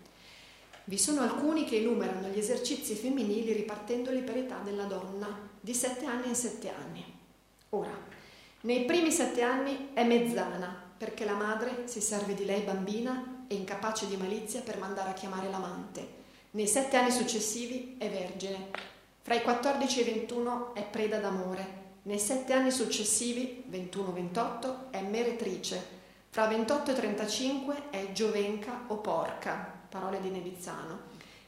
vi 0.91 0.99
sono 0.99 1.21
alcuni 1.21 1.65
che 1.65 1.77
enumerano 1.77 2.27
gli 2.29 2.39
esercizi 2.39 2.97
femminili 2.97 3.53
ripartendoli 3.53 4.23
per 4.23 4.39
età 4.39 4.59
della 4.65 4.87
donna, 4.87 5.49
di 5.61 5.73
7 5.73 6.05
anni 6.05 6.27
in 6.27 6.35
7 6.35 6.69
anni. 6.75 7.05
Ora, 7.69 7.97
nei 8.63 8.87
primi 8.87 9.13
7 9.13 9.41
anni 9.41 9.91
è 9.93 10.03
mezzana, 10.03 10.89
perché 10.99 11.25
la 11.25 11.35
madre 11.35 11.87
si 11.87 12.01
serve 12.01 12.35
di 12.35 12.45
lei 12.45 12.63
bambina 12.63 13.45
e 13.47 13.55
incapace 13.55 14.09
di 14.09 14.17
malizia 14.17 14.63
per 14.63 14.79
mandare 14.79 15.11
a 15.11 15.15
chiamare 15.15 15.49
l'amante. 15.49 16.19
Nei 16.53 16.67
7 16.67 16.97
anni 16.97 17.13
successivi 17.13 17.95
è 17.97 18.11
vergine. 18.11 18.71
Fra 19.23 19.35
i 19.35 19.43
14 19.43 20.01
e 20.01 20.03
i 20.03 20.13
21 20.15 20.75
è 20.75 20.83
preda 20.85 21.19
d'amore. 21.19 21.79
Nei 22.03 22.19
7 22.19 22.53
anni 22.53 22.73
successivi, 22.73 23.63
21-28, 23.71 24.91
è 24.91 25.01
meretrice. 25.01 25.99
Fra 26.29 26.49
28 26.49 26.91
e 26.91 26.95
35 26.95 27.91
è 27.91 28.11
giovenca 28.11 28.85
o 28.89 28.97
porca 28.97 29.79
parole 29.89 30.21
di 30.21 30.31
Nevizzano. 30.31 30.99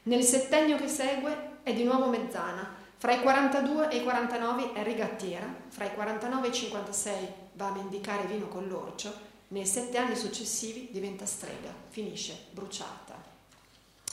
Nel 0.03 0.23
settennio 0.23 0.77
che 0.77 0.87
segue 0.87 1.57
è 1.63 1.73
di 1.73 1.83
nuovo 1.83 2.07
mezzana, 2.07 2.73
fra 2.95 3.11
i 3.11 3.19
42 3.19 3.89
e 3.89 3.97
i 3.97 4.03
49 4.03 4.71
è 4.71 4.83
rigattiera, 4.83 5.53
fra 5.67 5.83
i 5.83 5.93
49 5.93 6.47
e 6.47 6.49
i 6.49 6.53
56 6.53 7.27
va 7.55 7.67
a 7.67 7.71
mendicare 7.73 8.25
vino 8.27 8.47
con 8.47 8.69
l'orcio, 8.69 9.13
nei 9.49 9.65
sette 9.65 9.97
anni 9.97 10.15
successivi 10.15 10.87
diventa 10.91 11.25
strega, 11.25 11.73
finisce 11.89 12.37
bruciata. 12.51 13.02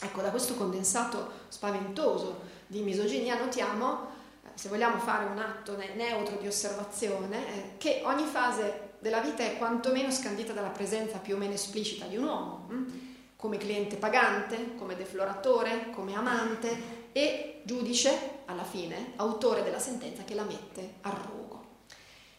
Ecco, 0.01 0.21
da 0.21 0.29
questo 0.29 0.55
condensato 0.55 1.31
spaventoso 1.47 2.41
di 2.67 2.81
misoginia 2.81 3.37
notiamo, 3.37 4.07
eh, 4.43 4.49
se 4.55 4.69
vogliamo 4.69 4.99
fare 4.99 5.25
un 5.25 5.37
atto 5.37 5.77
neutro 5.95 6.37
di 6.37 6.47
osservazione, 6.47 7.37
eh, 7.47 7.77
che 7.77 8.01
ogni 8.05 8.25
fase 8.25 8.89
della 8.99 9.19
vita 9.19 9.43
è 9.43 9.57
quantomeno 9.57 10.11
scandita 10.11 10.53
dalla 10.53 10.69
presenza 10.69 11.17
più 11.17 11.35
o 11.35 11.37
meno 11.37 11.53
esplicita 11.53 12.05
di 12.05 12.17
un 12.17 12.23
uomo. 12.23 12.67
Hm? 12.69 13.09
come 13.41 13.57
cliente 13.57 13.95
pagante, 13.95 14.75
come 14.77 14.95
defloratore, 14.95 15.89
come 15.89 16.13
amante 16.13 17.09
e 17.11 17.61
giudice, 17.63 18.43
alla 18.45 18.63
fine, 18.63 19.13
autore 19.15 19.63
della 19.63 19.79
sentenza 19.79 20.23
che 20.23 20.35
la 20.35 20.43
mette 20.43 20.97
a 21.01 21.09
rogo. 21.09 21.40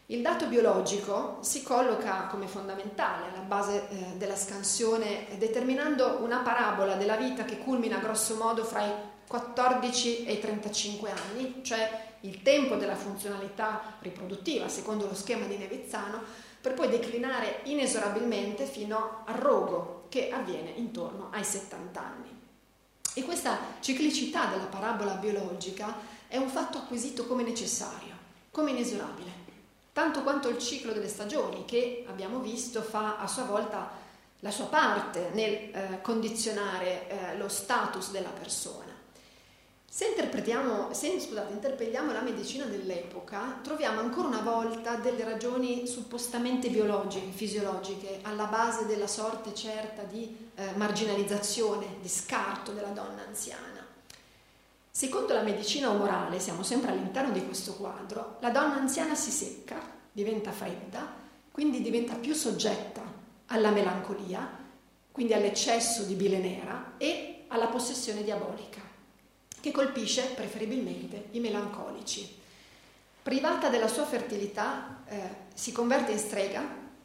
Il 0.07 0.21
dato 0.21 0.47
biologico 0.47 1.37
si 1.39 1.63
colloca 1.63 2.27
come 2.29 2.47
fondamentale 2.47 3.27
alla 3.29 3.45
base 3.45 3.87
eh, 3.87 3.95
della 4.17 4.35
scansione, 4.35 5.27
determinando 5.37 6.19
una 6.21 6.39
parabola 6.39 6.95
della 6.95 7.15
vita 7.15 7.45
che 7.45 7.57
culmina 7.57 7.99
grosso 7.99 8.35
modo 8.35 8.65
fra 8.65 8.83
i 8.85 8.91
14 9.25 10.25
e 10.25 10.33
i 10.33 10.39
35 10.39 11.09
anni, 11.09 11.61
cioè 11.63 12.15
il 12.21 12.41
tempo 12.41 12.75
della 12.75 12.97
funzionalità 12.97 13.95
riproduttiva, 13.99 14.67
secondo 14.67 15.07
lo 15.07 15.15
schema 15.15 15.45
di 15.45 15.55
Nevizzano, 15.55 16.21
per 16.59 16.73
poi 16.73 16.89
declinare 16.89 17.61
inesorabilmente 17.63 18.65
fino 18.65 19.23
al 19.25 19.35
rogo, 19.35 20.05
che 20.09 20.29
avviene 20.31 20.71
intorno 20.71 21.29
ai 21.31 21.45
70 21.45 21.99
anni. 22.01 22.41
E 23.15 23.23
questa 23.23 23.57
ciclicità 23.79 24.47
della 24.47 24.65
parabola 24.65 25.13
biologica 25.13 25.95
è 26.27 26.35
un 26.37 26.49
fatto 26.49 26.77
acquisito 26.77 27.25
come 27.25 27.43
necessario, 27.43 28.13
come 28.51 28.71
inesorabile, 28.71 29.32
tanto 29.93 30.23
quanto 30.23 30.49
il 30.49 30.57
ciclo 30.57 30.91
delle 30.91 31.07
stagioni 31.07 31.63
che 31.65 32.03
abbiamo 32.09 32.39
visto 32.39 32.81
fa 32.81 33.17
a 33.17 33.27
sua 33.27 33.43
volta 33.43 34.01
la 34.39 34.51
sua 34.51 34.65
parte 34.65 35.29
nel 35.33 35.53
eh, 35.53 35.99
condizionare 36.01 37.07
eh, 37.07 37.37
lo 37.37 37.47
status 37.47 38.11
della 38.11 38.29
persona. 38.29 38.91
Se, 39.87 40.07
interpretiamo, 40.07 40.91
se 40.91 41.19
scusate, 41.19 41.53
interpelliamo 41.53 42.11
la 42.11 42.21
medicina 42.21 42.65
dell'epoca, 42.65 43.59
troviamo 43.61 43.99
ancora 43.99 44.27
una 44.27 44.41
volta 44.41 44.95
delle 44.95 45.23
ragioni 45.23 45.85
suppostamente 45.85 46.69
biologiche, 46.69 47.31
fisiologiche, 47.31 48.19
alla 48.23 48.45
base 48.45 48.87
della 48.87 49.05
sorte 49.05 49.53
certa 49.53 50.01
di 50.01 50.49
eh, 50.55 50.71
marginalizzazione, 50.75 51.97
di 52.01 52.09
scarto 52.09 52.71
della 52.71 52.87
donna 52.87 53.23
anziana. 53.25 53.72
Secondo 54.95 55.33
la 55.33 55.41
medicina 55.41 55.89
umorale, 55.89 56.39
siamo 56.39 56.61
sempre 56.61 56.91
all'interno 56.91 57.31
di 57.31 57.43
questo 57.43 57.73
quadro, 57.73 58.37
la 58.41 58.51
donna 58.51 58.75
anziana 58.75 59.15
si 59.15 59.31
secca, 59.31 59.81
diventa 60.11 60.51
fredda, 60.51 61.11
quindi 61.51 61.81
diventa 61.81 62.13
più 62.13 62.35
soggetta 62.35 63.01
alla 63.47 63.71
melancolia, 63.71 64.47
quindi 65.11 65.33
all'eccesso 65.33 66.03
di 66.03 66.13
bile 66.13 66.37
nera 66.37 66.93
e 66.97 67.45
alla 67.47 67.69
possessione 67.69 68.23
diabolica 68.23 68.81
che 69.59 69.71
colpisce 69.71 70.31
preferibilmente 70.35 71.29
i 71.31 71.39
melancolici. 71.39 72.31
Privata 73.23 73.69
della 73.69 73.87
sua 73.87 74.05
fertilità, 74.05 75.01
eh, 75.07 75.29
si 75.55 75.71
converte 75.71 76.11
in 76.11 76.19
strega, 76.19 76.63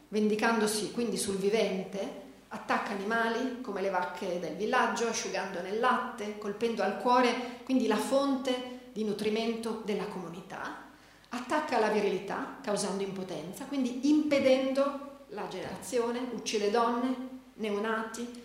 vendicandosi 0.09 0.91
quindi 0.91 1.17
sul 1.17 1.39
vivente, 1.39 2.28
attacca 2.49 2.91
animali 2.91 3.61
come 3.61 3.81
le 3.81 3.91
vacche 3.91 4.41
del 4.41 4.57
villaggio, 4.57 5.09
asciugando 5.09 5.61
nel 5.61 5.81
latte, 5.81 6.39
colpendo 6.39 6.83
al 6.83 6.99
cuore 6.99 7.61
quindi 7.65 7.87
la 7.87 7.97
fonte 7.97 8.91
di 8.93 9.05
nutrimento 9.05 9.83
della 9.85 10.07
comunità, 10.07 10.87
attacca 11.29 11.79
la 11.79 11.89
virilità, 11.89 12.59
causando 12.63 13.03
impotenza, 13.03 13.65
quindi 13.67 14.09
impedendo 14.09 15.25
la 15.29 15.47
generazione, 15.49 16.21
uccide 16.33 16.71
donne, 16.71 17.15
neonati, 17.55 18.43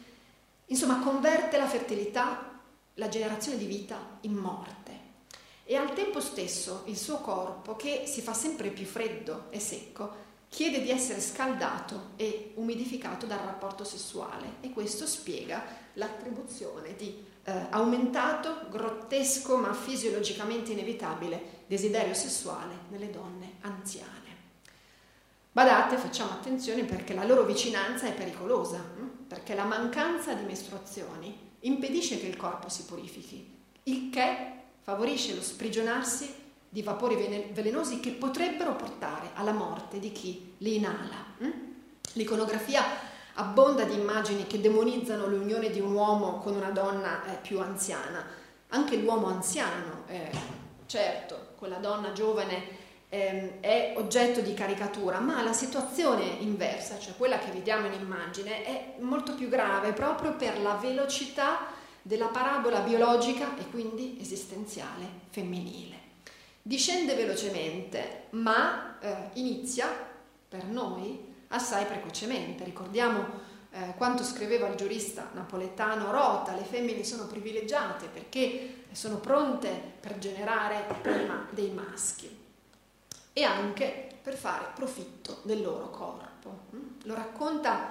insomma 0.66 1.00
converte 1.00 1.58
la 1.58 1.68
fertilità 1.68 2.52
la 2.96 3.10
generazione 3.10 3.58
di 3.58 3.66
vita 3.66 4.18
in 4.22 4.34
morte. 4.34 4.92
E 5.64 5.76
al 5.76 5.94
tempo 5.94 6.20
stesso 6.20 6.84
il 6.86 6.98
suo 6.98 7.18
corpo, 7.20 7.76
che 7.76 8.04
si 8.06 8.22
fa 8.22 8.34
sempre 8.34 8.70
più 8.70 8.86
freddo 8.86 9.46
e 9.50 9.60
secco, 9.60 10.23
chiede 10.54 10.84
di 10.84 10.92
essere 10.92 11.20
scaldato 11.20 12.12
e 12.16 12.52
umidificato 12.58 13.26
dal 13.26 13.40
rapporto 13.40 13.84
sessuale 13.84 14.58
e 14.62 14.70
questo 14.70 15.08
spiega 15.08 15.64
l'attribuzione 15.94 16.96
di 16.96 17.26
eh, 17.44 17.66
aumentato, 17.72 18.68
grottesco 18.70 19.58
ma 19.58 19.74
fisiologicamente 19.74 20.74
inevitabile 20.74 21.64
desiderio 21.66 22.14
sessuale 22.14 22.76
nelle 22.90 23.10
donne 23.10 23.54
anziane. 23.62 24.12
Badate, 25.52 25.98
facciamo 25.98 26.34
attenzione 26.34 26.84
perché 26.84 27.16
la 27.16 27.26
loro 27.26 27.46
vicinanza 27.46 28.06
è 28.06 28.14
pericolosa, 28.14 28.78
hm? 28.78 29.26
perché 29.28 29.56
la 29.56 29.66
mancanza 29.66 30.36
di 30.36 30.46
mestruazioni 30.46 31.36
impedisce 31.62 32.20
che 32.20 32.28
il 32.28 32.38
corpo 32.38 32.70
si 32.70 32.86
purifichi, 32.86 33.58
il 33.86 34.12
che 34.12 34.52
favorisce 34.84 35.34
lo 35.34 35.42
sprigionarsi 35.42 36.42
di 36.74 36.82
vapori 36.82 37.16
velenosi 37.54 38.00
che 38.00 38.10
potrebbero 38.10 38.76
portare 38.76 39.30
alla 39.36 39.52
morte 39.52 40.00
di 40.00 40.12
chi 40.12 40.56
li 40.58 40.78
inala. 40.78 41.24
Hm? 41.38 41.52
L'iconografia 42.14 42.84
abbonda 43.36 43.84
di 43.84 43.94
immagini 43.94 44.48
che 44.48 44.60
demonizzano 44.60 45.28
l'unione 45.28 45.70
di 45.70 45.80
un 45.80 45.94
uomo 45.94 46.40
con 46.40 46.56
una 46.56 46.72
donna 46.72 47.26
eh, 47.26 47.36
più 47.36 47.60
anziana. 47.60 48.26
Anche 48.70 48.96
l'uomo 48.96 49.28
anziano, 49.28 50.06
eh, 50.08 50.32
certo, 50.88 51.50
con 51.60 51.70
la 51.70 51.78
donna 51.78 52.12
giovane 52.12 52.82
eh, 53.10 53.60
è 53.60 53.94
oggetto 53.98 54.42
di 54.42 54.56
caricatura, 54.56 55.20
ma 55.20 55.44
la 55.44 55.54
situazione 55.54 56.24
inversa, 56.40 56.98
cioè 56.98 57.16
quella 57.16 57.38
che 57.38 57.52
vediamo 57.52 57.86
in 57.86 57.94
immagine, 57.94 58.64
è 58.64 58.96
molto 58.98 59.36
più 59.36 59.48
grave 59.48 59.94
proprio 59.94 60.36
per 60.36 60.60
la 60.60 60.74
velocità 60.74 61.68
della 62.02 62.30
parabola 62.30 62.80
biologica 62.80 63.56
e 63.60 63.70
quindi 63.70 64.18
esistenziale 64.20 65.06
femminile. 65.30 66.03
Discende 66.66 67.16
velocemente, 67.16 68.28
ma 68.32 68.98
eh, 69.02 69.30
inizia 69.34 69.86
per 70.48 70.64
noi 70.64 71.20
assai 71.50 71.86
precocemente. 71.86 72.64
Ricordiamo 72.64 73.26
eh, 73.72 73.94
quanto 73.98 74.24
scriveva 74.24 74.70
il 74.70 74.76
giurista 74.76 75.30
napoletano 75.34 76.10
Rota, 76.10 76.56
le 76.56 76.64
femmine 76.64 77.04
sono 77.04 77.28
privilegiate 77.28 78.06
perché 78.06 78.86
sono 78.94 79.18
pronte 79.18 79.70
per 80.00 80.18
generare 80.20 80.86
prima 81.02 81.46
dei 81.50 81.70
maschi 81.72 82.34
e 83.34 83.44
anche 83.44 84.08
per 84.22 84.36
fare 84.36 84.68
profitto 84.74 85.40
del 85.42 85.62
loro 85.62 85.90
corpo. 85.90 86.60
Mm? 86.74 86.80
Lo 87.04 87.14
racconta 87.14 87.90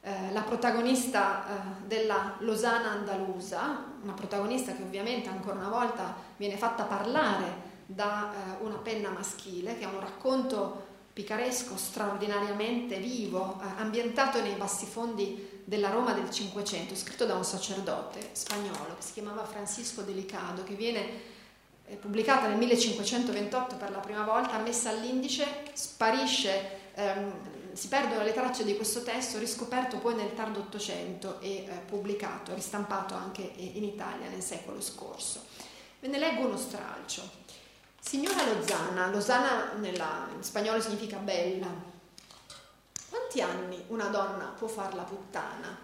eh, 0.00 0.30
la 0.30 0.42
protagonista 0.42 1.44
eh, 1.44 1.86
della 1.88 2.36
Losana 2.38 2.90
andalusa, 2.90 3.84
una 4.00 4.12
protagonista 4.12 4.76
che 4.76 4.82
ovviamente 4.82 5.28
ancora 5.28 5.56
una 5.56 5.70
volta 5.70 6.14
viene 6.36 6.56
fatta 6.56 6.84
parlare 6.84 7.70
da 7.86 8.32
eh, 8.32 8.64
una 8.64 8.76
penna 8.76 9.10
maschile, 9.10 9.78
che 9.78 9.84
è 9.84 9.86
un 9.86 10.00
racconto 10.00 10.90
picaresco 11.12 11.76
straordinariamente 11.76 12.98
vivo, 12.98 13.60
eh, 13.60 13.80
ambientato 13.80 14.40
nei 14.40 14.54
bassifondi 14.54 15.62
della 15.64 15.90
Roma 15.90 16.12
del 16.12 16.30
Cinquecento, 16.30 16.94
scritto 16.94 17.26
da 17.26 17.34
un 17.34 17.44
sacerdote 17.44 18.30
spagnolo 18.32 18.96
che 18.96 19.02
si 19.02 19.12
chiamava 19.12 19.44
Francisco 19.44 20.02
Delicado, 20.02 20.64
che 20.64 20.74
viene 20.74 21.30
pubblicata 22.00 22.48
nel 22.48 22.56
1528 22.58 23.76
per 23.76 23.90
la 23.90 23.98
prima 23.98 24.24
volta, 24.24 24.58
messa 24.58 24.90
all'indice, 24.90 25.44
sparisce, 25.72 26.78
ehm, 26.94 27.32
si 27.72 27.88
perdono 27.88 28.22
le 28.22 28.32
tracce 28.32 28.64
di 28.64 28.76
questo 28.76 29.02
testo, 29.02 29.38
riscoperto 29.38 29.98
poi 29.98 30.14
nel 30.14 30.34
tardo 30.34 30.60
Ottocento 30.60 31.40
e 31.40 31.64
eh, 31.64 31.70
pubblicato, 31.86 32.54
ristampato 32.54 33.14
anche 33.14 33.42
in 33.56 33.84
Italia 33.84 34.28
nel 34.28 34.42
secolo 34.42 34.80
scorso. 34.80 35.44
Ve 36.00 36.08
ne 36.08 36.18
leggo 36.18 36.46
uno 36.46 36.56
stralcio. 36.56 37.40
Signora 38.04 38.52
Lozana, 38.52 39.06
Lozana 39.06 39.72
nella, 39.74 40.26
in 40.34 40.42
spagnolo 40.42 40.80
significa 40.80 41.18
bella, 41.18 41.68
quanti 43.08 43.40
anni 43.40 43.84
una 43.88 44.08
donna 44.08 44.46
può 44.58 44.66
far 44.66 44.94
la 44.94 45.04
puttana? 45.04 45.78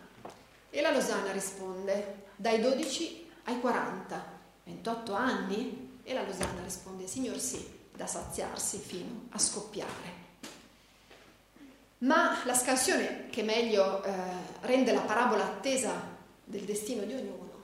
E 0.68 0.80
la 0.80 0.90
Lozana 0.90 1.30
risponde, 1.30 2.24
dai 2.34 2.60
12 2.60 3.30
ai 3.44 3.60
40. 3.60 4.36
28 4.64 5.14
anni? 5.14 6.00
E 6.02 6.12
la 6.12 6.24
Losanna 6.24 6.62
risponde, 6.62 7.06
signor 7.06 7.38
sì, 7.38 7.66
da 7.94 8.06
saziarsi 8.06 8.78
fino 8.78 9.28
a 9.30 9.38
scoppiare. 9.38 10.26
Ma 11.98 12.42
la 12.44 12.54
scansione 12.54 13.28
che 13.30 13.42
meglio 13.42 14.02
eh, 14.02 14.12
rende 14.62 14.92
la 14.92 15.00
parabola 15.00 15.44
attesa 15.44 16.16
del 16.44 16.64
destino 16.64 17.04
di 17.04 17.14
ognuno 17.14 17.62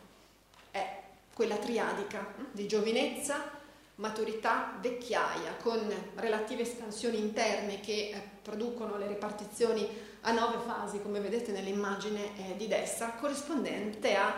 è 0.71 1.03
quella 1.35 1.57
triadica 1.57 2.35
di 2.53 2.67
giovinezza, 2.69 3.54
maturità, 3.97 4.77
vecchiaia, 4.81 5.55
con 5.63 5.81
relative 6.17 6.65
scansioni 6.65 7.19
interne 7.19 7.81
che 7.81 8.11
eh, 8.11 8.23
producono 8.43 8.97
le 8.97 9.07
ripartizioni 9.07 9.89
a 10.23 10.33
nove 10.33 10.59
fasi, 10.65 11.01
come 11.01 11.21
vedete 11.21 11.53
nell'immagine 11.53 12.37
eh, 12.37 12.57
di 12.57 12.67
destra, 12.67 13.13
corrispondente 13.13 14.17
a 14.17 14.35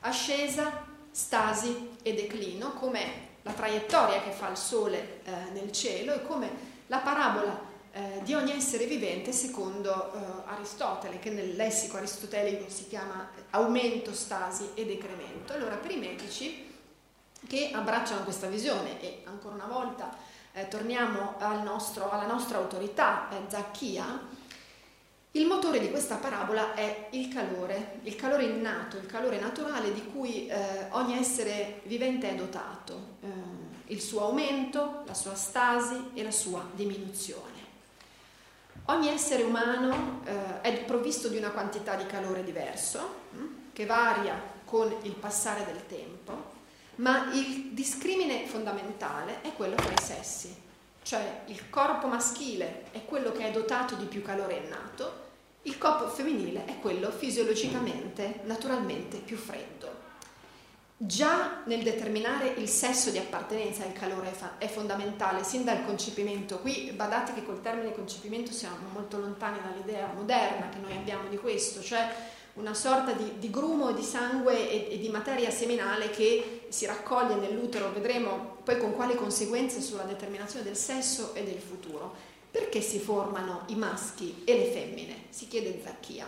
ascesa, 0.00 0.86
stasi 1.10 1.96
e 2.02 2.14
declino, 2.14 2.72
come 2.74 3.28
la 3.42 3.52
traiettoria 3.52 4.22
che 4.22 4.30
fa 4.30 4.48
il 4.48 4.56
Sole 4.56 5.20
eh, 5.24 5.50
nel 5.52 5.72
cielo 5.72 6.14
e 6.14 6.22
come 6.22 6.48
la 6.86 6.98
parabola 6.98 7.68
di 8.22 8.34
ogni 8.34 8.52
essere 8.52 8.86
vivente 8.86 9.32
secondo 9.32 10.12
Aristotele, 10.46 11.18
che 11.18 11.30
nel 11.30 11.56
lessico 11.56 11.96
aristotelico 11.96 12.70
si 12.70 12.86
chiama 12.86 13.28
aumento, 13.50 14.14
stasi 14.14 14.70
e 14.74 14.86
decremento. 14.86 15.54
Allora 15.54 15.74
per 15.74 15.90
i 15.90 15.96
medici 15.96 16.69
che 17.46 17.70
abbracciano 17.72 18.22
questa 18.24 18.46
visione 18.46 19.00
e 19.00 19.22
ancora 19.24 19.54
una 19.54 19.66
volta 19.66 20.14
eh, 20.52 20.68
torniamo 20.68 21.34
al 21.38 21.62
nostro, 21.62 22.10
alla 22.10 22.26
nostra 22.26 22.58
autorità, 22.58 23.28
eh, 23.30 23.48
Zacchia, 23.48 24.38
il 25.32 25.46
motore 25.46 25.78
di 25.78 25.90
questa 25.90 26.16
parabola 26.16 26.74
è 26.74 27.06
il 27.10 27.32
calore, 27.32 28.00
il 28.02 28.16
calore 28.16 28.44
innato, 28.44 28.96
il 28.96 29.06
calore 29.06 29.38
naturale 29.38 29.92
di 29.94 30.04
cui 30.06 30.48
eh, 30.48 30.86
ogni 30.90 31.16
essere 31.16 31.82
vivente 31.84 32.30
è 32.30 32.34
dotato, 32.34 33.18
eh, 33.20 33.28
il 33.92 34.00
suo 34.00 34.24
aumento, 34.24 35.04
la 35.06 35.14
sua 35.14 35.36
stasi 35.36 36.10
e 36.14 36.24
la 36.24 36.32
sua 36.32 36.66
diminuzione. 36.72 37.58
Ogni 38.86 39.08
essere 39.08 39.44
umano 39.44 40.22
eh, 40.24 40.62
è 40.62 40.84
provvisto 40.84 41.28
di 41.28 41.36
una 41.36 41.50
quantità 41.50 41.94
di 41.94 42.06
calore 42.06 42.42
diverso, 42.42 43.14
hm, 43.30 43.46
che 43.72 43.86
varia 43.86 44.34
con 44.64 44.92
il 45.02 45.12
passare 45.12 45.64
del 45.64 45.86
tempo, 45.86 46.49
ma 47.00 47.30
il 47.32 47.70
discrimine 47.72 48.46
fondamentale 48.46 49.40
è 49.40 49.52
quello 49.54 49.74
tra 49.74 49.90
i 49.90 50.02
sessi, 50.02 50.54
cioè 51.02 51.42
il 51.46 51.70
corpo 51.70 52.06
maschile 52.06 52.84
è 52.92 53.04
quello 53.04 53.32
che 53.32 53.48
è 53.48 53.50
dotato 53.50 53.94
di 53.94 54.04
più 54.04 54.22
calore 54.22 54.62
innato, 54.64 55.28
il 55.62 55.78
corpo 55.78 56.08
femminile 56.08 56.66
è 56.66 56.78
quello 56.78 57.10
fisiologicamente, 57.10 58.40
naturalmente 58.44 59.18
più 59.18 59.36
freddo. 59.36 60.08
già 61.02 61.62
nel 61.64 61.82
determinare 61.82 62.48
il 62.58 62.68
sesso 62.68 63.10
di 63.10 63.16
appartenenza 63.16 63.86
il 63.86 63.94
calore 63.94 64.36
è, 64.58 64.66
fondamentale, 64.66 65.42
sin 65.42 65.64
dal 65.64 65.86
concepimento. 65.86 66.58
Qui 66.58 66.92
badate 66.94 67.32
che 67.32 67.42
col 67.42 67.62
termine 67.62 67.94
concepimento 67.94 68.52
siamo 68.52 68.88
molto 68.92 69.18
lontani 69.18 69.58
dall'idea 69.62 70.12
moderna 70.14 70.68
che 70.68 70.76
noi 70.76 70.94
abbiamo 70.94 71.30
di 71.30 71.38
questo, 71.38 71.80
cioè 71.80 72.06
una 72.60 72.74
sorta 72.74 73.12
di, 73.12 73.38
di 73.38 73.50
grumo 73.50 73.92
di 73.92 74.02
sangue 74.02 74.70
e, 74.70 74.94
e, 74.94 74.98
di 74.98 75.08
materia 75.08 75.50
seminale 75.50 76.10
che 76.10 76.66
si 76.68 76.86
raccoglie 76.86 77.34
nell'utero, 77.34 77.90
vedremo 77.90 78.58
poi 78.62 78.78
con 78.78 78.94
quali 78.94 79.14
conseguenze 79.14 79.80
sulla 79.80 80.02
determinazione 80.02 80.64
del 80.64 80.76
sesso 80.76 81.34
e 81.34 81.42
del 81.42 81.58
futuro. 81.58 82.28
Perché 82.50 82.80
si 82.80 82.98
formano 82.98 83.62
i 83.66 83.76
maschi 83.76 84.42
e 84.44 84.56
le 84.58 84.70
femmine? 84.70 85.14
Si 85.30 85.48
chiede 85.48 85.80
Zacchia. 85.82 86.26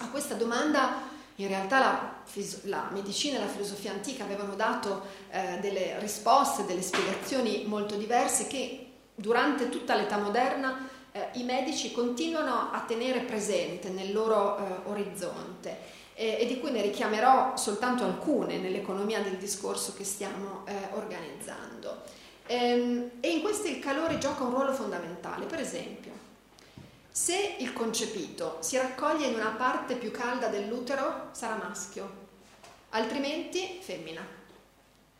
A 0.00 0.10
questa 0.10 0.34
domanda 0.34 1.16
in 1.36 1.46
realtà 1.46 1.78
la, 1.78 2.14
la, 2.62 2.88
medicina 2.92 3.36
e 3.36 3.40
la 3.40 3.48
filosofia 3.48 3.92
antica 3.92 4.24
avevano 4.24 4.54
dato 4.56 5.02
eh, 5.30 5.58
delle 5.60 5.98
risposte, 6.00 6.64
delle 6.64 6.82
spiegazioni 6.82 7.64
molto 7.66 7.94
diverse 7.94 8.48
che 8.48 8.86
durante 9.14 9.68
tutta 9.68 9.94
l'età 9.94 10.18
moderna 10.18 10.88
eh, 11.18 11.38
i 11.38 11.42
medici 11.42 11.90
continuano 11.92 12.70
a 12.72 12.80
tenere 12.86 13.20
presente 13.20 13.88
nel 13.88 14.12
loro 14.12 14.56
eh, 14.56 14.88
orizzonte 14.88 15.96
e 16.20 16.46
di 16.48 16.58
cui 16.58 16.72
ne 16.72 16.82
richiamerò 16.82 17.56
soltanto 17.56 18.02
alcune 18.02 18.58
nell'economia 18.58 19.20
del 19.20 19.36
discorso 19.36 19.94
che 19.94 20.02
stiamo 20.02 20.64
eh, 20.66 20.74
organizzando. 20.94 22.02
Ehm, 22.46 23.10
e 23.20 23.30
in 23.30 23.40
questo 23.40 23.68
il 23.68 23.78
calore 23.78 24.18
gioca 24.18 24.42
un 24.42 24.50
ruolo 24.50 24.72
fondamentale, 24.72 25.46
per 25.46 25.60
esempio 25.60 26.10
se 27.18 27.56
il 27.58 27.72
concepito 27.72 28.58
si 28.60 28.76
raccoglie 28.76 29.26
in 29.26 29.34
una 29.34 29.50
parte 29.50 29.96
più 29.96 30.12
calda 30.12 30.46
dell'utero, 30.46 31.30
sarà 31.32 31.56
maschio, 31.56 32.08
altrimenti 32.90 33.80
femmina. 33.80 34.24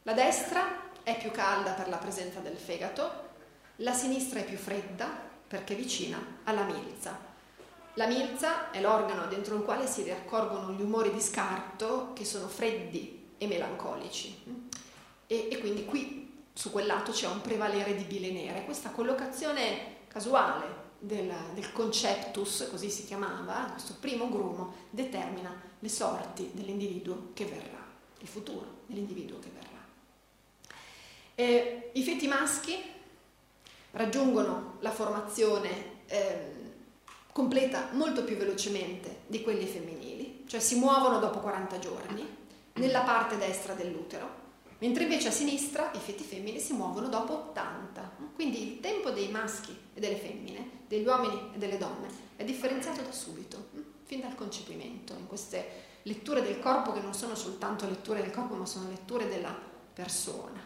La 0.04 0.12
destra 0.12 0.90
è 1.02 1.18
più 1.18 1.32
calda 1.32 1.72
per 1.72 1.88
la 1.88 1.96
presenza 1.96 2.38
del 2.38 2.56
fegato, 2.56 3.26
la 3.76 3.92
sinistra 3.92 4.38
è 4.38 4.44
più 4.44 4.56
fredda 4.56 5.27
perché 5.48 5.74
è 5.74 5.76
vicina 5.76 6.22
alla 6.44 6.64
milza. 6.64 7.26
La 7.94 8.06
milza 8.06 8.70
è 8.70 8.80
l'organo 8.80 9.26
dentro 9.26 9.56
il 9.56 9.62
quale 9.62 9.86
si 9.86 10.06
raccolgono 10.06 10.72
gli 10.72 10.82
umori 10.82 11.12
di 11.12 11.20
scarto 11.20 12.12
che 12.12 12.24
sono 12.24 12.46
freddi 12.46 13.30
e 13.38 13.46
melancolici. 13.46 14.42
E, 15.26 15.48
e 15.50 15.58
quindi 15.58 15.84
qui 15.84 16.44
su 16.52 16.70
quel 16.70 16.86
lato 16.86 17.10
c'è 17.10 17.26
un 17.26 17.40
prevalere 17.40 17.96
di 17.96 18.04
bile 18.04 18.30
nere. 18.30 18.64
Questa 18.64 18.90
collocazione 18.90 19.96
casuale 20.06 20.86
del, 20.98 21.32
del 21.54 21.72
conceptus, 21.72 22.68
così 22.70 22.90
si 22.90 23.04
chiamava, 23.04 23.70
questo 23.72 23.96
primo 23.98 24.28
grumo, 24.28 24.74
determina 24.90 25.54
le 25.78 25.88
sorti 25.88 26.50
dell'individuo 26.52 27.30
che 27.34 27.46
verrà, 27.46 27.84
il 28.18 28.28
futuro 28.28 28.82
dell'individuo 28.86 29.38
che 29.38 29.50
verrà. 29.52 29.66
E 31.34 31.90
I 31.94 32.02
feti 32.02 32.26
maschi 32.26 32.96
raggiungono 33.92 34.76
la 34.80 34.90
formazione 34.90 35.68
eh, 36.06 36.56
completa 37.32 37.90
molto 37.92 38.24
più 38.24 38.36
velocemente 38.36 39.20
di 39.26 39.42
quelli 39.42 39.66
femminili, 39.66 40.44
cioè 40.46 40.60
si 40.60 40.76
muovono 40.76 41.18
dopo 41.18 41.38
40 41.38 41.78
giorni 41.78 42.26
nella 42.74 43.02
parte 43.02 43.36
destra 43.36 43.74
dell'utero, 43.74 44.46
mentre 44.78 45.04
invece 45.04 45.28
a 45.28 45.32
sinistra 45.32 45.90
i 45.94 45.98
feti 45.98 46.24
femmini 46.24 46.58
si 46.58 46.72
muovono 46.72 47.08
dopo 47.08 47.32
80. 47.50 48.16
Quindi 48.34 48.72
il 48.72 48.80
tempo 48.80 49.10
dei 49.10 49.28
maschi 49.28 49.76
e 49.94 50.00
delle 50.00 50.16
femmine 50.16 50.70
degli 50.88 51.06
uomini 51.06 51.50
e 51.54 51.58
delle 51.58 51.78
donne 51.78 52.08
è 52.36 52.44
differenziato 52.44 53.02
da 53.02 53.12
subito, 53.12 53.68
hm? 53.72 53.80
fin 54.04 54.20
dal 54.20 54.34
concepimento, 54.34 55.14
in 55.14 55.26
queste 55.26 55.86
letture 56.02 56.42
del 56.42 56.58
corpo 56.58 56.92
che 56.92 57.00
non 57.00 57.14
sono 57.14 57.34
soltanto 57.34 57.86
letture 57.86 58.22
del 58.22 58.30
corpo, 58.30 58.54
ma 58.54 58.66
sono 58.66 58.88
letture 58.88 59.28
della 59.28 59.56
persona. 59.92 60.60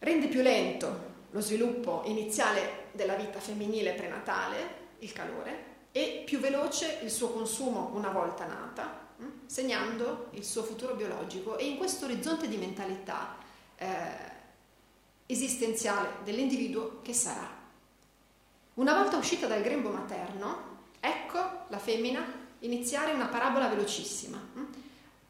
Rende 0.00 0.26
più 0.28 0.42
lento 0.42 1.08
lo 1.30 1.40
sviluppo 1.40 2.02
iniziale 2.06 2.88
della 2.92 3.14
vita 3.14 3.38
femminile 3.38 3.92
prenatale, 3.92 4.88
il 4.98 5.12
calore, 5.12 5.64
e 5.92 6.22
più 6.24 6.38
veloce 6.40 6.98
il 7.02 7.10
suo 7.10 7.30
consumo 7.30 7.90
una 7.94 8.10
volta 8.10 8.46
nata, 8.46 9.08
hm? 9.16 9.46
segnando 9.46 10.28
il 10.32 10.44
suo 10.44 10.62
futuro 10.62 10.94
biologico 10.94 11.56
e 11.56 11.66
in 11.66 11.76
questo 11.76 12.06
orizzonte 12.06 12.48
di 12.48 12.56
mentalità 12.56 13.36
eh, 13.76 13.88
esistenziale 15.26 16.16
dell'individuo 16.24 17.00
che 17.02 17.12
sarà 17.12 17.58
una 18.74 18.94
volta 18.94 19.18
uscita 19.18 19.46
dal 19.46 19.62
grembo 19.62 19.90
materno, 19.90 20.78
ecco 21.00 21.38
la 21.68 21.78
femmina 21.78 22.24
iniziare 22.60 23.12
una 23.12 23.26
parabola 23.26 23.68
velocissima. 23.68 24.38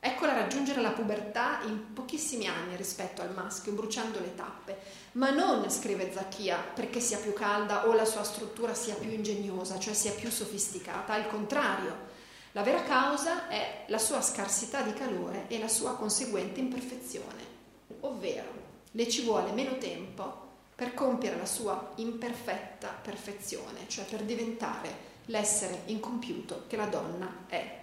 Eccola 0.03 0.33
raggiungere 0.33 0.81
la 0.81 0.93
pubertà 0.93 1.61
in 1.65 1.93
pochissimi 1.93 2.47
anni 2.47 2.75
rispetto 2.75 3.21
al 3.21 3.35
maschio, 3.35 3.73
bruciando 3.73 4.19
le 4.19 4.35
tappe. 4.35 4.79
Ma 5.13 5.29
non, 5.29 5.71
scrive 5.71 6.11
Zacchia, 6.11 6.57
perché 6.57 7.01
sia 7.01 7.19
più 7.19 7.35
calda 7.35 7.87
o 7.87 7.93
la 7.93 8.07
sua 8.07 8.25
struttura 8.25 8.73
sia 8.73 8.95
più 8.95 9.11
ingegnosa, 9.11 9.79
cioè 9.79 9.93
sia 9.93 10.13
più 10.13 10.31
sofisticata. 10.31 11.13
Al 11.13 11.29
contrario, 11.29 12.09
la 12.53 12.63
vera 12.63 12.83
causa 12.83 13.49
è 13.49 13.85
la 13.89 13.99
sua 13.99 14.23
scarsità 14.23 14.81
di 14.81 14.95
calore 14.95 15.45
e 15.49 15.59
la 15.59 15.69
sua 15.69 15.95
conseguente 15.97 16.61
imperfezione. 16.61 17.59
Ovvero, 18.01 18.53
le 18.93 19.07
ci 19.07 19.23
vuole 19.23 19.53
meno 19.53 19.77
tempo 19.77 20.49
per 20.75 20.95
compiere 20.95 21.37
la 21.37 21.45
sua 21.45 21.93
imperfetta 21.97 22.89
perfezione, 23.03 23.87
cioè 23.87 24.07
per 24.07 24.23
diventare 24.23 25.09
l'essere 25.27 25.83
incompiuto 25.87 26.65
che 26.67 26.77
la 26.77 26.87
donna 26.87 27.45
è. 27.49 27.83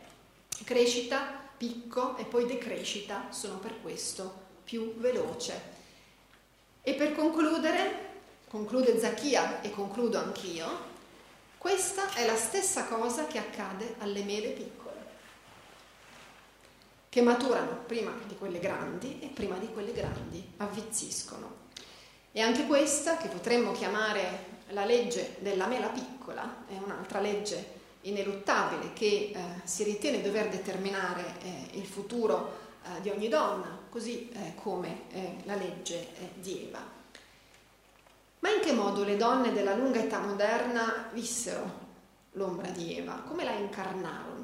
Crescita, 0.63 1.46
picco 1.57 2.15
e 2.17 2.25
poi 2.25 2.45
decrescita 2.45 3.31
sono 3.31 3.57
per 3.57 3.81
questo 3.81 4.45
più 4.63 4.95
veloce. 4.97 5.75
E 6.83 6.93
per 6.93 7.13
concludere, 7.15 8.05
conclude 8.49 8.99
Zacchia 8.99 9.61
e 9.61 9.71
concludo 9.71 10.19
anch'io, 10.19 10.95
questa 11.57 12.13
è 12.13 12.25
la 12.25 12.35
stessa 12.35 12.85
cosa 12.85 13.25
che 13.25 13.39
accade 13.39 13.95
alle 13.99 14.23
mele 14.23 14.49
piccole, 14.49 15.05
che 17.09 17.21
maturano 17.21 17.83
prima 17.85 18.13
di 18.25 18.37
quelle 18.37 18.59
grandi 18.59 19.19
e 19.21 19.27
prima 19.27 19.57
di 19.57 19.67
quelle 19.73 19.91
grandi 19.91 20.53
avvizziscono. 20.57 21.65
E 22.31 22.41
anche 22.41 22.67
questa, 22.67 23.17
che 23.17 23.27
potremmo 23.27 23.71
chiamare 23.71 24.55
la 24.69 24.85
legge 24.85 25.37
della 25.39 25.65
mela 25.65 25.87
piccola, 25.87 26.65
è 26.67 26.77
un'altra 26.77 27.19
legge 27.19 27.76
ineluttabile 28.07 28.93
che 28.93 29.31
eh, 29.33 29.39
si 29.63 29.83
ritiene 29.83 30.21
dover 30.21 30.49
determinare 30.49 31.35
eh, 31.41 31.77
il 31.77 31.85
futuro 31.85 32.57
eh, 32.83 33.01
di 33.01 33.09
ogni 33.09 33.27
donna, 33.27 33.77
così 33.89 34.29
eh, 34.29 34.53
come 34.55 35.01
eh, 35.11 35.37
la 35.43 35.55
legge 35.55 35.99
eh, 35.99 36.31
di 36.35 36.67
Eva. 36.67 36.79
Ma 38.39 38.49
in 38.49 38.61
che 38.61 38.71
modo 38.71 39.03
le 39.03 39.17
donne 39.17 39.51
della 39.51 39.75
lunga 39.75 39.99
età 39.99 40.19
moderna 40.19 41.09
vissero 41.11 41.85
l'ombra 42.33 42.69
di 42.69 42.97
Eva? 42.97 43.23
Come 43.27 43.43
la 43.43 43.51
incarnarono? 43.51 44.35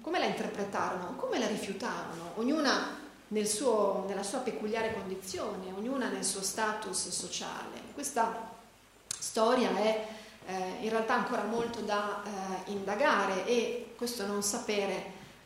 Come 0.00 0.18
la 0.18 0.26
interpretarono? 0.26 1.16
Come 1.16 1.38
la 1.38 1.46
rifiutarono? 1.46 2.32
Ognuna 2.34 3.00
nel 3.28 3.48
suo, 3.48 4.04
nella 4.06 4.22
sua 4.22 4.40
peculiare 4.40 4.92
condizione, 4.92 5.72
ognuna 5.74 6.08
nel 6.08 6.24
suo 6.24 6.42
status 6.42 7.08
sociale. 7.08 7.80
Questa 7.94 8.52
storia 9.08 9.74
è 9.74 10.06
eh, 10.46 10.76
in 10.80 10.90
realtà 10.90 11.14
ancora 11.14 11.44
molto 11.44 11.80
da 11.80 12.22
eh, 12.24 12.70
indagare 12.70 13.46
e 13.46 13.94
questo 13.96 14.26
non 14.26 14.42
sapere 14.42 14.92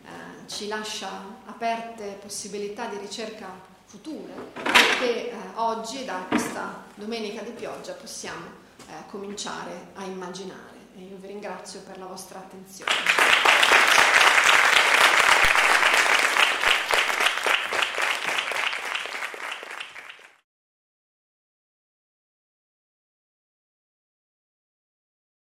eh, 0.03 0.47
ci 0.47 0.69
lascia 0.69 1.09
aperte 1.47 2.19
possibilità 2.21 2.87
di 2.87 2.99
ricerca 2.99 3.47
future 3.85 4.33
che 4.99 5.31
eh, 5.31 5.35
oggi 5.55 6.05
da 6.05 6.25
questa 6.29 6.85
domenica 6.95 7.43
di 7.43 7.53
pioggia 7.53 7.93
possiamo 7.93 8.47
eh, 8.87 8.93
cominciare 9.09 9.89
a 9.95 10.05
immaginare. 10.05 10.77
E 10.97 11.03
io 11.03 11.17
vi 11.17 11.29
ringrazio 11.29 11.81
per 11.81 11.99
la 11.99 12.07
vostra 12.07 12.39
attenzione. 12.39 14.18